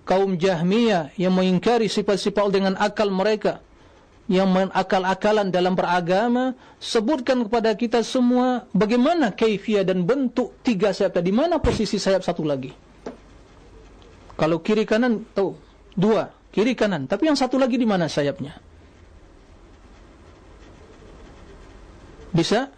Kaum 0.03 0.35
jahmiyah 0.35 1.15
yang 1.15 1.37
mengingkari 1.37 1.87
sifat-sifat 1.87 2.51
dengan 2.51 2.75
akal 2.75 3.13
mereka. 3.13 3.63
Yang 4.31 4.49
menakal-akalan 4.55 5.51
dalam 5.51 5.75
beragama. 5.75 6.55
Sebutkan 6.79 7.43
kepada 7.47 7.75
kita 7.75 8.03
semua. 8.07 8.67
Bagaimana 8.71 9.35
kaifiyah 9.35 9.83
dan 9.83 10.07
bentuk 10.07 10.55
tiga 10.63 10.95
sayap 10.95 11.19
tadi. 11.19 11.35
Mana 11.35 11.59
posisi 11.59 11.99
sayap 11.99 12.23
satu 12.23 12.47
lagi? 12.47 12.71
Kalau 14.39 14.63
kiri 14.63 14.87
kanan, 14.87 15.27
tahu. 15.35 15.55
Dua. 15.93 16.31
Kiri 16.53 16.77
kanan. 16.77 17.09
Tapi 17.09 17.33
yang 17.33 17.39
satu 17.39 17.57
lagi 17.57 17.77
di 17.81 17.89
mana 17.89 18.07
sayapnya? 18.07 18.57
Bisa? 22.33 22.73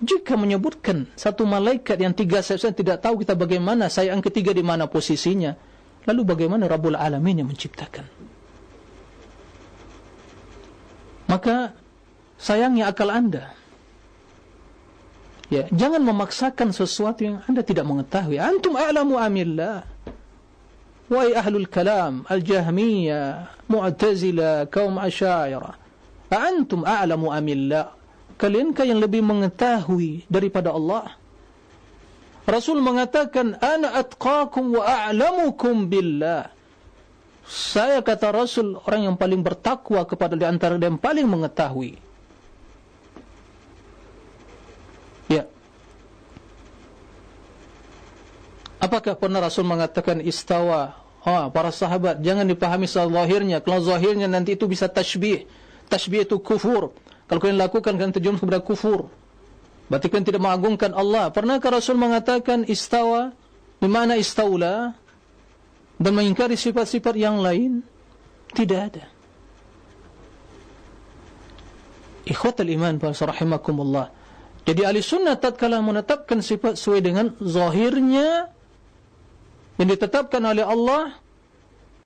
Jika 0.00 0.40
menyebutkan 0.40 1.04
satu 1.18 1.44
malaikat 1.44 2.00
yang 2.00 2.16
tiga 2.16 2.40
sayap 2.40 2.72
tidak 2.72 3.04
tahu 3.04 3.20
kita 3.20 3.36
bagaimana 3.36 3.92
sayap 3.92 4.16
yang 4.16 4.24
ketiga 4.24 4.56
di 4.56 4.64
mana 4.64 4.88
posisinya. 4.88 5.52
Lalu 6.06 6.22
bagaimana 6.22 6.70
Rabbul 6.70 6.94
Alamin 6.94 7.42
yang 7.44 7.48
menciptakan? 7.50 8.25
Maka 11.26 11.74
sayangnya 12.38 12.90
akal 12.90 13.10
anda. 13.10 13.54
Ya, 15.46 15.70
jangan 15.70 16.02
memaksakan 16.02 16.74
sesuatu 16.74 17.22
yang 17.22 17.36
anda 17.46 17.62
tidak 17.62 17.86
mengetahui. 17.86 18.42
Antum 18.42 18.74
a'lamu 18.74 19.14
amillah. 19.14 19.86
Wahai 21.06 21.38
ahlul 21.38 21.70
kalam, 21.70 22.26
al-jahmiyah, 22.26 23.54
mu'tazila, 23.70 24.66
kaum 24.66 24.98
asyairah. 24.98 25.78
Antum 26.34 26.82
a'lamu 26.82 27.30
amillah 27.30 27.94
kaliankah 28.36 28.84
yang 28.84 29.00
lebih 29.00 29.24
mengetahui 29.24 30.28
daripada 30.28 30.72
Allah? 30.72 31.16
Rasul 32.46 32.78
mengatakan, 32.78 33.58
Ana 33.58 33.98
atqakum 33.98 34.78
wa 34.78 34.84
a'lamukum 34.86 35.90
billah. 35.90 36.54
Saya 37.46 38.02
kata 38.02 38.34
Rasul, 38.34 38.74
orang 38.82 39.06
yang 39.06 39.16
paling 39.16 39.38
bertakwa 39.38 40.02
kepada 40.02 40.34
di 40.34 40.42
antara 40.42 40.74
yang 40.82 40.98
paling 40.98 41.30
mengetahui. 41.30 41.94
Ya. 45.30 45.46
Apakah 48.82 49.14
pernah 49.14 49.38
Rasul 49.38 49.62
mengatakan 49.62 50.18
istawa? 50.26 50.98
Ha, 51.26 51.50
para 51.50 51.70
sahabat, 51.74 52.22
jangan 52.22 52.46
dipahami 52.46 52.86
zahirnya. 52.86 53.58
Kalau 53.62 53.82
zahirnya 53.82 54.30
nanti 54.30 54.54
itu 54.58 54.66
bisa 54.66 54.86
tashbih. 54.90 55.46
Tashbih 55.86 56.26
itu 56.26 56.38
kufur. 56.42 56.94
Kalau 57.26 57.38
kalian 57.42 57.58
lakukan 57.58 57.94
kalian 57.94 58.14
terjerumus 58.14 58.42
kepada 58.42 58.62
kufur. 58.62 59.10
Berarti 59.86 60.06
kalian 60.10 60.26
tidak 60.26 60.42
mengagungkan 60.42 60.94
Allah. 60.94 61.30
Pernahkah 61.30 61.78
Rasul 61.78 61.98
mengatakan 61.98 62.66
istawa? 62.66 63.34
Di 63.78 63.86
mana 63.90 64.18
istaula? 64.18 64.94
Dan 65.96 66.12
mengingkari 66.12 66.60
sifat-sifat 66.60 67.16
yang 67.16 67.40
lain? 67.40 67.80
Tidak 68.52 68.80
ada. 68.80 69.04
Ikhwatal 72.26 72.68
iman 72.74 72.98
rahimakumullah. 73.00 74.10
Jadi 74.66 74.82
ahli 74.82 74.98
sunnah 74.98 75.38
tatkala 75.38 75.78
menetapkan 75.78 76.42
sifat 76.42 76.74
sesuai 76.74 77.00
dengan 77.00 77.30
zahirnya 77.38 78.50
yang 79.78 79.88
ditetapkan 79.88 80.42
oleh 80.42 80.66
Allah 80.66 81.14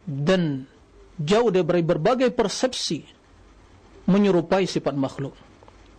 dan 0.05 0.69
jauh 1.17 1.49
dari 1.49 1.81
berbagai 1.81 2.37
persepsi 2.37 3.01
menyerupai 4.05 4.69
sifat 4.69 4.93
makhluk. 4.93 5.33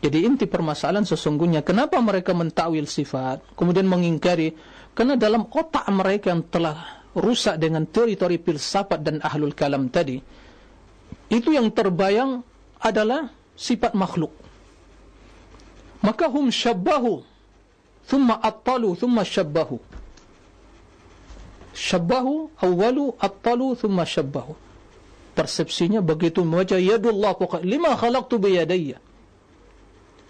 Jadi 0.06 0.26
inti 0.26 0.46
permasalahan 0.46 1.06
sesungguhnya 1.06 1.66
kenapa 1.66 1.98
mereka 1.98 2.34
mentakwil 2.38 2.86
sifat 2.86 3.42
kemudian 3.58 3.86
mengingkari 3.90 4.54
karena 4.94 5.18
dalam 5.18 5.50
otak 5.50 5.86
mereka 5.90 6.34
yang 6.34 6.46
telah 6.50 7.01
rusak 7.16 7.60
dengan 7.60 7.84
teori-teori 7.84 8.40
filsafat 8.40 9.00
dan 9.04 9.20
ahlul 9.20 9.52
kalam 9.52 9.92
tadi 9.92 10.20
itu 11.32 11.50
yang 11.52 11.72
terbayang 11.72 12.44
adalah 12.80 13.32
sifat 13.56 13.96
makhluk. 13.96 14.32
Maka 16.04 16.28
hum 16.28 16.52
syabbahu 16.52 17.24
thumma 18.10 18.36
attalu 18.42 18.98
thumma 19.00 19.24
syabbahu. 19.24 19.80
Syabbahu 21.72 22.52
awalu 22.60 23.16
attalu 23.16 23.80
thumma 23.80 24.04
syabbahu 24.04 24.72
persepsinya 25.32 26.04
begitu 26.04 26.44
membaca 26.44 26.76
yadullah 26.76 27.32
lima 27.64 27.96
khalaqtu 27.96 28.36
bi 28.36 28.60
yadayya 28.60 29.00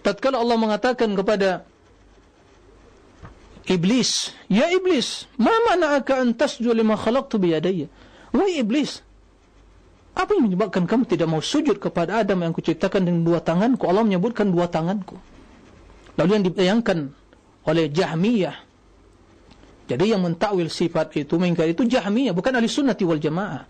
tatkala 0.05 0.37
Allah 0.37 0.57
mengatakan 0.57 1.09
kepada 1.17 1.65
iblis. 3.71 4.35
Ya 4.51 4.67
iblis. 4.67 5.31
Ma 5.39 5.55
mana'aka 5.71 6.19
an 6.19 6.35
tasjud 6.35 6.75
lima 6.75 6.99
khalaqtu 6.99 7.39
bi 7.39 7.55
yadayya 7.55 7.87
wahai 8.35 8.59
iblis. 8.63 9.03
Apa 10.11 10.35
yang 10.35 10.51
menyebabkan 10.51 10.83
kamu 10.83 11.07
tidak 11.07 11.27
mau 11.31 11.39
sujud 11.39 11.79
kepada 11.79 12.19
Adam 12.19 12.43
yang 12.43 12.51
kuciptakan 12.51 13.07
dengan 13.07 13.21
dua 13.23 13.39
tanganku? 13.39 13.87
Allah 13.87 14.03
menyebutkan 14.03 14.51
dua 14.51 14.67
tanganku. 14.67 15.15
Lalu 16.19 16.31
yang 16.35 16.45
dibayangkan 16.51 17.15
oleh 17.63 17.87
Jahmiyah. 17.87 18.57
Jadi 19.87 20.11
yang 20.11 20.23
mentakwil 20.23 20.67
sifat 20.67 21.15
itu 21.15 21.39
mengingkari 21.39 21.71
itu 21.71 21.87
Jahmiyah 21.87 22.35
bukan 22.35 22.51
ahli 22.59 22.67
sunnati 22.67 23.07
wal 23.07 23.23
jamaah. 23.23 23.63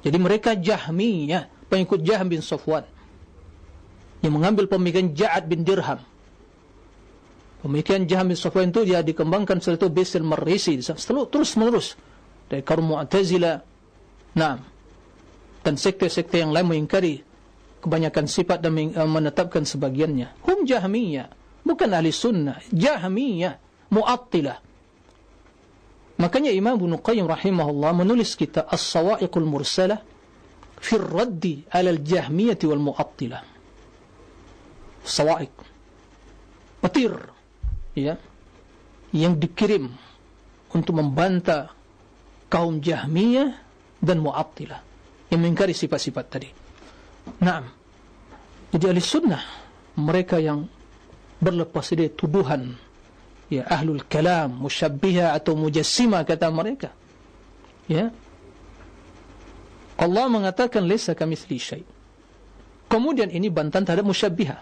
Jadi 0.00 0.16
mereka 0.16 0.56
Jahmiyah, 0.56 1.68
pengikut 1.68 2.00
Jahm 2.04 2.32
bin 2.32 2.40
Safwan. 2.40 2.84
Yang 4.24 4.32
mengambil 4.32 4.64
pemikiran 4.70 5.12
Ja'ad 5.12 5.44
bin 5.44 5.60
Dirham. 5.60 6.00
Pemikiran 7.64 8.04
Jahm 8.04 8.30
bin 8.30 8.38
Safwan 8.38 8.70
itu 8.70 8.84
dia 8.84 9.00
dikembangkan 9.00 9.58
setelah 9.58 9.86
itu 9.86 9.88
Bisil 9.90 10.22
Marisi. 10.22 10.76
Terus 10.82 11.50
menerus. 11.56 11.96
Dari 12.46 12.62
kaum 12.62 12.94
Mu'tazila. 12.94 13.58
Nah. 14.36 14.54
Dan 15.66 15.74
sekte-sekte 15.74 16.38
yang 16.38 16.54
lain 16.54 16.68
mengingkari 16.70 17.18
kebanyakan 17.82 18.30
sifat 18.30 18.62
dan 18.62 18.76
menetapkan 19.10 19.66
sebagiannya. 19.66 20.46
Hum 20.46 20.62
Jahmiyah. 20.62 21.26
Bukan 21.66 21.90
ahli 21.90 22.14
sunnah. 22.14 22.62
Jahmiyah. 22.70 23.58
Mu'attilah. 23.90 24.58
Makanya 26.16 26.48
Imam 26.48 26.80
Ibn 26.80 26.96
Qayyim 27.02 27.28
rahimahullah 27.28 27.92
menulis 27.92 28.40
kita 28.40 28.64
As-Sawa'iqul 28.70 29.44
Mursalah 29.44 30.00
fi 30.80 30.96
raddi 30.96 31.66
ala 31.68 31.92
al-jahmiyah 31.92 32.56
wal 32.72 32.82
mu'attilah. 32.88 33.42
Sawa'iq. 35.04 35.54
Petir. 36.80 37.12
Ya. 37.96 38.20
Yang 39.10 39.48
dikirim 39.48 39.88
untuk 40.70 41.00
membantah 41.00 41.72
kaum 42.52 42.78
jahmiyah 42.78 43.56
dan 43.98 44.20
mu'attilah. 44.20 44.84
Yang 45.32 45.40
mengingkari 45.40 45.74
sifat-sifat 45.74 46.24
tadi. 46.28 46.50
Nah. 47.42 47.64
Jadi 48.66 48.84
ahli 48.92 49.00
sunnah. 49.00 49.42
Mereka 49.96 50.36
yang 50.36 50.68
berlepas 51.40 51.92
dari 51.92 52.12
tuduhan 52.12 52.76
ya 53.46 53.62
ahlul 53.68 54.02
kalam 54.08 54.58
musyabbiha 54.58 55.36
atau 55.36 55.54
mujassima 55.54 56.24
kata 56.26 56.50
mereka 56.50 56.90
ya 57.86 58.10
Allah 59.96 60.26
mengatakan 60.28 60.82
laisa 60.84 61.14
kamitsli 61.14 61.58
syai 61.60 61.84
kemudian 62.90 63.30
ini 63.30 63.46
bantahan 63.46 63.86
terhadap 63.86 64.06
musyabbiha 64.06 64.56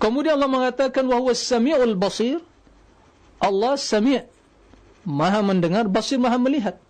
kemudian 0.00 0.40
Allah 0.40 0.50
mengatakan 0.50 1.04
wa 1.04 1.20
huwas 1.20 1.44
samiul 1.44 1.94
basir 1.94 2.40
Allah 3.40 3.76
sami' 3.76 4.24
maha 5.04 5.40
mendengar 5.44 5.84
basir 5.86 6.16
maha 6.16 6.40
melihat 6.40 6.80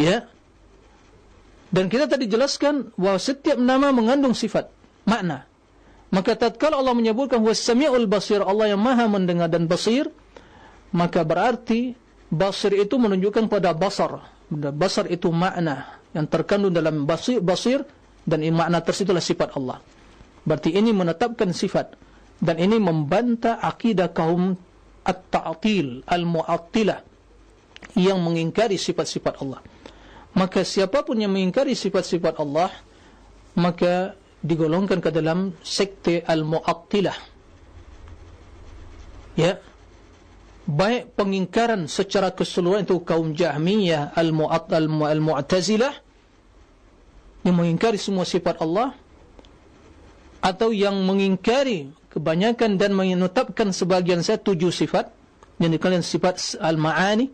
Ya. 0.00 0.24
Dan 1.70 1.92
kita 1.92 2.08
tadi 2.08 2.24
jelaskan 2.24 2.90
bahwa 2.96 3.20
setiap 3.20 3.60
nama 3.60 3.92
mengandung 3.92 4.32
sifat, 4.32 4.72
makna. 5.04 5.44
Maka 6.10 6.34
tatkala 6.34 6.80
Allah 6.80 6.96
menyebutkan 6.96 7.38
was-sami'ul 7.38 8.10
basir, 8.10 8.42
Allah 8.42 8.74
yang 8.74 8.82
Maha 8.82 9.06
mendengar 9.06 9.46
dan 9.46 9.70
basir, 9.70 10.10
maka 10.90 11.22
berarti 11.22 11.94
basir 12.26 12.74
itu 12.74 12.98
menunjukkan 12.98 13.46
pada 13.46 13.70
basar. 13.70 14.18
Basar 14.50 15.06
itu 15.06 15.30
makna 15.30 16.02
yang 16.10 16.26
terkandung 16.26 16.74
dalam 16.74 17.06
basir, 17.06 17.38
basir 17.38 17.86
dan 18.26 18.42
makna 18.50 18.82
tersebutlah 18.82 19.22
sifat 19.22 19.54
Allah. 19.54 19.78
Berarti 20.44 20.72
ini 20.72 20.90
menetapkan 20.90 21.52
sifat 21.52 21.94
dan 22.40 22.56
ini 22.56 22.80
membantah 22.80 23.60
akidah 23.60 24.10
kaum 24.10 24.56
at-ta'til, 25.04 26.04
al-mu'attilah 26.08 27.00
yang 27.96 28.20
mengingkari 28.20 28.76
sifat-sifat 28.80 29.40
Allah. 29.44 29.60
Maka 30.36 30.62
siapapun 30.62 31.18
yang 31.18 31.34
mengingkari 31.34 31.74
sifat-sifat 31.74 32.38
Allah 32.38 32.70
maka 33.58 34.14
digolongkan 34.40 35.02
ke 35.02 35.10
dalam 35.10 35.52
sekte 35.60 36.22
al-mu'attilah. 36.24 37.18
Ya. 39.36 39.60
Baik 40.70 41.18
pengingkaran 41.18 41.90
secara 41.90 42.30
keseluruhan 42.30 42.86
itu 42.86 43.02
kaum 43.02 43.34
jahmiyah 43.34 44.14
al-mu'tazilah 44.14 45.94
yang 47.42 47.56
mengingkari 47.58 47.98
semua 47.98 48.22
sifat 48.22 48.62
Allah 48.62 48.94
atau 50.40 50.72
yang 50.72 50.96
mengingkari 51.04 51.92
kebanyakan 52.10 52.80
dan 52.80 52.96
menetapkan 52.96 53.70
sebagian 53.70 54.24
saya 54.24 54.40
tujuh 54.40 54.72
sifat. 54.72 55.12
Yang 55.60 55.76
dikalian 55.76 56.04
sifat 56.04 56.56
al-ma'ani 56.56 57.28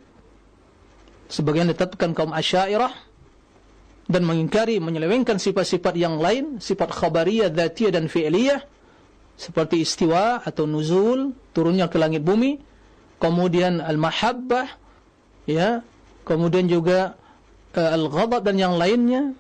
sebagian 1.30 1.70
ditetapkan 1.70 2.14
kaum 2.14 2.34
asyairah 2.34 2.90
dan 4.06 4.22
mengingkari 4.22 4.78
menyelewengkan 4.78 5.42
sifat-sifat 5.42 5.94
yang 5.98 6.22
lain 6.22 6.62
sifat 6.62 6.94
khabariyah, 6.94 7.50
dhatiyah 7.50 7.92
dan 7.94 8.06
fi'liyah 8.06 8.62
seperti 9.36 9.82
istiwa 9.82 10.40
atau 10.46 10.64
nuzul 10.64 11.34
turunnya 11.50 11.90
ke 11.90 11.98
langit 11.98 12.22
bumi 12.22 12.62
kemudian 13.18 13.82
al-mahabbah 13.82 14.78
ya 15.44 15.82
kemudian 16.22 16.70
juga 16.70 17.18
uh, 17.74 17.90
al-ghadab 17.98 18.46
dan 18.46 18.56
yang 18.56 18.74
lainnya 18.78 19.34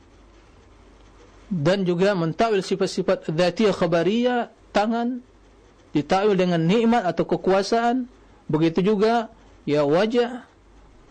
dan 1.46 1.86
juga 1.86 2.12
mentawil 2.18 2.60
sifat-sifat 2.62 3.30
dhatiyah 3.30 3.74
khabariyah 3.74 4.40
tangan 4.74 5.22
ditawil 5.94 6.34
dengan 6.36 6.60
nikmat 6.60 7.06
atau 7.06 7.24
kekuasaan 7.24 8.10
begitu 8.50 8.82
juga 8.94 9.30
ya 9.66 9.82
wajah 9.86 10.46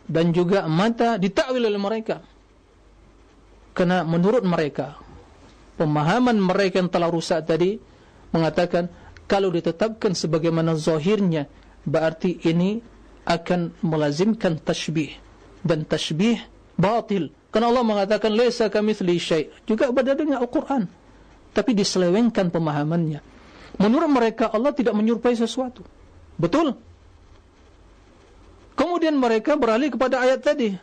dan 0.06 0.32
juga 0.32 0.70
mata 0.70 1.18
ditakwil 1.18 1.66
oleh 1.66 1.82
mereka. 1.82 2.22
Karena 3.76 4.08
menurut 4.08 4.46
mereka 4.46 4.96
pemahaman 5.76 6.40
mereka 6.40 6.80
yang 6.80 6.88
telah 6.88 7.12
rusak 7.12 7.44
tadi 7.44 7.76
mengatakan 8.32 8.88
kalau 9.28 9.52
ditetapkan 9.52 10.16
sebagaimana 10.16 10.78
zahirnya 10.80 11.50
berarti 11.84 12.40
ini 12.48 12.80
akan 13.26 13.74
melazimkan 13.82 14.62
tashbih 14.62 15.18
dan 15.66 15.84
tashbih 15.84 16.40
batil. 16.78 17.34
Karena 17.56 17.72
Allah 17.72 17.88
mengatakan 17.88 18.36
laisa 18.36 18.68
kamitsli 18.68 19.16
syai' 19.16 19.48
juga 19.64 19.88
berada 19.88 20.12
dengan 20.12 20.44
Al-Qur'an 20.44 20.92
tapi 21.56 21.72
diselewengkan 21.72 22.52
pemahamannya. 22.52 23.24
Menurut 23.80 24.12
mereka 24.12 24.52
Allah 24.52 24.76
tidak 24.76 24.92
menyerupai 24.92 25.40
sesuatu. 25.40 25.88
Betul? 26.36 26.76
Kemudian 28.76 29.16
mereka 29.16 29.56
beralih 29.56 29.88
kepada 29.88 30.20
ayat 30.20 30.44
tadi. 30.44 30.76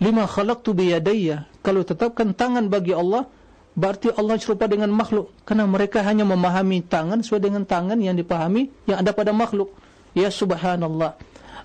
Lima 0.00 0.24
khalaqtu 0.24 0.72
biyadayya. 0.72 1.44
Kalau 1.60 1.84
tetapkan 1.84 2.32
tangan 2.32 2.72
bagi 2.72 2.96
Allah, 2.96 3.28
berarti 3.76 4.08
Allah 4.16 4.40
serupa 4.40 4.64
dengan 4.64 4.88
makhluk. 4.88 5.36
Karena 5.44 5.68
mereka 5.68 6.00
hanya 6.00 6.24
memahami 6.24 6.80
tangan 6.80 7.20
sesuai 7.20 7.44
dengan 7.44 7.68
tangan 7.68 8.00
yang 8.00 8.16
dipahami 8.16 8.72
yang 8.88 9.04
ada 9.04 9.12
pada 9.12 9.36
makhluk. 9.36 9.68
Ya 10.16 10.32
subhanallah. 10.32 11.12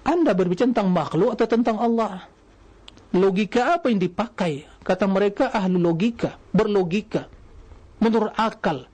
Anda 0.04 0.36
berbicara 0.36 0.76
tentang 0.76 0.92
makhluk 0.92 1.40
atau 1.40 1.48
tentang 1.48 1.80
Allah? 1.80 2.28
Logika 3.14 3.78
apa 3.78 3.94
yang 3.94 4.02
dipakai? 4.02 4.66
Kata 4.82 5.06
mereka 5.06 5.54
ahli 5.54 5.78
logika, 5.78 6.36
berlogika. 6.50 7.30
Menurut 8.02 8.34
akal. 8.36 8.90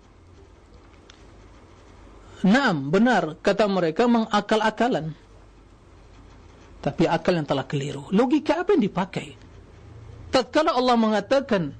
Naam, 2.43 2.91
benar. 2.91 3.39
Kata 3.39 3.65
mereka 3.65 4.05
mengakal-akalan 4.05 5.15
tapi 6.79 7.03
akal 7.05 7.35
yang 7.35 7.47
telah 7.47 7.67
keliru. 7.67 8.07
Logika 8.15 8.63
apa 8.63 8.75
yang 8.75 8.83
dipakai? 8.83 9.35
Tatkala 10.31 10.71
Allah 10.71 10.95
mengatakan 10.95 11.75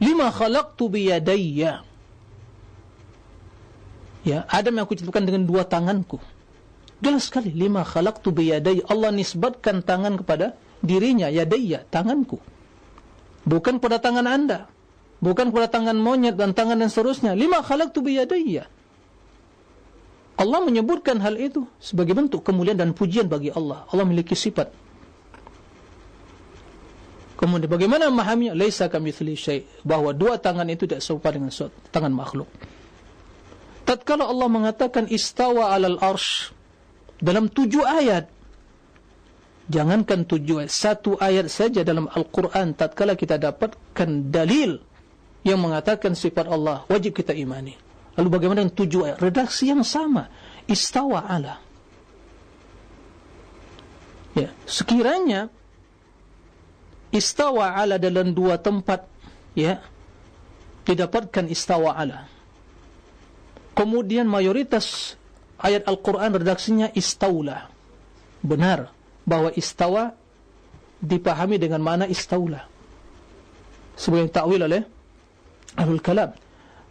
lima 0.00 0.32
khalaqtu 0.32 0.88
biyadayya. 0.88 1.84
Ya, 4.22 4.46
Adam 4.48 4.78
yang 4.78 4.84
aku 4.86 4.96
ciptakan 4.96 5.26
dengan 5.26 5.42
dua 5.44 5.66
tanganku. 5.66 6.22
Jelas 7.02 7.28
sekali 7.28 7.52
lima 7.52 7.84
khalaqtu 7.84 8.32
biyadayya. 8.32 8.88
Allah 8.88 9.12
nisbatkan 9.12 9.84
tangan 9.84 10.16
kepada 10.16 10.56
dirinya, 10.82 11.30
yadayya, 11.30 11.86
tanganku. 11.88 12.42
Bukan 13.46 13.78
pada 13.78 14.02
tangan 14.02 14.26
Anda. 14.26 14.70
Bukan 15.22 15.54
pada 15.54 15.70
tangan 15.70 15.94
monyet 15.94 16.34
dan 16.34 16.50
tangan 16.52 16.82
dan 16.82 16.90
seterusnya. 16.90 17.38
Lima 17.38 17.62
khalaqtu 17.62 18.02
biyadayya. 18.02 18.66
Allah 20.34 20.60
menyebutkan 20.66 21.22
hal 21.22 21.38
itu 21.38 21.62
sebagai 21.78 22.18
bentuk 22.18 22.42
kemuliaan 22.42 22.74
dan 22.74 22.90
pujian 22.90 23.30
bagi 23.30 23.54
Allah. 23.54 23.86
Allah 23.86 24.02
memiliki 24.02 24.34
sifat. 24.34 24.74
Kemudian 27.38 27.70
bagaimana 27.70 28.10
memahaminya? 28.10 28.54
Laisa 28.54 28.86
kamitsli 28.86 29.34
syai' 29.34 29.66
bahwa 29.82 30.14
dua 30.14 30.38
tangan 30.38 30.66
itu 30.70 30.86
tidak 30.86 31.02
serupa 31.02 31.30
dengan 31.30 31.50
tangan 31.90 32.14
makhluk. 32.14 32.50
Tatkala 33.82 34.30
Allah 34.30 34.46
mengatakan 34.46 35.10
istawa 35.10 35.74
'alal 35.74 35.98
arsh 35.98 36.54
dalam 37.18 37.50
tujuh 37.50 37.82
ayat 37.82 38.30
jangankan 39.70 40.26
tujuh 40.26 40.64
ayat 40.64 40.72
satu 40.72 41.10
ayat 41.18 41.46
saja 41.46 41.86
dalam 41.86 42.10
Al-Qur'an 42.10 42.74
tatkala 42.74 43.14
kita 43.14 43.38
dapatkan 43.38 44.32
dalil 44.32 44.82
yang 45.42 45.58
mengatakan 45.58 46.14
sifat 46.14 46.46
Allah 46.50 46.86
wajib 46.90 47.14
kita 47.14 47.34
imani. 47.34 47.74
Lalu 48.18 48.28
bagaimana 48.28 48.64
dengan 48.64 48.76
tujuh 48.76 49.00
ayat? 49.08 49.18
Redaksi 49.18 49.72
yang 49.72 49.82
sama. 49.82 50.28
Istawa 50.68 51.24
ala. 51.26 51.58
Ya, 54.32 54.48
sekiranya 54.64 55.52
istawa 57.12 57.76
ala 57.76 58.00
dalam 58.00 58.32
dua 58.32 58.56
tempat 58.56 59.04
ya 59.52 59.84
didapatkan 60.88 61.48
istawa 61.52 61.92
ala. 61.96 62.28
Kemudian 63.72 64.28
mayoritas 64.28 65.16
ayat 65.60 65.88
Al-Qur'an 65.88 66.32
redaksinya 66.32 66.92
istaula. 66.92 67.68
Benar 68.44 69.01
bahwa 69.22 69.54
istawa 69.54 70.14
dipahami 71.02 71.58
dengan 71.58 71.82
mana 71.82 72.06
istaula. 72.06 72.66
Sebagai 73.98 74.30
takwil 74.30 74.62
oleh 74.62 74.82
Ahlul 75.76 76.02
Kalam. 76.02 76.32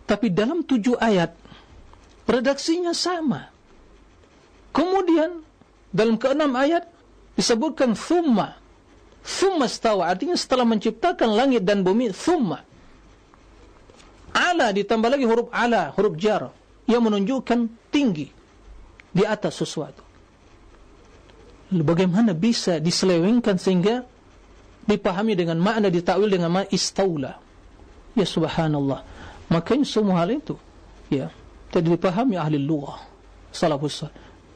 Tapi 0.06 0.28
dalam 0.34 0.66
tujuh 0.68 1.00
ayat 1.00 1.32
redaksinya 2.28 2.92
sama. 2.92 3.48
Kemudian 4.76 5.44
dalam 5.92 6.16
keenam 6.20 6.52
ayat 6.56 6.88
disebutkan 7.36 7.96
thumma. 7.96 8.60
Thumma 9.22 9.70
stawa 9.70 10.10
artinya 10.10 10.34
setelah 10.34 10.66
menciptakan 10.66 11.32
langit 11.32 11.64
dan 11.64 11.86
bumi 11.86 12.10
thumma. 12.12 12.64
Ala 14.32 14.72
ditambah 14.72 15.10
lagi 15.12 15.28
huruf 15.28 15.52
ala, 15.52 15.92
huruf 15.96 16.16
jar 16.16 16.56
yang 16.88 17.04
menunjukkan 17.04 17.92
tinggi 17.92 18.32
di 19.12 19.24
atas 19.28 19.60
sesuatu. 19.60 20.11
Bagaimana 21.72 22.36
bisa 22.36 22.84
diselewengkan 22.84 23.56
sehingga 23.56 24.04
dipahami 24.84 25.40
dengan 25.40 25.56
makna 25.56 25.88
ditakwil 25.88 26.28
dengan 26.28 26.52
makna 26.52 26.70
istaula. 26.76 27.40
Ya 28.12 28.28
subhanallah. 28.28 29.08
Makanya 29.48 29.88
semua 29.88 30.20
hal 30.20 30.36
itu 30.36 30.60
ya 31.08 31.32
tidak 31.72 32.00
dipahami 32.00 32.36
ahli 32.36 32.60
lughah 32.60 33.00
salafus 33.52 34.08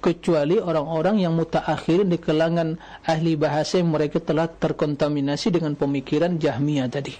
kecuali 0.03 0.59
orang-orang 0.59 1.23
yang 1.23 1.33
mutaakhirin 1.33 2.11
di 2.11 2.19
kalangan 2.19 2.77
ahli 3.07 3.33
bahasa 3.39 3.79
yang 3.81 3.89
mereka 3.89 4.21
telah 4.21 4.45
terkontaminasi 4.45 5.55
dengan 5.55 5.73
pemikiran 5.73 6.35
Jahmiyah 6.35 6.87
tadi. 6.91 7.15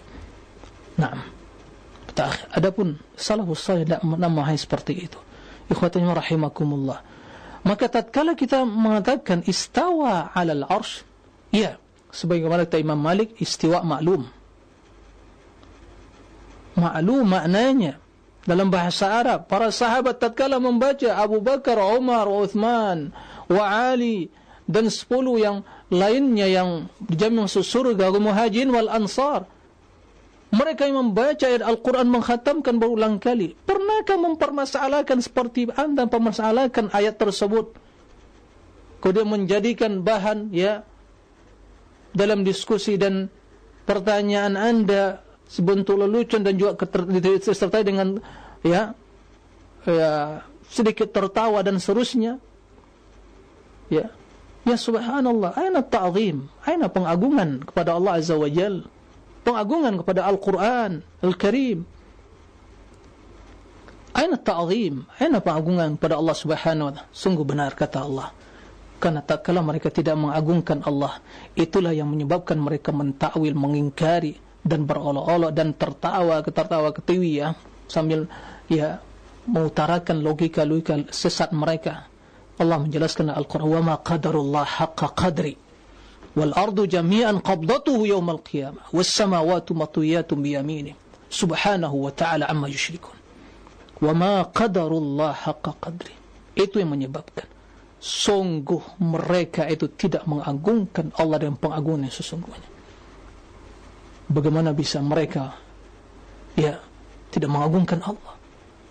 Naam. 0.99 1.19
Adapun 2.55 2.95
salafus 3.17 3.59
salih 3.59 3.83
tidak 3.83 4.03
memahami 4.05 4.55
seperti 4.55 4.93
itu. 5.07 5.19
Ikhwatanya 5.67 6.15
rahimakumullah. 6.15 7.03
Maka 7.65 7.89
tatkala 7.89 8.37
kita 8.37 8.61
mengatakan 8.61 9.41
istawa 9.49 10.29
'alal 10.37 10.69
'arsy, 10.69 11.01
ya, 11.49 11.81
sebagaimana 12.13 12.69
kata 12.69 12.77
Imam 12.77 13.01
Malik 13.01 13.33
istiwa 13.41 13.81
maklum. 13.81 14.29
Maklum 16.77 17.25
maknanya 17.25 17.97
dalam 18.45 18.69
bahasa 18.69 19.17
Arab 19.17 19.49
para 19.49 19.73
sahabat 19.73 20.21
tatkala 20.21 20.61
membaca 20.61 21.17
Abu 21.17 21.41
Bakar, 21.41 21.81
Umar, 21.81 22.29
Uthman 22.29 23.09
wa 23.49 23.63
Ali 23.65 24.29
dan 24.69 24.85
sepuluh 24.93 25.41
yang 25.41 25.65
lainnya 25.89 26.45
yang 26.45 26.85
dijamin 27.01 27.49
masuk 27.49 27.65
surga 27.65 28.13
muhajirin 28.13 28.69
wal 28.69 28.93
ansar 28.93 29.49
mereka 30.55 30.87
yang 30.87 31.11
membaca 31.11 31.43
ayat 31.43 31.67
Al-Quran 31.67 32.07
menghatamkan 32.07 32.79
berulang 32.79 33.19
kali. 33.19 33.59
Pernahkah 33.67 34.15
mempermasalahkan 34.15 35.19
seperti 35.19 35.67
anda 35.75 36.07
mempermasalahkan 36.07 36.95
ayat 36.95 37.19
tersebut? 37.19 37.75
Kemudian 39.03 39.27
menjadikan 39.27 39.99
bahan 39.99 40.55
ya 40.55 40.87
dalam 42.15 42.47
diskusi 42.47 42.95
dan 42.95 43.27
pertanyaan 43.83 44.55
anda 44.55 45.19
sebentuk 45.51 45.99
lelucon 45.99 46.47
dan 46.47 46.55
juga 46.55 46.87
disertai 47.19 47.83
dengan 47.83 48.17
ya, 48.63 48.95
ya 49.83 50.41
sedikit 50.71 51.11
tertawa 51.11 51.59
dan 51.67 51.83
seterusnya. 51.83 52.39
Ya. 53.91 54.07
Ya 54.65 54.77
subhanallah. 54.81 55.53
Aina 55.53 55.85
ta'zim? 55.85 56.49
Aina 56.65 56.89
pengagungan 56.89 57.61
kepada 57.61 57.93
Allah 57.93 58.17
azza 58.17 58.33
wajal 58.33 58.94
pengagungan 59.45 60.01
kepada 60.01 60.25
Al-Quran 60.25 61.05
Al-Karim. 61.21 61.85
Aina 64.15 64.39
ta'zim? 64.39 65.05
Aina 65.21 65.37
pengagungan 65.37 65.99
kepada 66.01 66.17
Allah 66.17 66.35
subhanahu 66.35 66.85
wa 66.89 66.93
ta'ala? 66.97 67.11
Sungguh 67.13 67.45
benar 67.45 67.77
kata 67.77 68.01
Allah. 68.01 68.33
Karena 68.97 69.21
tak 69.21 69.45
kala 69.45 69.61
mereka 69.61 69.91
tidak 69.91 70.15
mengagungkan 70.17 70.81
Allah 70.87 71.19
itulah 71.53 71.91
yang 71.91 72.09
menyebabkan 72.09 72.55
mereka 72.57 72.95
mentakwil 72.95 73.51
mengingkari 73.53 74.39
dan 74.63 74.87
berolok-olok 74.87 75.51
dan 75.51 75.75
tertawa 75.75 76.41
ketertawa 76.41 76.89
ketiwi 76.95 77.43
ya. 77.43 77.53
Sambil 77.85 78.25
ya 78.71 79.03
mengutarakan 79.45 80.25
logika-logika 80.25 81.11
sesat 81.11 81.53
mereka. 81.53 82.07
Allah 82.55 82.79
menjelaskan 82.79 83.35
Al-Quran 83.35 83.67
wa 83.67 83.81
ma 83.83 83.95
qadarullah 83.99 84.63
haqqa 84.63 85.11
qadri 85.11 85.64
yawm 88.05 88.27
al-qiyamah 88.29 88.91
was 88.91 89.07
samawati 89.07 89.73
matwiyatun 89.73 90.37
bi 90.43 90.55
yamini 90.55 90.95
subhanahu 91.31 92.05
wa 92.05 92.11
ta'ala 92.11 92.45
amma 92.51 92.67
yushrikun 92.67 93.15
wa 94.03 94.11
ma 94.13 94.33
qadarullah 94.43 95.31
haqqa 95.47 95.71
qadri 95.79 96.13
itu 96.55 96.79
yang 96.79 96.91
menyebabkan 96.91 97.47
sungguh 98.05 99.01
mereka 99.01 99.65
itu 99.65 99.89
tidak 99.89 100.29
mengagungkan 100.29 101.09
Allah 101.17 101.41
dan 101.41 101.57
pengagungan 101.57 102.13
sesungguhnya. 102.13 102.69
Bagaimana 104.29 104.77
bisa 104.77 105.01
mereka 105.01 105.57
ya 106.53 106.77
tidak 107.33 107.49
mengagungkan 107.49 108.05
Allah? 108.05 108.37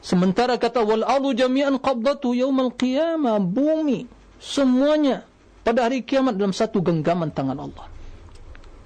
Sementara 0.02 0.58
kata 0.58 0.82
wal 0.82 1.06
alu 1.06 1.30
jami'an 1.32 1.78
qabdatu 1.78 2.34
yaumal 2.34 2.74
qiyamah 2.74 3.38
bumi 3.38 4.10
semuanya 4.42 5.24
pada 5.64 5.88
hari 5.88 6.04
kiamat 6.04 6.36
dalam 6.36 6.52
satu 6.52 6.84
genggaman 6.84 7.32
tangan 7.32 7.56
Allah. 7.56 7.88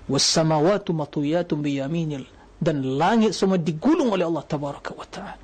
Was 0.09 0.25
samawati 0.25 0.95
matwiyatun 0.95 1.59
bi 1.61 1.83
yaminil 1.83 2.25
dan 2.57 2.81
langit 2.97 3.35
semua 3.37 3.61
digulung 3.61 4.15
oleh 4.15 4.25
Allah 4.25 4.47
tabaraka 4.47 4.95
wa 4.95 5.05
taala. 5.11 5.37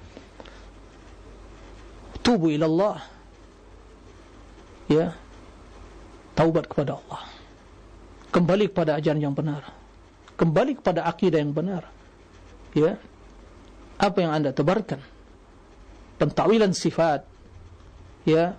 Tubu 2.25 2.49
ila 2.55 2.65
Allah 2.71 2.97
ya. 4.89 5.07
Taubat 6.35 6.67
kepada 6.67 6.99
Allah. 6.99 7.23
Kembali 8.33 8.67
kepada 8.73 8.99
ajaran 8.99 9.23
yang 9.23 9.37
benar. 9.37 9.71
Kembali 10.35 10.81
kepada 10.81 11.07
akidah 11.07 11.39
yang 11.39 11.55
benar. 11.55 11.87
Ya. 12.75 12.99
Apa 14.03 14.19
yang 14.27 14.35
anda 14.35 14.51
tebarkan? 14.51 14.99
Pentakwilan 16.19 16.75
sifat. 16.75 17.23
Ya 18.27 18.59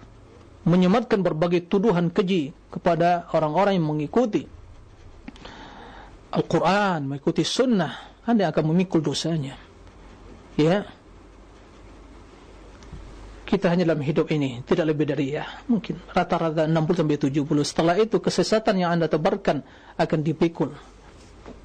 menyematkan 0.65 1.21
berbagai 1.21 1.69
tuduhan 1.69 2.09
keji 2.09 2.51
kepada 2.73 3.29
orang-orang 3.31 3.77
yang 3.77 3.85
mengikuti 3.85 4.49
Al-Quran 6.35 7.07
mengikuti 7.07 7.47
sunnah 7.47 8.19
anda 8.27 8.49
akan 8.51 8.73
memikul 8.73 8.99
dosanya. 8.99 9.55
Ya. 10.59 10.83
Kita 13.45 13.69
hanya 13.69 13.85
dalam 13.85 14.01
hidup 14.01 14.33
ini 14.33 14.65
tidak 14.65 14.89
lebih 14.89 15.05
dari 15.05 15.37
ya 15.37 15.45
mungkin 15.69 16.01
rata-rata 16.09 16.65
60 16.65 16.73
sampai 16.73 17.21
70 17.21 17.45
setelah 17.61 17.95
itu 18.01 18.17
kesesatan 18.17 18.81
yang 18.81 18.97
anda 18.97 19.05
tebarkan 19.05 19.61
akan 19.95 20.19
dipikul. 20.25 20.73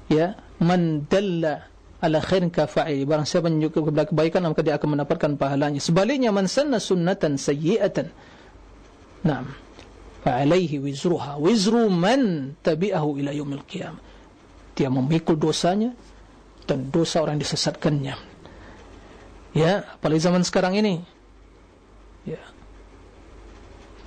Ya. 0.07 0.37
Man 0.61 1.09
dalla 1.09 1.65
ala 1.97 2.21
khairin 2.21 2.53
kafa'il 2.53 3.09
barang 3.09 3.25
siapa 3.25 3.49
menunjukkan 3.49 4.13
kebaikan 4.13 4.45
maka 4.45 4.61
dia 4.61 4.77
akan 4.77 4.93
mendapatkan 4.93 5.31
pahalanya. 5.41 5.81
Sebaliknya 5.81 6.29
man 6.29 6.45
sanna 6.45 6.77
sunnatan 6.77 7.41
sayyi'atan 7.41 8.13
na'am. 9.25 9.47
Fa 10.21 10.37
alaihi 10.37 10.77
wizruha. 10.77 11.41
Wizru 11.41 11.89
man 11.89 12.53
tabi'ahu 12.61 13.17
ila 13.21 13.33
yaumil 13.33 13.65
qiyamah 13.65 14.11
dia 14.75 14.89
memikul 14.89 15.37
dosanya 15.37 15.93
dan 16.65 16.89
dosa 16.89 17.19
orang 17.21 17.37
disesatkannya. 17.37 18.15
Ya 19.53 19.83
apalagi 19.99 20.23
zaman 20.23 20.41
sekarang 20.47 20.79
ini 20.79 21.03
ya. 22.23 22.39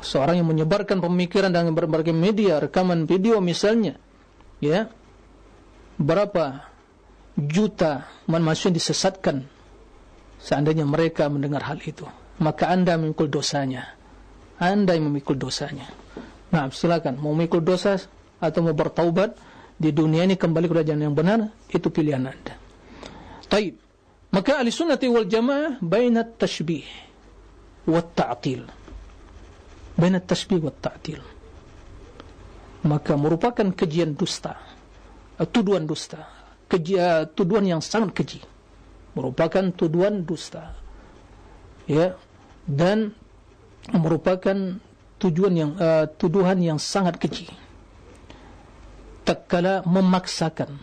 seorang 0.03 0.41
yang 0.43 0.49
menyebarkan 0.49 0.99
pemikiran 0.99 1.53
dengan 1.55 1.77
berbagai 1.77 2.11
media 2.17 2.59
rekaman 2.59 3.07
video 3.07 3.39
misalnya 3.39 4.01
ya 4.59 4.91
berapa 6.01 6.67
juta 7.39 8.09
manusia 8.27 8.73
disesatkan 8.73 9.47
seandainya 10.43 10.89
mereka 10.89 11.29
mendengar 11.29 11.63
hal 11.63 11.79
itu 11.85 12.09
maka 12.41 12.73
anda 12.73 12.97
memikul 12.97 13.29
dosanya 13.29 13.94
anda 14.59 14.95
yang 14.95 15.11
memikul 15.11 15.35
dosanya. 15.35 15.91
Nah, 16.55 16.71
silakan 16.71 17.19
mau 17.19 17.35
memikul 17.35 17.65
dosa 17.65 17.99
atau 18.39 18.61
mau 18.63 18.77
bertaubat 18.77 19.35
di 19.75 19.91
dunia 19.91 20.23
ini 20.23 20.39
kembali 20.39 20.71
ke 20.71 20.87
jalan 20.87 21.11
yang 21.11 21.17
benar 21.17 21.51
itu 21.71 21.91
pilihan 21.91 22.23
Anda. 22.23 22.55
Baik. 23.51 23.75
Maka 24.35 24.59
al-sunnah 24.63 24.99
wal 24.99 25.31
jamaah 25.31 25.79
baina 25.79 26.27
at-tashbih 26.27 26.83
wa 27.87 28.03
at-ta'til. 28.03 28.67
Baina 29.95 30.19
at-tashbih 30.19 30.59
wa 30.59 30.71
at-ta'til. 30.75 31.23
Maka 32.85 33.15
merupakan 33.15 33.67
kejian 33.71 34.19
dusta. 34.19 34.59
Eh, 35.39 35.47
tuduhan 35.47 35.87
dusta. 35.87 36.27
Keji, 36.67 36.99
uh, 36.99 37.31
tuduhan 37.31 37.67
yang 37.67 37.81
sangat 37.83 38.11
keji. 38.15 38.41
Merupakan 39.15 39.71
tuduhan 39.71 40.27
dusta. 40.27 40.75
Ya. 41.87 42.19
Dan 42.67 43.15
merupakan 43.93 44.57
tujuan 45.21 45.53
yang 45.53 45.71
uh, 45.77 46.09
tuduhan 46.09 46.57
yang 46.63 46.81
sangat 46.81 47.21
keji 47.21 47.51
tak 49.25 49.49
kala 49.49 49.81
memaksakan 49.85 50.77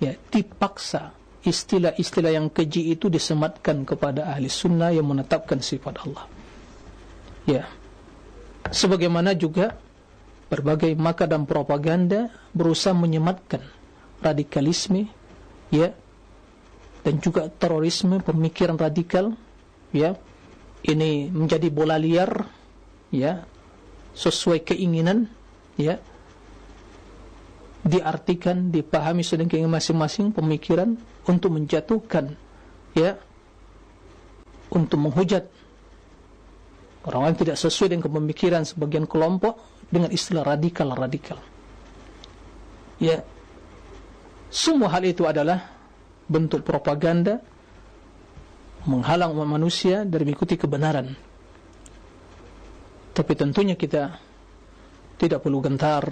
ya 0.00 0.16
dipaksa 0.32 1.12
istilah-istilah 1.46 2.34
yang 2.34 2.48
keji 2.50 2.90
itu 2.90 3.06
disematkan 3.06 3.86
kepada 3.86 4.34
ahli 4.34 4.50
sunnah 4.50 4.90
yang 4.90 5.06
menetapkan 5.06 5.62
sifat 5.62 5.94
Allah. 6.02 6.26
Ya. 7.46 7.62
Sebagaimana 8.66 9.38
juga 9.38 9.78
berbagai 10.50 10.98
maka 10.98 11.30
dan 11.30 11.46
propaganda 11.46 12.34
berusaha 12.50 12.90
menyematkan 12.90 13.62
radikalisme 14.18 15.06
ya 15.70 15.94
dan 17.06 17.22
juga 17.22 17.46
terorisme 17.46 18.18
pemikiran 18.18 18.74
radikal 18.74 19.38
ya 19.94 20.18
ini 20.86 21.28
menjadi 21.28 21.66
bola 21.68 21.98
liar 21.98 22.30
ya 23.10 23.42
sesuai 24.16 24.62
keinginan 24.62 25.26
ya 25.76 25.98
diartikan, 27.86 28.74
dipahami 28.74 29.22
sedemikian 29.22 29.70
masing-masing 29.70 30.34
pemikiran 30.34 30.98
untuk 31.26 31.54
menjatuhkan 31.54 32.34
ya 32.98 33.14
untuk 34.74 34.98
menghujat. 34.98 35.46
Orang 37.06 37.30
yang 37.30 37.38
tidak 37.38 37.56
sesuai 37.62 37.94
dengan 37.94 38.10
pemikiran 38.10 38.66
sebagian 38.66 39.06
kelompok 39.06 39.62
dengan 39.86 40.10
istilah 40.10 40.42
radikal-radikal. 40.42 41.38
Ya 42.98 43.22
semua 44.50 44.90
hal 44.90 45.06
itu 45.06 45.22
adalah 45.22 45.70
bentuk 46.26 46.66
propaganda 46.66 47.38
menghalang 48.86 49.34
umat 49.34 49.58
manusia 49.58 50.06
dari 50.06 50.22
mengikuti 50.22 50.54
kebenaran. 50.54 51.12
Tapi 53.12 53.32
tentunya 53.34 53.74
kita 53.74 54.16
tidak 55.18 55.42
perlu 55.42 55.58
gentar. 55.60 56.04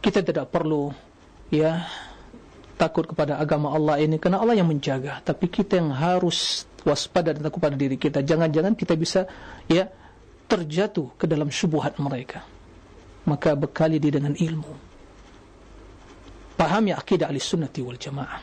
Kita 0.00 0.22
tidak 0.22 0.48
perlu 0.48 0.90
ya 1.50 1.84
takut 2.78 3.08
kepada 3.08 3.40
agama 3.40 3.72
Allah 3.72 3.98
ini 4.00 4.16
karena 4.16 4.40
Allah 4.40 4.56
yang 4.56 4.70
menjaga. 4.70 5.20
Tapi 5.20 5.52
kita 5.52 5.76
yang 5.76 5.92
harus 5.92 6.64
waspada 6.86 7.34
dan 7.34 7.44
takut 7.44 7.60
pada 7.60 7.76
diri 7.76 7.98
kita. 8.00 8.22
Jangan-jangan 8.22 8.72
kita 8.78 8.94
bisa 8.94 9.26
ya 9.66 9.90
terjatuh 10.46 11.18
ke 11.18 11.26
dalam 11.26 11.50
syubhat 11.50 11.98
mereka. 11.98 12.46
Maka 13.26 13.58
bekali 13.58 13.98
dia 13.98 14.14
dengan 14.14 14.38
ilmu. 14.38 14.72
Pahami 16.56 16.94
akidah 16.94 17.28
ahli 17.28 17.42
sunnati 17.42 17.82
wal 17.82 17.98
jamaah. 17.98 18.40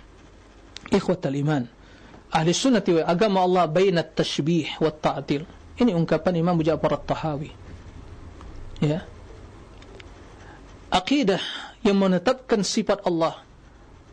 Ikhwatal 0.91 1.34
iman 1.39 1.82
ahli 2.34 2.49
sunnati 2.49 2.97
wal 2.97 3.05
agama 3.05 3.45
Allah 3.45 3.69
baina 3.69 4.01
tashbih 4.01 4.81
wa 4.81 4.89
ta'til 4.89 5.45
ini 5.77 5.91
ungkapan 5.93 6.34
Imam 6.41 6.57
Ja'far 6.61 6.97
at-Tahawi 6.97 7.49
ya. 8.84 9.05
Akidah 10.93 11.41
yang 11.81 11.97
menetapkan 11.97 12.61
sifat 12.61 13.01
Allah 13.05 13.41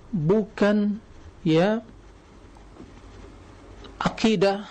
bukan 0.08 0.96
ya 1.44 1.84
akidah 4.00 4.64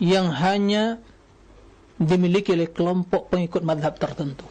yang 0.00 0.32
hanya 0.32 0.98
dimiliki 2.00 2.56
oleh 2.56 2.72
kelompok 2.72 3.30
pengikut 3.30 3.62
madhab 3.62 3.94
tertentu. 4.00 4.48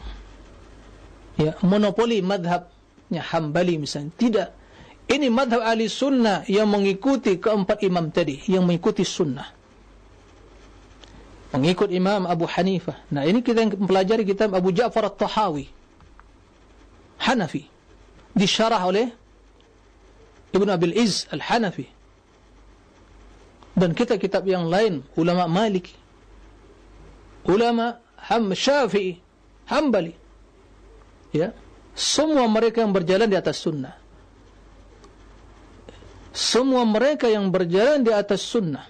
Ya 1.36 1.58
monopoli 1.60 2.22
madhabnya 2.22 3.20
hambali 3.34 3.82
misalnya 3.82 4.14
tidak 4.14 4.48
ini 5.10 5.26
madhab 5.28 5.60
ahli 5.62 5.90
sunnah 5.90 6.46
yang 6.46 6.70
mengikuti 6.70 7.36
keempat 7.36 7.82
imam 7.82 8.08
tadi 8.14 8.38
yang 8.46 8.62
mengikuti 8.62 9.02
sunnah. 9.02 9.50
Mengikut 11.52 11.92
imam 11.92 12.24
Abu 12.24 12.48
Hanifah. 12.48 12.96
Nah 13.12 13.28
ini 13.28 13.44
kita 13.44 13.68
mempelajari 13.76 14.24
kitab 14.24 14.56
Abu 14.56 14.72
Ja'far 14.72 15.12
At-Tahawi. 15.12 15.68
Hanafi. 17.20 17.68
Disyarah 18.32 18.80
oleh 18.88 19.12
Ibn 20.56 20.68
Abil 20.72 20.96
Iz 20.96 21.28
Al-Hanafi. 21.28 21.84
Dan 23.76 23.92
kita 23.92 24.16
kitab 24.16 24.48
yang 24.48 24.68
lain 24.68 25.04
ulama 25.16 25.44
Maliki 25.44 25.92
ulama 27.44 28.00
Ham 28.32 28.54
Syafi'i 28.54 29.18
Hambali. 29.68 30.14
Ya. 31.34 31.52
Semua 31.92 32.48
mereka 32.48 32.80
yang 32.80 32.96
berjalan 32.96 33.28
di 33.28 33.36
atas 33.36 33.60
sunnah 33.60 34.01
semua 36.32 36.82
mereka 36.88 37.28
yang 37.28 37.52
berjalan 37.52 38.02
di 38.02 38.12
atas 38.12 38.40
sunnah 38.42 38.88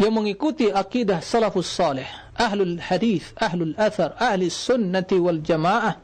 yang 0.00 0.12
mengikuti 0.16 0.72
akidah 0.72 1.20
salafus 1.20 1.68
salih 1.68 2.08
ahlul 2.36 2.80
hadith 2.80 3.32
ahlul 3.36 3.76
athar 3.76 4.16
ahli 4.16 4.48
sunnati 4.48 5.16
wal 5.20 5.40
jamaah 5.40 5.96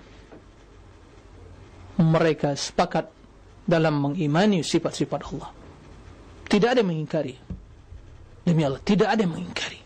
mereka 1.97 2.53
sepakat 2.53 3.09
dalam 3.67 3.99
mengimani 3.99 4.61
sifat-sifat 4.61 5.21
Allah. 5.33 5.51
Tidak 6.47 6.69
ada 6.71 6.83
mengingkari. 6.87 7.35
Demi 8.47 8.62
Allah, 8.62 8.79
tidak 8.87 9.11
ada 9.11 9.25
mengingkari. 9.27 9.81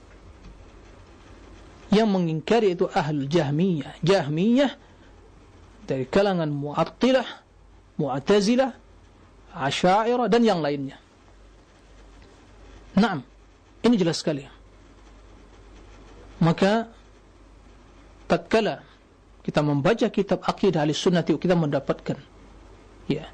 Yang 1.91 2.09
mengingkari 2.12 2.76
itu 2.76 2.87
ahlul 2.93 3.26
jahmiyah. 3.26 3.99
Jahmiyah 4.05 4.72
dari 5.89 6.05
kalangan 6.07 6.53
mu'attilah, 6.53 7.28
mu'atazilah, 7.97 8.70
asyairah 9.55 10.26
dan 10.30 10.42
yang 10.42 10.61
lainnya. 10.62 10.98
Naam, 12.98 13.22
ini 13.86 13.94
jelas 13.94 14.18
sekali. 14.22 14.44
Maka, 16.40 16.88
tatkala 18.26 18.82
kita 19.44 19.61
membaca 19.61 20.07
kitab 20.09 20.40
akidah 20.44 20.84
ahli 20.84 20.96
sunnati, 20.96 21.36
kita 21.36 21.57
mendapatkan 21.57 22.16
ya, 23.09 23.28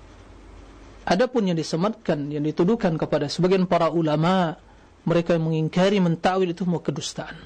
Adapun 1.06 1.46
yang 1.46 1.54
disematkan, 1.54 2.34
yang 2.34 2.42
dituduhkan 2.42 2.98
kepada 2.98 3.30
sebagian 3.30 3.70
para 3.70 3.94
ulama, 3.94 4.58
mereka 5.06 5.38
yang 5.38 5.46
mengingkari, 5.46 6.02
mentawil 6.02 6.50
itu 6.50 6.66
semua 6.66 6.82
kedustaan. 6.82 7.38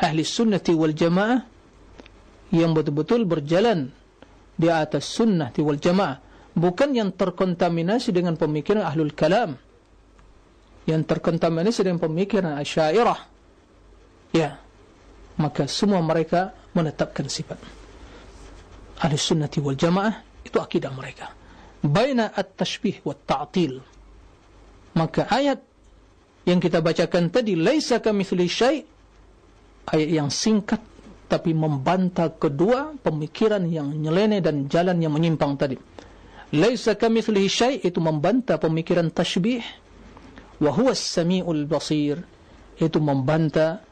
Ahli 0.00 0.24
sunnati 0.24 0.72
wal 0.72 0.96
jamaah, 0.96 1.44
yang 2.56 2.72
betul-betul 2.72 3.28
berjalan 3.28 3.92
di 4.56 4.72
atas 4.72 5.12
sunnati 5.12 5.60
wal 5.60 5.76
jamaah, 5.76 6.16
bukan 6.54 6.90
yang 6.94 7.10
terkontaminasi 7.14 8.10
dengan 8.14 8.38
pemikiran 8.38 8.86
ahlul 8.86 9.12
kalam, 9.12 9.58
yang 10.88 11.02
terkontaminasi 11.02 11.86
dengan 11.86 12.00
pemikiran 12.00 12.56
asyairah. 12.58 13.20
Ya, 14.34 14.58
maka 15.38 15.70
semua 15.70 16.02
mereka 16.02 16.54
menetapkan 16.74 17.30
sifat. 17.30 17.58
Ahli 18.98 19.14
sunnati 19.14 19.62
wal 19.62 19.78
jamaah, 19.78 20.22
itu 20.42 20.58
akidah 20.58 20.90
mereka. 20.90 21.30
Baina 21.84 22.32
at-tashbih 22.32 23.04
wa 23.04 23.14
ta'til 23.14 23.94
maka 24.94 25.26
ayat 25.26 25.60
yang 26.46 26.62
kita 26.62 26.78
bacakan 26.78 27.28
tadi 27.28 27.58
laisa 27.58 27.98
kamitsli 27.98 28.46
syai 28.46 28.78
ayat 29.90 30.08
yang 30.08 30.30
singkat 30.30 30.80
tapi 31.26 31.50
membantah 31.50 32.30
kedua 32.30 32.94
pemikiran 33.02 33.66
yang 33.66 33.90
nyeleneh 33.90 34.38
dan 34.38 34.70
jalan 34.70 35.02
yang 35.02 35.12
menyimpang 35.12 35.58
tadi 35.58 35.76
laisa 36.54 36.94
kamitsli 36.94 37.50
syai 37.50 37.82
itu 37.82 37.98
membantah 37.98 38.56
pemikiran 38.62 39.10
tashbih. 39.10 39.60
Wa 40.62 40.70
huwa 40.70 40.94
as-sami'ul 40.94 41.66
basir. 41.66 42.22
Itu 42.78 43.02
membantah 43.02 43.82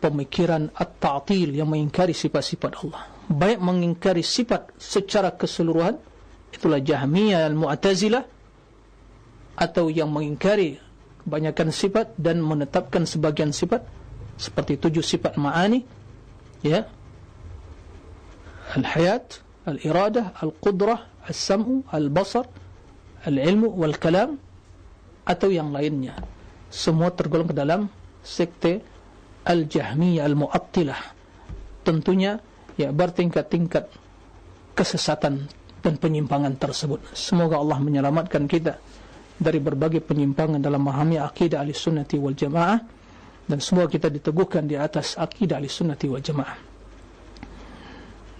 pemikiran 0.00 0.72
at-ta'til 0.72 1.56
yang 1.56 1.68
mengingkari 1.68 2.16
sifat-sifat 2.16 2.72
Allah. 2.84 3.04
Baik 3.28 3.60
mengingkari 3.60 4.24
sifat 4.24 4.72
secara 4.80 5.36
keseluruhan 5.36 6.00
itulah 6.50 6.80
Jahmiyah 6.82 7.46
al-Mu'tazilah 7.46 8.24
atau 9.60 9.92
yang 9.92 10.08
mengingkari 10.08 10.80
kebanyakan 11.22 11.68
sifat 11.68 12.16
dan 12.16 12.40
menetapkan 12.40 13.04
sebagian 13.04 13.52
sifat 13.52 13.84
seperti 14.40 14.80
tujuh 14.80 15.04
sifat 15.04 15.36
ma'ani 15.36 15.84
ya. 16.64 16.88
Al-hayat 18.72 19.44
al-iradah 19.68 20.40
al-qudrah 20.40 21.09
al-ilmu 23.20 23.68
wal-kalam 23.76 24.36
atau 25.24 25.48
yang 25.52 25.70
lainnya 25.70 26.16
semua 26.70 27.10
tergolong 27.12 27.50
ke 27.50 27.56
dalam 27.56 27.86
sekte 28.22 28.80
al-jahmiyah 29.44 30.26
al-mu'attilah 30.26 31.00
tentunya 31.82 32.38
ya 32.76 32.92
bertingkat-tingkat 32.92 33.90
kesesatan 34.76 35.48
dan 35.80 35.96
penyimpangan 35.96 36.56
tersebut. 36.56 37.00
Semoga 37.16 37.60
Allah 37.60 37.80
menyelamatkan 37.80 38.44
kita 38.44 38.76
dari 39.40 39.56
berbagai 39.60 40.04
penyimpangan 40.04 40.60
dalam 40.60 40.84
memahami 40.84 41.16
akidah 41.16 41.64
ahli 41.64 41.72
sunnati 41.72 42.20
wal 42.20 42.36
jamaah 42.36 42.80
dan 43.48 43.58
semoga 43.58 43.88
kita 43.88 44.12
diteguhkan 44.12 44.68
di 44.68 44.76
atas 44.76 45.16
akidah 45.16 45.56
ahli 45.56 45.68
sunnati 45.68 46.06
wal 46.08 46.20
jamaah. 46.20 46.56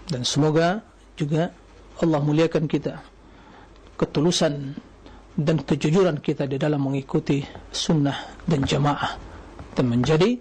Dan 0.09 0.21
semoga 0.25 0.81
juga 1.17 1.49
Allah 1.99 2.19
muliakan 2.23 2.65
kita 2.71 3.03
ketulusan 3.99 4.73
dan 5.37 5.61
kejujuran 5.61 6.17
kita 6.23 6.49
di 6.49 6.57
dalam 6.57 6.89
mengikuti 6.89 7.45
sunnah 7.69 8.17
dan 8.47 8.65
jamaah 8.65 9.13
dan 9.77 9.85
menjadi 9.87 10.35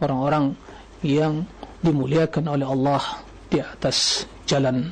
orang-orang 0.00 0.56
yang 1.04 1.44
dimuliakan 1.82 2.46
oleh 2.56 2.66
Allah 2.66 3.02
di 3.50 3.58
atas 3.60 4.24
jalan 4.48 4.88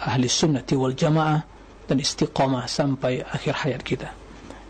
ahli 0.00 0.26
sunnati 0.26 0.74
wal 0.74 0.96
jamaah 0.96 1.40
dan 1.86 1.96
istiqamah 2.00 2.66
sampai 2.66 3.22
akhir 3.22 3.54
hayat 3.66 3.82
kita. 3.84 4.08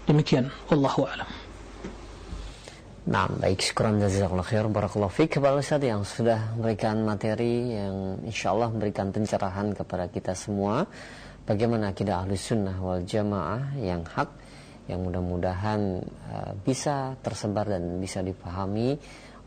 Demikian, 0.05 0.51
Allahu 0.72 1.07
a'lam. 1.07 1.28
Nah, 3.11 3.26
baik, 3.26 3.58
syukuran 3.58 3.98
jazakallah 3.98 4.46
khair, 4.46 4.70
barakallahu 4.70 5.11
fiqh 5.11 5.42
kepada 5.42 5.58
Ustaz 5.58 5.82
yang 5.82 6.06
sudah 6.06 6.54
memberikan 6.54 7.02
materi 7.02 7.74
yang 7.74 8.22
insya 8.22 8.54
Allah 8.54 8.70
memberikan 8.70 9.11
pencerahan 9.11 9.74
kepada 9.74 10.06
kita 10.06 10.30
semua 10.38 10.86
bagaimana 11.42 11.90
akidah 11.90 12.22
ahli 12.22 12.38
sunnah 12.38 12.78
wal 12.78 13.02
jamaah 13.02 13.74
yang 13.82 14.06
hak 14.06 14.30
yang 14.86 15.02
mudah-mudahan 15.02 16.06
uh, 16.06 16.54
bisa 16.62 17.18
tersebar 17.18 17.66
dan 17.66 17.98
bisa 17.98 18.22
dipahami 18.22 18.94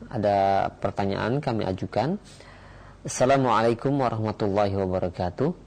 ada 0.07 0.71
pertanyaan 0.79 1.43
kami 1.43 1.67
ajukan. 1.67 2.15
Assalamualaikum 3.05 3.91
warahmatullahi 3.91 4.71
wabarakatuh. 4.71 5.64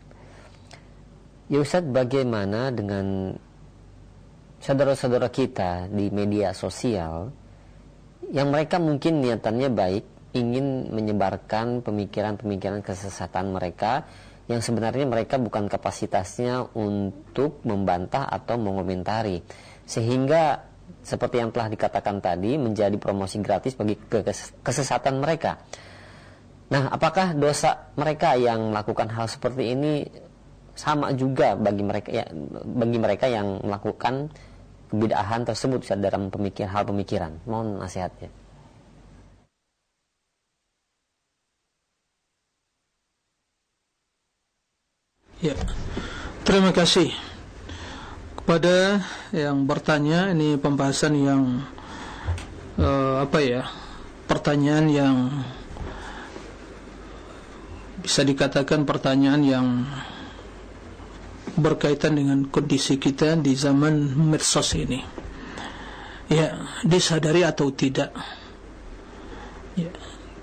Ya 1.48 1.64
Ustaz, 1.64 1.80
bagaimana 1.80 2.68
dengan 2.68 3.32
saudara-saudara 4.60 5.32
kita 5.32 5.88
di 5.88 6.12
media 6.12 6.52
sosial 6.52 7.32
yang 8.28 8.52
mereka 8.52 8.76
mungkin 8.76 9.24
niatannya 9.24 9.72
baik, 9.72 10.04
ingin 10.36 10.92
menyebarkan 10.92 11.80
pemikiran-pemikiran 11.80 12.84
kesesatan 12.84 13.56
mereka 13.56 14.04
yang 14.44 14.60
sebenarnya 14.60 15.08
mereka 15.08 15.40
bukan 15.40 15.72
kapasitasnya 15.72 16.68
untuk 16.76 17.64
membantah 17.64 18.28
atau 18.28 18.60
mengomentari 18.60 19.40
sehingga 19.88 20.68
seperti 21.00 21.40
yang 21.40 21.48
telah 21.48 21.72
dikatakan 21.72 22.20
tadi 22.20 22.60
menjadi 22.60 23.00
promosi 23.00 23.40
gratis 23.40 23.72
bagi 23.72 23.96
kesesatan 24.60 25.16
mereka. 25.16 25.56
Nah, 26.68 26.92
apakah 26.92 27.32
dosa 27.32 27.88
mereka 27.96 28.36
yang 28.36 28.68
melakukan 28.68 29.08
hal 29.08 29.24
seperti 29.32 29.72
ini 29.72 30.27
sama 30.78 31.10
juga 31.10 31.58
bagi 31.58 31.82
mereka 31.82 32.08
ya, 32.14 32.24
bagi 32.62 32.98
mereka 33.02 33.26
yang 33.26 33.58
melakukan 33.66 34.30
kebidahan 34.94 35.42
tersebut 35.42 35.82
dalam 35.98 36.30
pemikir 36.30 36.70
hal 36.70 36.86
pemikiran? 36.86 37.34
Mohon 37.50 37.82
nasihatnya. 37.82 38.30
Ya, 45.38 45.54
terima 46.42 46.74
kasih 46.74 47.14
kepada 48.38 49.02
yang 49.30 49.66
bertanya. 49.66 50.34
Ini 50.34 50.58
pembahasan 50.58 51.14
yang 51.14 51.42
uh, 52.78 53.22
apa 53.22 53.38
ya? 53.42 53.62
Pertanyaan 54.26 54.86
yang 54.90 55.16
bisa 58.02 58.26
dikatakan 58.26 58.82
pertanyaan 58.82 59.42
yang 59.46 59.66
berkaitan 61.58 62.14
dengan 62.14 62.46
kondisi 62.46 62.96
kita 62.96 63.34
di 63.36 63.52
zaman 63.58 64.14
medsos 64.14 64.78
ini. 64.78 65.02
Ya, 66.30 66.54
disadari 66.86 67.42
atau 67.42 67.74
tidak. 67.74 68.14
Ya, 69.74 69.90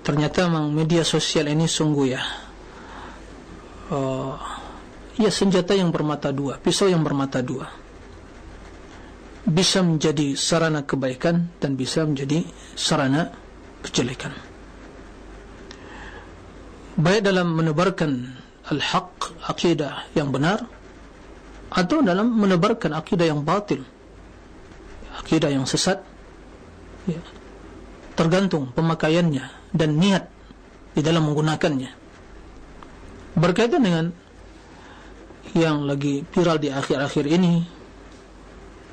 ternyata 0.04 0.46
memang 0.46 0.70
media 0.76 1.02
sosial 1.02 1.48
ini 1.48 1.64
sungguh 1.64 2.06
ya. 2.06 2.22
Uh, 3.86 4.34
ya 5.16 5.30
senjata 5.30 5.72
yang 5.72 5.94
bermata 5.94 6.34
dua, 6.34 6.58
pisau 6.60 6.90
yang 6.90 7.00
bermata 7.00 7.40
dua. 7.40 7.70
Bisa 9.46 9.78
menjadi 9.80 10.34
sarana 10.34 10.82
kebaikan 10.82 11.54
dan 11.62 11.78
bisa 11.78 12.02
menjadi 12.02 12.42
sarana 12.74 13.30
kejelekan 13.86 14.56
baik 16.96 17.28
dalam 17.28 17.52
menebarkan 17.52 18.24
al-haq 18.72 19.36
akidah 19.44 20.08
yang 20.16 20.32
benar 20.32 20.64
atau 21.76 22.00
dalam 22.00 22.32
menebarkan 22.32 22.96
akidah 22.96 23.28
yang 23.28 23.44
batil. 23.44 23.84
Akidah 25.20 25.52
yang 25.52 25.68
sesat. 25.68 26.00
Ya, 27.04 27.20
tergantung 28.16 28.72
pemakaiannya 28.72 29.70
dan 29.76 30.00
niat 30.00 30.26
di 30.96 31.04
dalam 31.04 31.28
menggunakannya. 31.28 31.92
Berkaitan 33.36 33.84
dengan 33.84 34.06
yang 35.52 35.84
lagi 35.84 36.24
viral 36.32 36.58
di 36.58 36.72
akhir-akhir 36.72 37.24
ini 37.28 37.62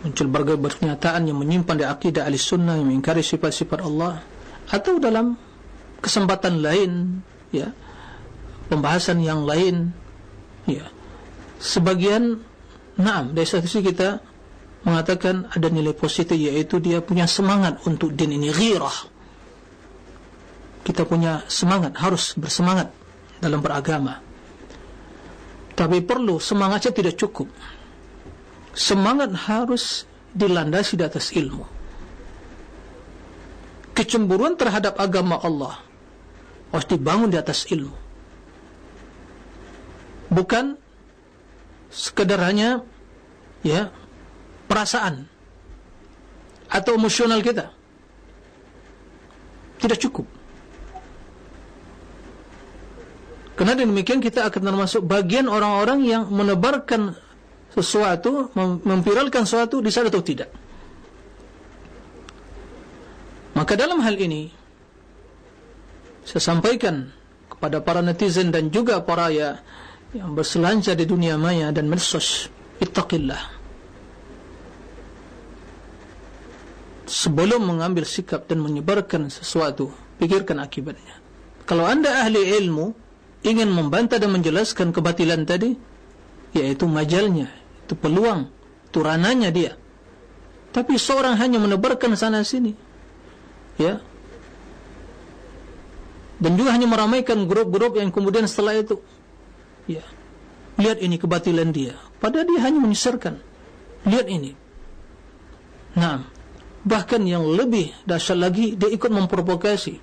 muncul 0.03 0.27
berbagai 0.27 0.59
pernyataan 0.59 1.31
yang 1.31 1.39
menyimpan 1.39 1.79
di 1.79 1.85
akidah 1.87 2.27
al-sunnah 2.27 2.75
yang 2.75 2.91
mengingkari 2.91 3.23
sifat-sifat 3.23 3.79
Allah 3.81 4.19
atau 4.67 4.99
dalam 4.99 5.39
kesempatan 6.03 6.59
lain 6.59 7.23
ya 7.55 7.71
pembahasan 8.67 9.23
yang 9.23 9.47
lain 9.47 9.95
ya. 10.67 10.83
Sebagian 11.63 12.43
naam 12.99 13.33
dari 13.33 13.47
sisi 13.47 13.81
kita 13.81 14.21
mengatakan 14.83 15.47
ada 15.49 15.67
nilai 15.71 15.95
positif 15.95 16.35
yaitu 16.35 16.77
dia 16.83 16.99
punya 16.99 17.23
semangat 17.25 17.79
untuk 17.87 18.11
din 18.13 18.35
ini 18.35 18.51
ghirah. 18.51 19.11
Kita 20.83 21.07
punya 21.07 21.47
semangat 21.47 21.95
harus 21.95 22.35
bersemangat 22.35 22.91
dalam 23.39 23.63
beragama. 23.63 24.19
Tapi 25.73 26.03
perlu 26.03 26.37
semangatnya 26.37 26.91
tidak 26.91 27.15
cukup. 27.15 27.47
Semangat 28.75 29.31
harus 29.47 30.03
dilandasi 30.35 30.99
di 30.99 31.03
atas 31.07 31.31
ilmu. 31.31 31.63
Kecemburuan 33.95 34.59
terhadap 34.59 34.99
agama 34.99 35.39
Allah 35.39 35.79
harus 36.73 36.87
dibangun 36.89 37.31
di 37.31 37.37
atas 37.39 37.69
ilmu. 37.69 37.95
Bukan 40.33 40.82
sekedar 41.93 42.41
hanya 42.41 42.81
ya 43.61 43.93
perasaan 44.65 45.29
atau 46.73 46.97
emosional 46.97 47.39
kita 47.45 47.69
tidak 49.77 49.99
cukup. 50.01 50.25
Kerana 53.53 53.77
demikian 53.77 54.17
kita 54.17 54.49
akan 54.49 54.61
termasuk 54.73 55.05
bagian 55.05 55.45
orang-orang 55.45 56.01
yang 56.01 56.23
menebarkan 56.31 57.13
sesuatu 57.75 58.49
memviralkan 58.57 59.45
sesuatu 59.45 59.83
di 59.83 59.93
sana 59.93 60.09
atau 60.09 60.25
tidak. 60.25 60.49
Maka 63.53 63.77
dalam 63.77 64.01
hal 64.01 64.17
ini 64.17 64.49
saya 66.25 66.41
sampaikan 66.41 67.13
kepada 67.51 67.83
para 67.85 68.01
netizen 68.01 68.49
dan 68.49 68.73
juga 68.73 68.97
para 69.05 69.29
ya 69.29 69.61
yang 70.13 70.37
berselancar 70.37 70.93
di 70.93 71.09
dunia 71.09 71.41
maya 71.41 71.73
dan 71.73 71.89
medsos 71.89 72.47
ittaqillah. 72.77 73.65
Sebelum 77.09 77.65
mengambil 77.65 78.05
sikap 78.05 78.45
dan 78.45 78.61
menyebarkan 78.61 79.29
sesuatu 79.33 79.91
pikirkan 80.21 80.61
akibatnya. 80.61 81.17
Kalau 81.65 81.85
anda 81.89 82.23
ahli 82.25 82.41
ilmu 82.61 82.93
ingin 83.43 83.69
membantah 83.69 84.21
dan 84.21 84.31
menjelaskan 84.31 84.95
kebatilan 84.95 85.43
tadi 85.43 85.75
yaitu 86.53 86.85
majalnya 86.85 87.49
itu 87.83 87.97
peluang 87.97 88.47
itu 88.87 88.99
rananya 89.01 89.49
dia. 89.49 89.73
Tapi 90.73 90.97
seorang 90.97 91.37
hanya 91.37 91.57
menebarkan 91.57 92.13
sana 92.13 92.45
sini 92.45 92.77
ya. 93.81 93.97
Dan 96.37 96.59
juga 96.59 96.75
hanya 96.75 96.89
meramaikan 96.89 97.45
grup-grup 97.45 97.97
yang 97.97 98.09
kemudian 98.09 98.49
setelah 98.49 98.75
itu 98.75 98.99
Ya. 99.89 100.03
Lihat 100.79 101.03
ini 101.03 101.19
kebatilan 101.21 101.69
dia. 101.69 101.99
Padahal 102.17 102.49
dia 102.49 102.59
hanya 102.65 102.79
menyesarkan. 102.81 103.37
Lihat 104.07 104.27
ini. 104.31 104.57
Nah, 105.93 106.25
bahkan 106.81 107.21
yang 107.23 107.45
lebih 107.45 107.93
dahsyat 108.07 108.39
lagi 108.39 108.73
dia 108.73 108.89
ikut 108.89 109.11
memprovokasi. 109.11 110.01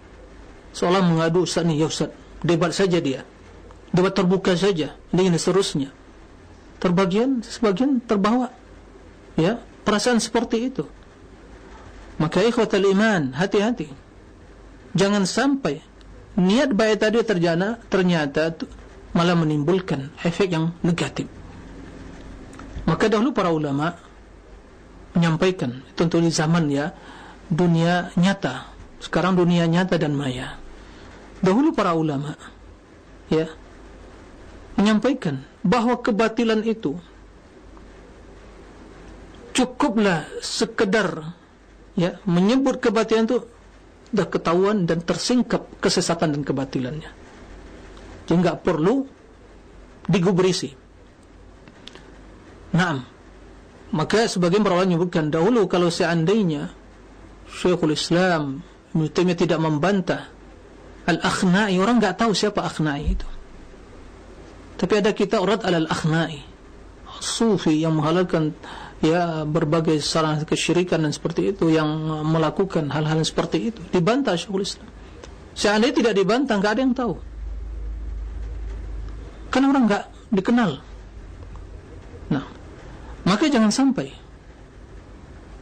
Seolah 0.71 1.03
mengadu 1.03 1.43
Ustaz 1.43 1.67
ni, 1.67 1.83
ya 1.83 1.91
Ustaz, 1.91 2.15
debat 2.47 2.71
saja 2.71 3.03
dia. 3.03 3.27
Debat 3.91 4.15
terbuka 4.15 4.55
saja, 4.55 4.95
ini 5.11 5.35
seterusnya. 5.35 5.91
Terbagian, 6.79 7.43
sebagian 7.43 7.99
terbawa. 7.99 8.55
Ya, 9.35 9.59
perasaan 9.83 10.23
seperti 10.23 10.71
itu. 10.71 10.87
Maka 12.23 12.47
ikhwatal 12.47 12.87
iman, 12.95 13.35
hati-hati. 13.35 13.91
Jangan 14.95 15.27
sampai 15.27 15.83
niat 16.39 16.71
baik 16.71 17.03
tadi 17.03 17.19
terjana, 17.27 17.83
ternyata 17.91 18.55
malah 19.15 19.35
menimbulkan 19.35 20.15
efek 20.23 20.55
yang 20.55 20.75
negatif. 20.87 21.27
Maka 22.87 23.07
dahulu 23.11 23.31
para 23.35 23.51
ulama 23.51 23.95
menyampaikan 25.15 25.83
tentu 25.99 26.23
di 26.23 26.31
zaman 26.31 26.71
ya 26.71 26.95
dunia 27.51 28.15
nyata. 28.15 28.71
Sekarang 29.01 29.35
dunia 29.35 29.67
nyata 29.67 29.97
dan 29.97 30.15
maya. 30.15 30.59
Dahulu 31.41 31.73
para 31.73 31.97
ulama 31.97 32.37
ya 33.33 33.49
menyampaikan 34.77 35.41
bahawa 35.65 36.01
kebatilan 36.01 36.65
itu 36.65 36.97
cukuplah 39.53 40.25
sekedar 40.41 41.37
ya 41.99 42.17
menyebut 42.25 42.81
kebatilan 42.81 43.29
itu 43.29 43.39
dah 44.11 44.27
ketahuan 44.27 44.89
dan 44.89 45.05
tersingkap 45.05 45.69
kesesatan 45.79 46.35
dan 46.35 46.43
kebatilannya 46.43 47.20
sehingga 48.31 48.55
perlu 48.55 49.03
digubrisi. 50.07 50.71
Naam. 52.71 53.03
Maka 53.91 54.31
sebagian 54.31 54.63
ulama 54.63 54.87
menyebutkan 54.87 55.35
dahulu 55.35 55.67
kalau 55.67 55.91
seandainya 55.91 56.71
Syekhul 57.51 57.99
Islam 57.99 58.63
Ibnu 58.95 59.11
tidak 59.35 59.59
membantah 59.59 60.31
Al-Akhna'i 61.11 61.75
orang 61.83 61.99
enggak 61.99 62.23
tahu 62.23 62.31
siapa 62.31 62.63
Akhna'i 62.63 63.19
itu. 63.19 63.27
Tapi 64.79 64.93
ada 64.95 65.11
kita 65.11 65.43
urat 65.43 65.67
al-Akhna'i. 65.67 66.47
Sufi 67.19 67.83
yang 67.83 67.99
menghalalkan 67.99 68.55
ya 69.03 69.43
berbagai 69.43 69.99
sarana 69.99 70.47
kesyirikan 70.47 71.03
dan 71.03 71.11
seperti 71.11 71.51
itu 71.51 71.67
yang 71.67 71.91
melakukan 72.31 72.95
hal-hal 72.95 73.19
seperti 73.27 73.75
itu 73.75 73.83
dibantah 73.91 74.39
Syekhul 74.39 74.63
Islam. 74.63 74.87
Seandainya 75.59 75.99
tidak 75.99 76.15
dibantah 76.15 76.55
enggak 76.63 76.73
ada 76.79 76.83
yang 76.87 76.95
tahu. 76.95 77.15
Kan 79.51 79.67
orang 79.67 79.91
enggak 79.91 80.05
dikenal. 80.31 80.79
Nah, 82.31 82.45
maka 83.27 83.51
jangan 83.51 83.75
sampai 83.75 84.15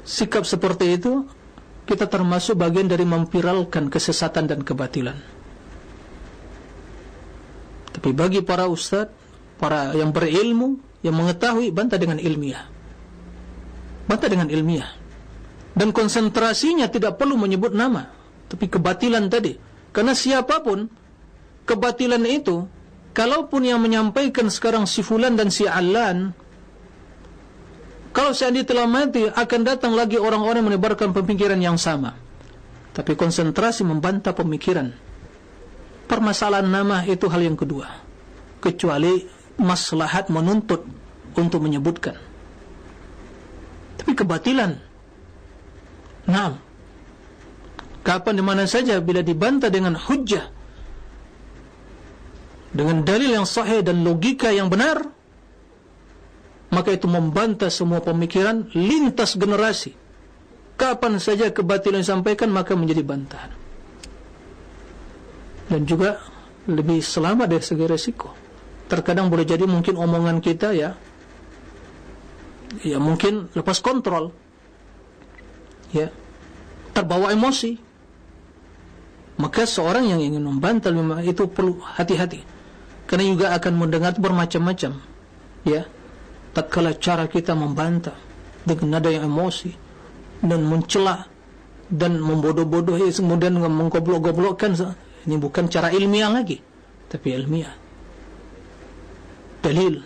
sikap 0.08 0.48
seperti 0.48 0.96
itu 0.96 1.28
kita 1.88 2.08
termasuk 2.08 2.56
bagian 2.60 2.88
dari 2.88 3.04
memviralkan 3.08 3.88
kesesatan 3.88 4.48
dan 4.48 4.60
kebatilan. 4.60 5.16
Tapi 7.92 8.12
bagi 8.12 8.44
para 8.44 8.68
ustaz, 8.68 9.08
para 9.56 9.96
yang 9.96 10.12
berilmu, 10.12 10.80
yang 11.00 11.16
mengetahui, 11.16 11.72
bantah 11.72 11.96
dengan 11.96 12.20
ilmiah. 12.20 12.68
Bantah 14.04 14.28
dengan 14.28 14.52
ilmiah. 14.52 14.88
Dan 15.72 15.90
konsentrasinya 15.96 16.86
tidak 16.92 17.16
perlu 17.16 17.40
menyebut 17.40 17.72
nama. 17.72 18.10
Tapi 18.52 18.68
kebatilan 18.68 19.26
tadi. 19.32 19.56
Karena 19.90 20.12
siapa 20.12 20.60
pun 20.60 20.86
kebatilan 21.64 22.22
itu 22.28 22.68
kalaupun 23.18 23.66
yang 23.66 23.82
menyampaikan 23.82 24.46
sekarang 24.46 24.86
si 24.86 25.02
fulan 25.02 25.34
dan 25.34 25.50
si 25.50 25.66
alan 25.66 26.30
kalau 28.14 28.30
seandainya 28.30 28.70
telah 28.70 28.86
mati 28.86 29.26
akan 29.26 29.60
datang 29.66 29.92
lagi 29.98 30.18
orang-orang 30.18 30.66
menebarkan 30.66 31.14
pemikiran 31.14 31.58
yang 31.58 31.78
sama. 31.78 32.18
Tapi 32.90 33.14
konsentrasi 33.14 33.86
membantah 33.86 34.34
pemikiran. 34.34 34.90
Permasalahan 36.10 36.66
nama 36.66 37.06
itu 37.06 37.30
hal 37.30 37.46
yang 37.46 37.54
kedua. 37.54 37.86
Kecuali 38.58 39.22
maslahat 39.60 40.34
menuntut 40.34 40.82
untuk 41.38 41.62
menyebutkan. 41.62 42.18
Tapi 44.02 44.12
kebatilan. 44.18 44.72
Nah 46.26 46.58
kapan 48.02 48.34
di 48.34 48.42
mana 48.42 48.64
saja 48.66 48.98
bila 48.98 49.22
dibantah 49.22 49.70
dengan 49.70 49.94
hujjah 49.94 50.57
dengan 52.72 53.00
dalil 53.00 53.40
yang 53.40 53.48
sahih 53.48 53.80
dan 53.80 54.04
logika 54.04 54.52
yang 54.52 54.68
benar 54.68 55.18
maka 56.68 56.92
itu 56.92 57.08
membantah 57.08 57.72
semua 57.72 58.04
pemikiran 58.04 58.68
lintas 58.76 59.40
generasi. 59.40 59.96
Kapan 60.78 61.18
saja 61.18 61.50
kebatilan 61.50 62.04
disampaikan 62.04 62.52
maka 62.52 62.76
menjadi 62.76 63.02
bantahan. 63.02 63.50
Dan 65.68 65.84
juga 65.88 66.22
lebih 66.68 67.00
selamat 67.00 67.46
dari 67.48 67.64
segi 67.64 67.84
resiko 67.88 68.30
terkadang 68.88 69.28
boleh 69.28 69.44
jadi 69.44 69.68
mungkin 69.68 70.00
omongan 70.00 70.40
kita 70.40 70.72
ya 70.72 70.96
ya 72.80 72.96
mungkin 72.96 73.52
lepas 73.52 73.84
kontrol 73.84 74.32
ya 75.92 76.12
terbawa 76.92 77.32
emosi. 77.32 77.88
Maka 79.38 79.70
seorang 79.70 80.02
yang 80.10 80.18
ingin 80.18 80.42
membantah 80.42 80.90
itu 81.22 81.46
perlu 81.46 81.78
hati-hati 81.78 82.57
Karena 83.08 83.24
juga 83.24 83.46
akan 83.56 83.72
mendengar 83.74 84.12
bermacam-macam. 84.20 85.00
Ya. 85.64 85.88
Tak 86.52 86.68
kala 86.68 86.92
cara 86.96 87.24
kita 87.24 87.56
membantah 87.56 88.16
dengan 88.68 89.00
nada 89.00 89.08
yang 89.08 89.32
emosi 89.32 89.72
dan 90.44 90.60
mencela 90.68 91.24
dan 91.88 92.20
membodoh-bodoh 92.20 93.00
kemudian 93.00 93.56
menggoblok-goblokkan 93.56 94.76
ini 95.24 95.36
bukan 95.40 95.72
cara 95.72 95.88
ilmiah 95.88 96.28
lagi 96.28 96.60
tapi 97.08 97.32
ilmiah. 97.32 97.72
Dalil 99.64 100.04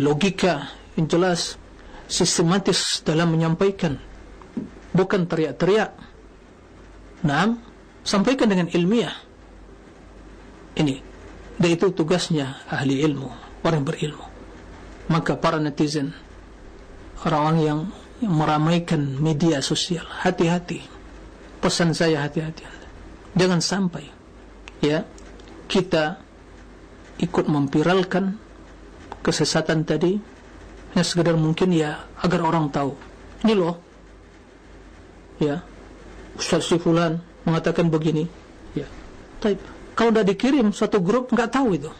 logika 0.00 0.72
yang 0.96 1.06
jelas 1.06 1.60
sistematis 2.08 3.04
dalam 3.04 3.30
menyampaikan 3.36 4.00
bukan 4.96 5.28
teriak-teriak. 5.28 5.92
Nah 7.24 7.52
sampaikan 8.00 8.48
dengan 8.48 8.72
ilmiah. 8.72 9.12
Ini 10.80 11.09
dan 11.60 11.68
itu 11.68 11.92
tugasnya 11.92 12.56
ahli 12.72 13.04
ilmu 13.04 13.28
orang 13.60 13.84
berilmu. 13.84 14.24
Maka 15.12 15.36
para 15.36 15.60
netizen 15.60 16.16
yang, 17.20 17.60
yang 17.60 17.80
meramaikan 18.24 19.20
media 19.20 19.60
sosial 19.60 20.08
hati-hati. 20.08 20.80
Pesan 21.60 21.92
saya 21.92 22.24
hati-hati 22.24 22.64
jangan 23.36 23.60
sampai 23.62 24.08
ya 24.82 25.06
kita 25.70 26.18
ikut 27.20 27.46
mempiralkan 27.46 28.40
kesesatan 29.20 29.84
tadi 29.84 30.16
hanya 30.90 31.04
sekedar 31.06 31.36
mungkin 31.38 31.70
ya 31.70 32.08
agar 32.18 32.40
orang 32.42 32.72
tahu. 32.72 32.96
Ini 33.44 33.52
loh 33.54 33.76
ya. 35.38 35.62
Ustaz 36.34 36.66
Sifulan 36.66 37.20
mengatakan 37.44 37.92
begini 37.92 38.24
ya. 38.72 38.88
Type 39.38 39.79
kalau 40.00 40.16
sudah 40.16 40.24
dikirim 40.24 40.72
satu 40.72 41.04
grup 41.04 41.28
enggak 41.28 41.52
tahu 41.52 41.76
itu. 41.76 41.92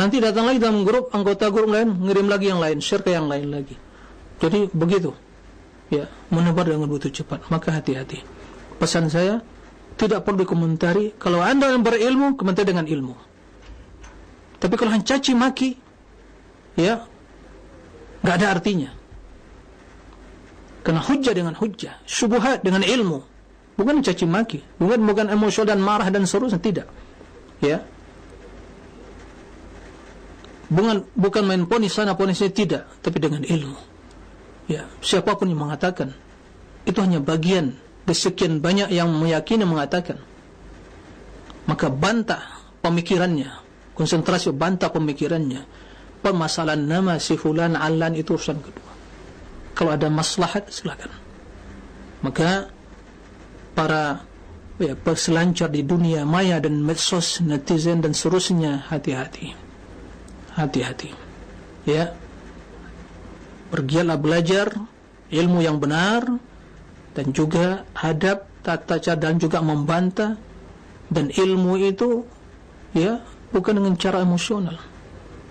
Nanti 0.00 0.16
datang 0.16 0.48
lagi 0.48 0.64
dalam 0.64 0.80
grup 0.80 1.12
anggota 1.12 1.52
grup 1.52 1.68
lain 1.68 1.92
ngirim 1.92 2.24
lagi 2.24 2.48
yang 2.48 2.56
lain 2.56 2.80
share 2.80 3.04
ke 3.04 3.12
yang 3.12 3.28
lain 3.28 3.52
lagi. 3.52 3.76
Jadi 4.40 4.72
begitu. 4.72 5.12
Ya 5.92 6.08
menebar 6.32 6.64
dengan 6.64 6.88
begitu 6.88 7.20
cepat. 7.20 7.52
Maka 7.52 7.76
hati-hati. 7.76 8.24
Pesan 8.80 9.12
saya 9.12 9.44
tidak 10.00 10.24
perlu 10.24 10.48
dikomentari. 10.48 11.12
Kalau 11.20 11.44
anda 11.44 11.68
yang 11.68 11.84
berilmu 11.84 12.40
komentar 12.40 12.64
dengan 12.64 12.88
ilmu. 12.88 13.12
Tapi 14.64 14.72
kalau 14.72 14.96
hanya 14.96 15.04
caci 15.04 15.36
maki 15.36 15.76
ya 16.80 17.04
enggak 18.24 18.36
ada 18.40 18.56
artinya. 18.56 18.90
Kena 20.80 21.04
hujah 21.04 21.36
dengan 21.36 21.52
hujah 21.60 22.00
syubhat 22.08 22.64
dengan 22.64 22.80
ilmu 22.80 23.36
bukan 23.78 24.02
caci 24.02 24.26
maki. 24.26 24.58
Bukan 24.82 24.98
bukan 25.06 25.30
emosional 25.30 25.78
dan 25.78 25.80
marah 25.80 26.10
dan 26.10 26.26
seterusnya. 26.26 26.58
Tidak. 26.58 26.86
Ya. 27.62 27.86
Bukan 30.68 31.06
bukan 31.14 31.42
main 31.46 31.62
ponis 31.64 31.94
sana 31.94 32.18
ponis 32.18 32.42
ini 32.42 32.50
tidak. 32.50 32.90
Tapi 32.98 33.22
dengan 33.22 33.46
ilmu. 33.46 33.78
Ya. 34.66 34.90
Siapapun 34.98 35.46
yang 35.46 35.62
mengatakan. 35.70 36.10
Itu 36.82 36.98
hanya 37.04 37.22
bagian 37.22 37.78
dari 38.02 38.18
sekian 38.18 38.58
banyak 38.58 38.90
yang 38.90 39.06
meyakini 39.14 39.62
mengatakan. 39.62 40.18
Maka 41.70 41.86
bantah 41.86 42.42
pemikirannya. 42.82 43.52
Konsentrasi 43.94 44.50
bantah 44.50 44.90
pemikirannya. 44.90 45.62
Permasalahan 46.18 46.82
nama 46.82 47.14
si 47.22 47.38
fulan 47.38 47.78
alan 47.78 48.18
itu 48.18 48.34
urusan 48.34 48.58
kedua. 48.58 48.90
Kalau 49.78 49.94
ada 49.94 50.10
maslahat 50.10 50.66
silakan. 50.74 51.14
Maka 52.24 52.74
para 53.78 54.26
ya, 54.82 54.98
peselancar 54.98 55.70
di 55.70 55.86
dunia 55.86 56.26
maya 56.26 56.58
dan 56.58 56.82
medsos 56.82 57.38
netizen 57.38 58.02
dan 58.02 58.10
seterusnya 58.10 58.90
hati-hati. 58.90 59.54
Hati-hati. 60.58 61.14
Ya. 61.86 62.10
Pergilah 63.70 64.18
belajar 64.18 64.74
ilmu 65.30 65.62
yang 65.62 65.78
benar 65.78 66.26
dan 67.14 67.30
juga 67.30 67.86
hadap 67.94 68.50
tata 68.66 68.98
cara 68.98 69.14
dan 69.14 69.38
juga 69.38 69.62
membantah 69.62 70.34
dan 71.06 71.30
ilmu 71.30 71.78
itu 71.78 72.26
ya 72.98 73.22
bukan 73.54 73.78
dengan 73.78 73.94
cara 73.94 74.26
emosional. 74.26 74.74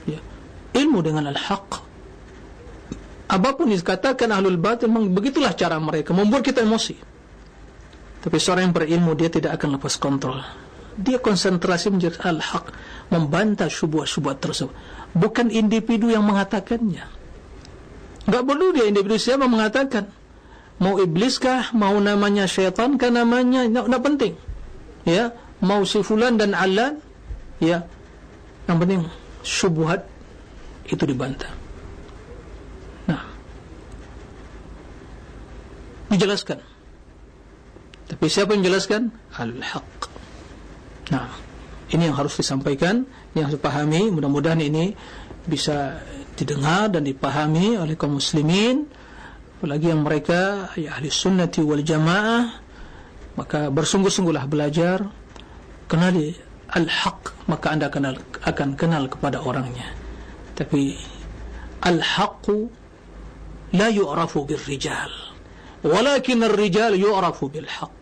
Ya. 0.04 0.20
Ilmu 0.76 1.00
dengan 1.00 1.32
al-haq. 1.32 1.80
Apapun 3.32 3.72
dikatakan 3.72 4.36
ahlul 4.36 4.60
batin 4.60 4.92
memang 4.92 5.16
begitulah 5.16 5.56
cara 5.56 5.80
mereka 5.80 6.12
membuat 6.12 6.44
kita 6.44 6.64
emosi 6.64 7.17
tapi 8.22 8.38
seorang 8.42 8.70
yang 8.70 8.76
berilmu 8.76 9.12
dia 9.14 9.30
tidak 9.30 9.62
akan 9.62 9.78
lepas 9.78 9.96
kontrol. 10.02 10.42
Dia 10.98 11.22
konsentrasi 11.22 11.94
menjadi 11.94 12.18
al-haq, 12.26 12.74
membantah 13.14 13.70
syubhat-syubhat 13.70 14.42
tersebut. 14.42 14.74
Bukan 15.14 15.54
individu 15.54 16.10
yang 16.10 16.26
mengatakannya. 16.26 17.06
Enggak 18.26 18.44
perlu 18.44 18.74
dia 18.74 18.90
individu 18.90 19.22
siapa 19.22 19.46
mengatakan. 19.46 20.10
Mau 20.78 20.98
ibliskah, 21.02 21.74
mau 21.74 21.98
namanya 21.98 22.46
syaitan 22.46 22.98
kah 22.98 23.10
namanya, 23.10 23.66
enggak 23.66 24.04
penting. 24.04 24.34
Ya, 25.06 25.34
mau 25.62 25.86
si 25.86 26.02
fulan 26.02 26.38
dan 26.38 26.58
alan, 26.58 27.02
ya. 27.62 27.86
Yang 28.68 28.78
penting 28.84 29.02
syubhat 29.48 30.04
itu 30.90 31.04
dibantah. 31.08 31.50
Nah. 33.08 33.24
Dijelaskan. 36.12 36.77
Tapi 38.08 38.26
siapa 38.32 38.56
yang 38.56 38.64
jelaskan? 38.64 39.12
Al-Haq. 39.36 39.92
Nah, 41.12 41.28
ini 41.92 42.08
yang 42.08 42.16
harus 42.16 42.40
disampaikan, 42.40 43.04
yang 43.36 43.52
harus 43.52 43.60
dipahami. 43.60 44.12
Mudah-mudahan 44.12 44.60
ini 44.64 44.96
bisa 45.48 46.00
didengar 46.40 46.92
dan 46.92 47.04
dipahami 47.04 47.76
oleh 47.76 48.00
kaum 48.00 48.20
muslimin. 48.20 48.88
Apalagi 49.60 49.92
yang 49.92 50.04
mereka 50.04 50.72
ya 50.80 50.96
ahli 50.96 51.12
sunnati 51.12 51.60
wal 51.64 51.84
jamaah. 51.84 52.64
Maka 53.36 53.68
bersungguh-sungguhlah 53.72 54.48
belajar. 54.48 55.04
Kenali 55.88 56.32
Al-Haq. 56.72 57.48
Maka 57.48 57.76
anda 57.76 57.88
kenal, 57.92 58.20
akan 58.44 58.76
kenal 58.80 59.08
kepada 59.12 59.44
orangnya. 59.44 59.88
Tapi 60.56 60.96
Al-Haqu 61.84 62.72
la 63.76 63.88
yu'rafu 63.92 64.48
bil 64.48 64.64
rijal. 64.64 65.27
Walakin 65.88 66.44
al-rijal 66.44 67.00
yu'rafu 67.00 67.48
bil 67.48 67.70
haq 67.70 67.96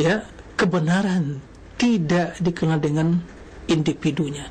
ya 0.00 0.24
kebenaran 0.56 1.44
tidak 1.76 2.40
dikenal 2.40 2.80
dengan 2.80 3.20
individunya 3.68 4.48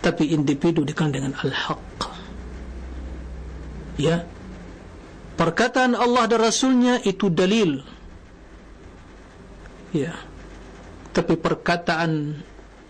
tapi 0.00 0.30
individu 0.32 0.86
dikenal 0.86 1.12
dengan 1.12 1.32
al-haq. 1.36 2.00
Ya 3.98 4.24
perkataan 5.34 5.98
Allah 5.98 6.30
dan 6.30 6.40
Rasulnya 6.40 7.02
itu 7.02 7.28
dalil. 7.28 7.82
Ya 9.90 10.14
tapi 11.10 11.34
perkataan 11.34 12.40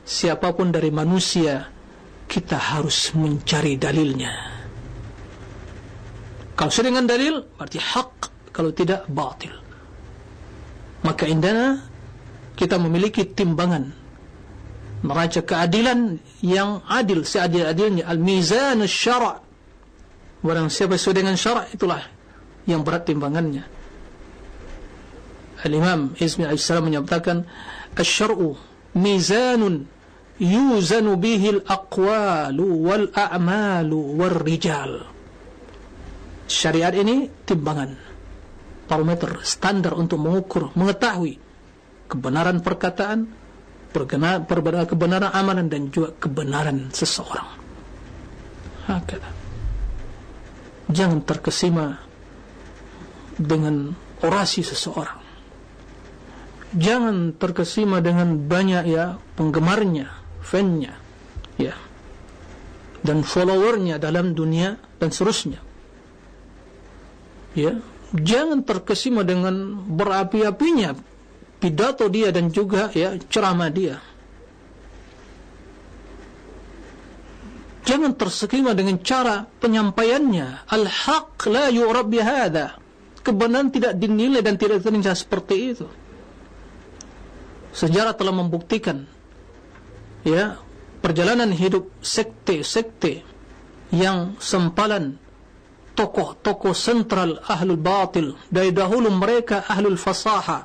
siapapun 0.05 0.69
dari 0.69 0.93
manusia 0.93 1.73
kita 2.29 2.61
harus 2.61 3.17
mencari 3.17 3.81
dalilnya. 3.81 4.33
Kalau 6.53 6.69
sudah 6.69 6.93
dengan 6.93 7.09
dalil 7.09 7.41
berarti 7.57 7.81
hak 7.81 8.28
kalau 8.59 8.75
tidak 8.75 9.07
batil. 9.07 9.55
Maka 11.07 11.31
indana 11.31 11.79
kita 12.59 12.75
memiliki 12.75 13.23
timbangan. 13.23 13.95
Neraca 14.99 15.47
keadilan 15.47 16.19
yang 16.43 16.83
adil 16.91 17.23
seadil-adilnya. 17.23 18.11
Al-mizan 18.11 18.83
syara' 18.83 19.39
barang 20.43 20.67
siapa 20.67 20.99
sesuai 20.99 21.23
dengan 21.23 21.39
syara' 21.39 21.71
itulah 21.71 22.03
yang 22.67 22.83
berat 22.83 23.07
timbangannya. 23.07 23.63
Al-Imam 25.63 26.19
Izmi 26.19 26.51
Al-Salam 26.51 26.91
menyatakan 26.91 27.47
Asyar'u 27.95 28.59
mizanun 28.99 29.87
yuzanu 30.39 31.15
bihi 31.15 31.63
al-aqwalu 31.63 32.63
wal-a'malu 32.63 33.99
wal-rijal 34.19 35.03
Syariat 36.47 36.95
ini 36.95 37.27
timbangan 37.43 38.08
Parameter 38.89 39.45
standar 39.45 39.93
untuk 39.95 40.17
mengukur 40.17 40.73
Mengetahui 40.73 41.37
kebenaran 42.09 42.65
perkataan 42.65 43.29
kebenaran 43.93 45.33
amalan 45.33 45.69
dan 45.69 45.93
juga 45.93 46.17
kebenaran 46.17 46.89
seseorang. 46.93 47.49
Jangan 50.89 51.21
terkesima 51.21 52.01
dengan 53.37 53.93
orasi 54.25 54.65
seseorang. 54.65 55.21
Jangan 56.73 57.33
terkesima 57.37 58.05
dengan 58.05 58.45
banyak 58.45 58.85
ya 58.89 59.17
penggemarnya, 59.41 60.09
fannya, 60.45 60.97
ya, 61.57 61.73
dan 63.01 63.25
followernya 63.25 63.97
dalam 63.97 64.37
dunia 64.37 64.77
dan 65.01 65.09
seterusnya. 65.09 65.61
Ya, 67.57 67.81
jangan 68.15 68.65
terkesima 68.65 69.25
dengan 69.25 69.85
berapi-apinya 69.89 70.97
pidato 71.59 72.07
dia 72.09 72.31
dan 72.31 72.49
juga 72.53 72.93
ya 72.95 73.17
ceramah 73.29 73.71
dia. 73.73 73.97
Jangan 77.89 78.13
terkesima 78.21 78.77
dengan 78.77 79.01
cara 79.01 79.49
penyampaiannya. 79.49 80.69
Al-haq 80.69 81.41
la 81.49 81.73
yu'rab 81.73 82.05
bihada. 82.13 82.77
Kebenaran 83.25 83.73
tidak 83.73 83.97
dinilai 83.97 84.45
dan 84.45 84.61
tidak 84.61 84.85
terinjak 84.85 85.17
seperti 85.17 85.57
itu 85.73 85.89
sejarah 87.79 88.17
telah 88.17 88.35
membuktikan 88.35 89.07
ya 90.25 90.59
perjalanan 90.99 91.55
hidup 91.55 91.87
sekte-sekte 92.03 93.23
yang 93.95 94.35
sempalan 94.43 95.17
tokoh-tokoh 95.99 96.71
sentral 96.71 97.43
ahlul 97.43 97.81
batil 97.83 98.39
dari 98.47 98.71
dahulu 98.71 99.11
mereka 99.11 99.67
ahlul 99.67 99.99
fasaha 99.99 100.63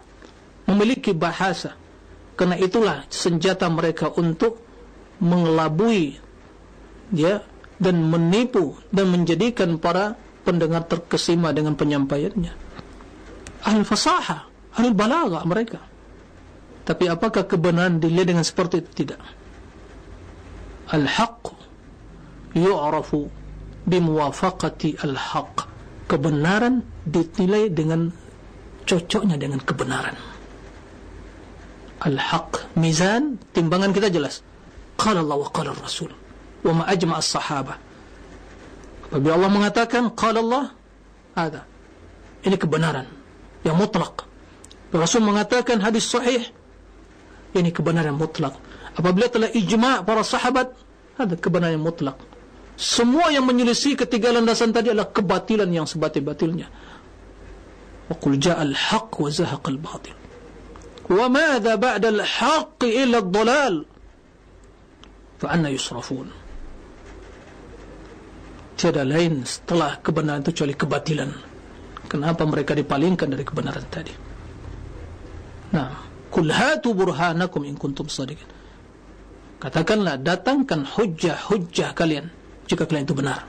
memiliki 0.69 1.09
bahasa 1.17 1.73
karena 2.37 2.53
itulah 2.61 3.01
senjata 3.09 3.65
mereka 3.73 4.13
untuk 4.13 4.61
mengelabui 5.17 6.21
ya 7.09 7.41
dan 7.81 8.05
menipu 8.05 8.77
dan 8.93 9.09
menjadikan 9.09 9.81
para 9.81 10.13
pendengar 10.45 10.85
terkesima 10.85 11.49
dengan 11.49 11.73
penyampaiannya 11.73 12.53
ahlul 13.65 13.87
fasaha 13.89 14.45
ahlul 14.77 14.93
balaga 14.93 15.41
mereka 15.49 15.81
tapi 16.83 17.07
apakah 17.07 17.47
kebenaran 17.47 17.95
dilihat 18.03 18.27
dengan 18.35 18.43
seperti 18.43 18.83
itu? 18.83 18.91
Tidak. 19.03 19.21
Al-haq 20.91 21.55
yu'rafu 22.59 23.31
bimuwafaqati 23.87 25.03
al-haq. 25.03 25.67
Kebenaran 26.07 26.83
dinilai 27.07 27.71
dengan 27.71 28.11
cocoknya 28.83 29.39
dengan 29.39 29.63
kebenaran. 29.63 30.15
Al-haq 32.03 32.75
mizan 32.75 33.39
timbangan 33.55 33.95
kita 33.95 34.11
jelas. 34.11 34.43
Qala 34.99 35.23
Allah 35.23 35.39
wa 35.39 35.49
qala 35.49 35.71
Rasul 35.73 36.11
wa 36.63 36.71
ma 36.79 36.83
ajma' 36.87 37.17
as-sahabah. 37.17 37.77
Apabila 39.09 39.33
Allah 39.39 39.51
mengatakan 39.51 40.11
qala 40.11 40.39
Allah 40.43 40.65
ada. 41.33 41.61
Ini 42.43 42.59
kebenaran 42.59 43.07
yang 43.63 43.79
mutlak. 43.79 44.27
Rasul 44.91 45.25
mengatakan 45.25 45.81
hadis 45.81 46.05
sahih 46.05 46.43
ini 47.53 47.69
kebenaran 47.69 48.13
mutlak 48.17 48.57
apabila 48.97 49.29
telah 49.29 49.49
ijma' 49.49 50.05
para 50.05 50.21
sahabat 50.25 50.73
ada 51.17 51.33
kebenaran 51.37 51.81
mutlak 51.81 52.17
semua 52.83 53.31
yang 53.31 53.47
menyelisih 53.47 53.95
ketiga 53.95 54.35
landasan 54.35 54.75
tadi 54.75 54.91
adalah 54.91 55.07
kebatilan 55.07 55.71
yang 55.71 55.87
sebatil-batilnya. 55.87 56.67
Wa 58.11 58.15
qul 58.19 58.35
ja'al 58.35 58.75
haq 58.75 59.15
wa 59.23 59.29
zahaqal 59.31 59.79
batil 59.79 60.15
wa 61.03 61.27
madha 61.27 61.75
ba'da 61.79 62.11
al-haq 62.11 62.79
illa 62.87 63.23
ad-dhalal 63.23 63.87
fa 65.39 65.47
anna 65.47 65.71
yusrafun. 65.71 66.27
Tiada 68.75 69.07
lain 69.07 69.47
setelah 69.47 70.03
kebenaran 70.03 70.43
itu 70.43 70.51
kecuali 70.51 70.75
kebatilan. 70.75 71.31
Kenapa 72.11 72.43
mereka 72.43 72.75
dipalingkan 72.75 73.31
dari 73.31 73.43
kebenaran 73.47 73.87
tadi? 73.87 74.11
Nah 75.71 76.13
Kul 76.33 76.49
hatu 76.49 76.97
burhanakum 76.97 77.61
in 77.61 77.77
kuntum 77.77 78.09
sadiqin. 78.09 78.49
Katakanlah 79.61 80.17
datangkan 80.17 80.81
hujjah-hujjah 80.81 81.93
kalian 81.93 82.42
jika 82.67 82.87
kalian 82.87 83.05
itu 83.05 83.15
benar. 83.15 83.45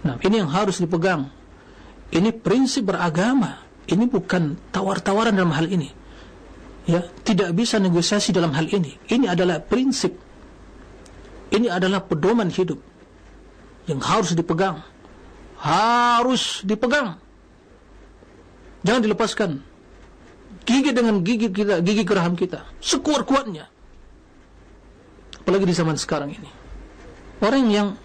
Nah, 0.00 0.16
ini 0.24 0.40
yang 0.40 0.50
harus 0.50 0.80
dipegang. 0.80 1.28
Ini 2.10 2.32
prinsip 2.34 2.88
beragama. 2.88 3.60
Ini 3.86 4.06
bukan 4.06 4.56
tawar-tawaran 4.72 5.34
dalam 5.34 5.52
hal 5.52 5.68
ini. 5.68 5.90
Ya, 6.88 7.04
tidak 7.22 7.52
bisa 7.54 7.76
negosiasi 7.76 8.32
dalam 8.32 8.56
hal 8.56 8.66
ini. 8.70 8.96
Ini 9.06 9.28
adalah 9.30 9.60
prinsip. 9.60 10.16
Ini 11.50 11.66
adalah 11.68 12.00
pedoman 12.02 12.48
hidup 12.48 12.78
yang 13.90 14.00
harus 14.00 14.32
dipegang. 14.32 14.80
Harus 15.60 16.64
dipegang. 16.64 17.20
Jangan 18.80 19.02
dilepaskan 19.04 19.50
gigi 20.64 20.90
dengan 20.94 21.20
gigi 21.20 21.52
kita, 21.52 21.84
gigi 21.84 22.06
geraham 22.06 22.32
kita, 22.38 22.64
sekuat-kuatnya. 22.80 23.68
Apalagi 25.42 25.64
di 25.68 25.74
zaman 25.76 25.98
sekarang 26.00 26.32
ini. 26.32 26.59
Orang 27.40 27.72
yang 27.72 27.96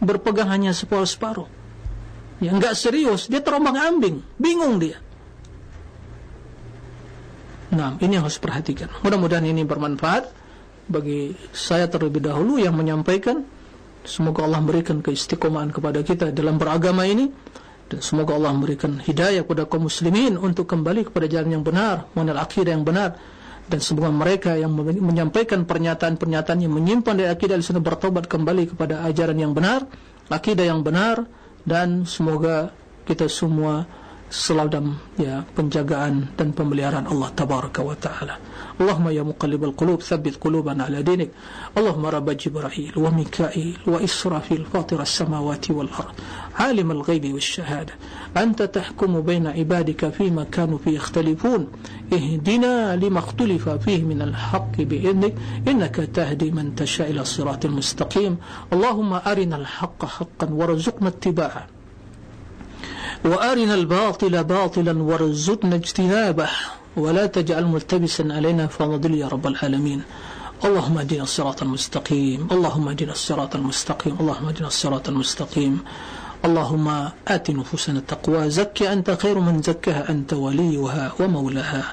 berpegang 0.00 0.48
hanya 0.48 0.72
separuh-separuh. 0.72 1.48
Yang 2.38 2.54
enggak 2.54 2.74
serius, 2.78 3.20
dia 3.26 3.42
terombang-ambing, 3.42 4.22
bingung 4.38 4.78
dia. 4.78 5.02
Nah, 7.68 8.00
ini 8.00 8.16
yang 8.16 8.24
harus 8.24 8.40
perhatikan. 8.40 8.88
Mudah-mudahan 9.04 9.44
ini 9.44 9.66
bermanfaat 9.66 10.32
bagi 10.88 11.36
saya 11.52 11.84
terlebih 11.90 12.24
dahulu 12.24 12.56
yang 12.56 12.72
menyampaikan. 12.72 13.44
Semoga 14.08 14.48
Allah 14.48 14.64
memberikan 14.64 15.04
keistiqomahan 15.04 15.68
kepada 15.68 16.00
kita 16.00 16.32
dalam 16.32 16.56
beragama 16.56 17.04
ini 17.04 17.28
dan 17.88 18.00
semoga 18.04 18.36
Allah 18.36 18.52
memberikan 18.52 19.00
hidayah 19.00 19.44
kepada 19.44 19.64
kaum 19.64 19.88
muslimin 19.88 20.36
untuk 20.36 20.68
kembali 20.68 21.08
kepada 21.08 21.28
jalan 21.28 21.60
yang 21.60 21.64
benar 21.64 22.08
mengenal 22.12 22.44
akidah 22.44 22.72
yang 22.72 22.84
benar 22.84 23.16
dan 23.68 23.80
semoga 23.84 24.08
mereka 24.08 24.56
yang 24.56 24.72
menyampaikan 24.76 25.68
pernyataan-pernyataan 25.68 26.64
yang 26.64 26.72
menyimpan 26.72 27.14
dari 27.20 27.28
akidah 27.28 27.60
al-sunnah 27.60 27.84
bertobat 27.84 28.24
kembali 28.24 28.72
kepada 28.74 29.04
ajaran 29.04 29.36
yang 29.36 29.52
benar 29.52 29.84
akidah 30.32 30.64
yang 30.64 30.80
benar 30.80 31.28
dan 31.68 32.08
semoga 32.08 32.72
kita 33.04 33.28
semua 33.28 33.84
selalu 34.28 34.68
dalam 34.68 34.88
ya 35.16 35.44
penjagaan 35.56 36.32
dan 36.36 36.52
pemeliharaan 36.52 37.08
Allah 37.08 37.32
tabaraka 37.32 37.80
wa 37.80 37.96
taala 37.96 38.36
اللهم 38.80 39.08
يا 39.08 39.22
مقلب 39.22 39.64
القلوب 39.64 40.02
ثبت 40.02 40.36
قلوبنا 40.40 40.84
على 40.84 41.02
دينك. 41.02 41.30
اللهم 41.78 42.06
رب 42.06 42.30
جبرائيل 42.30 42.92
وميكائيل 42.96 43.78
وإسرافيل 43.86 44.64
فاطر 44.72 45.02
السماوات 45.02 45.70
والأرض 45.70 46.14
عالم 46.54 46.90
الغيب 46.90 47.34
والشهادة. 47.34 47.94
أنت 48.36 48.62
تحكم 48.62 49.20
بين 49.20 49.46
عبادك 49.46 50.08
فيما 50.08 50.44
كانوا 50.44 50.78
فيه 50.78 50.90
يختلفون. 50.90 51.66
اهدنا 52.12 52.96
لما 52.96 53.18
اختلف 53.18 53.68
فيه 53.68 54.02
من 54.02 54.22
الحق 54.22 54.76
بإذنك. 54.78 55.34
إنك 55.68 55.96
تهدي 55.96 56.50
من 56.50 56.74
تشاء 56.74 57.10
إلى 57.10 57.20
الصراط 57.20 57.64
المستقيم. 57.64 58.36
اللهم 58.72 59.12
أرنا 59.12 59.56
الحق 59.56 60.04
حقا 60.04 60.48
وارزقنا 60.50 61.08
اتباعه. 61.08 61.66
وأرنا 63.24 63.74
الباطل 63.74 64.44
باطلا 64.44 65.02
وارزقنا 65.02 65.74
اجتنابه. 65.74 66.48
ولا 66.98 67.26
تجعل 67.26 67.64
ملتبسا 67.64 68.24
علينا 68.36 68.66
فنضل 68.66 69.14
يا 69.14 69.28
رب 69.28 69.46
العالمين. 69.46 70.00
اللهم 70.64 70.98
اهدنا 70.98 71.22
الصراط 71.22 71.62
المستقيم. 71.62 72.40
اللهم 72.52 72.88
اهدنا 72.88 73.12
الصراط 73.12 73.56
المستقيم. 73.56 74.14
اللهم 74.20 74.46
اهدنا 74.46 74.68
الصراط 74.74 75.08
المستقيم. 75.08 75.74
اللهم 76.44 76.86
آت 77.28 77.50
نفوسنا 77.50 77.98
التقوى. 77.98 78.50
زكي 78.50 78.92
أنت 78.92 79.10
خير 79.22 79.38
من 79.38 79.62
زكها. 79.62 80.10
أنت 80.10 80.32
وليها 80.32 81.12
ومولاها. 81.20 81.84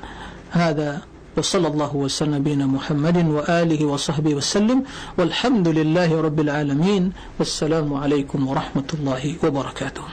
هذا 0.52 1.02
وصلى 1.38 1.68
الله 1.68 1.95
وسلم 1.95 2.40
بنا 2.44 2.65
محمد 2.65 3.18
وآله 3.27 3.86
وصحبه 3.86 4.36
وسلم. 4.36 4.84
والحمد 5.18 5.68
لله 5.68 6.22
رب 6.22 6.40
العالمين. 6.40 7.03
والسلام 7.40 7.94
عليكم 7.94 8.40
ورحمة 8.48 8.90
الله 8.94 9.36
وبركاته. 9.44 10.06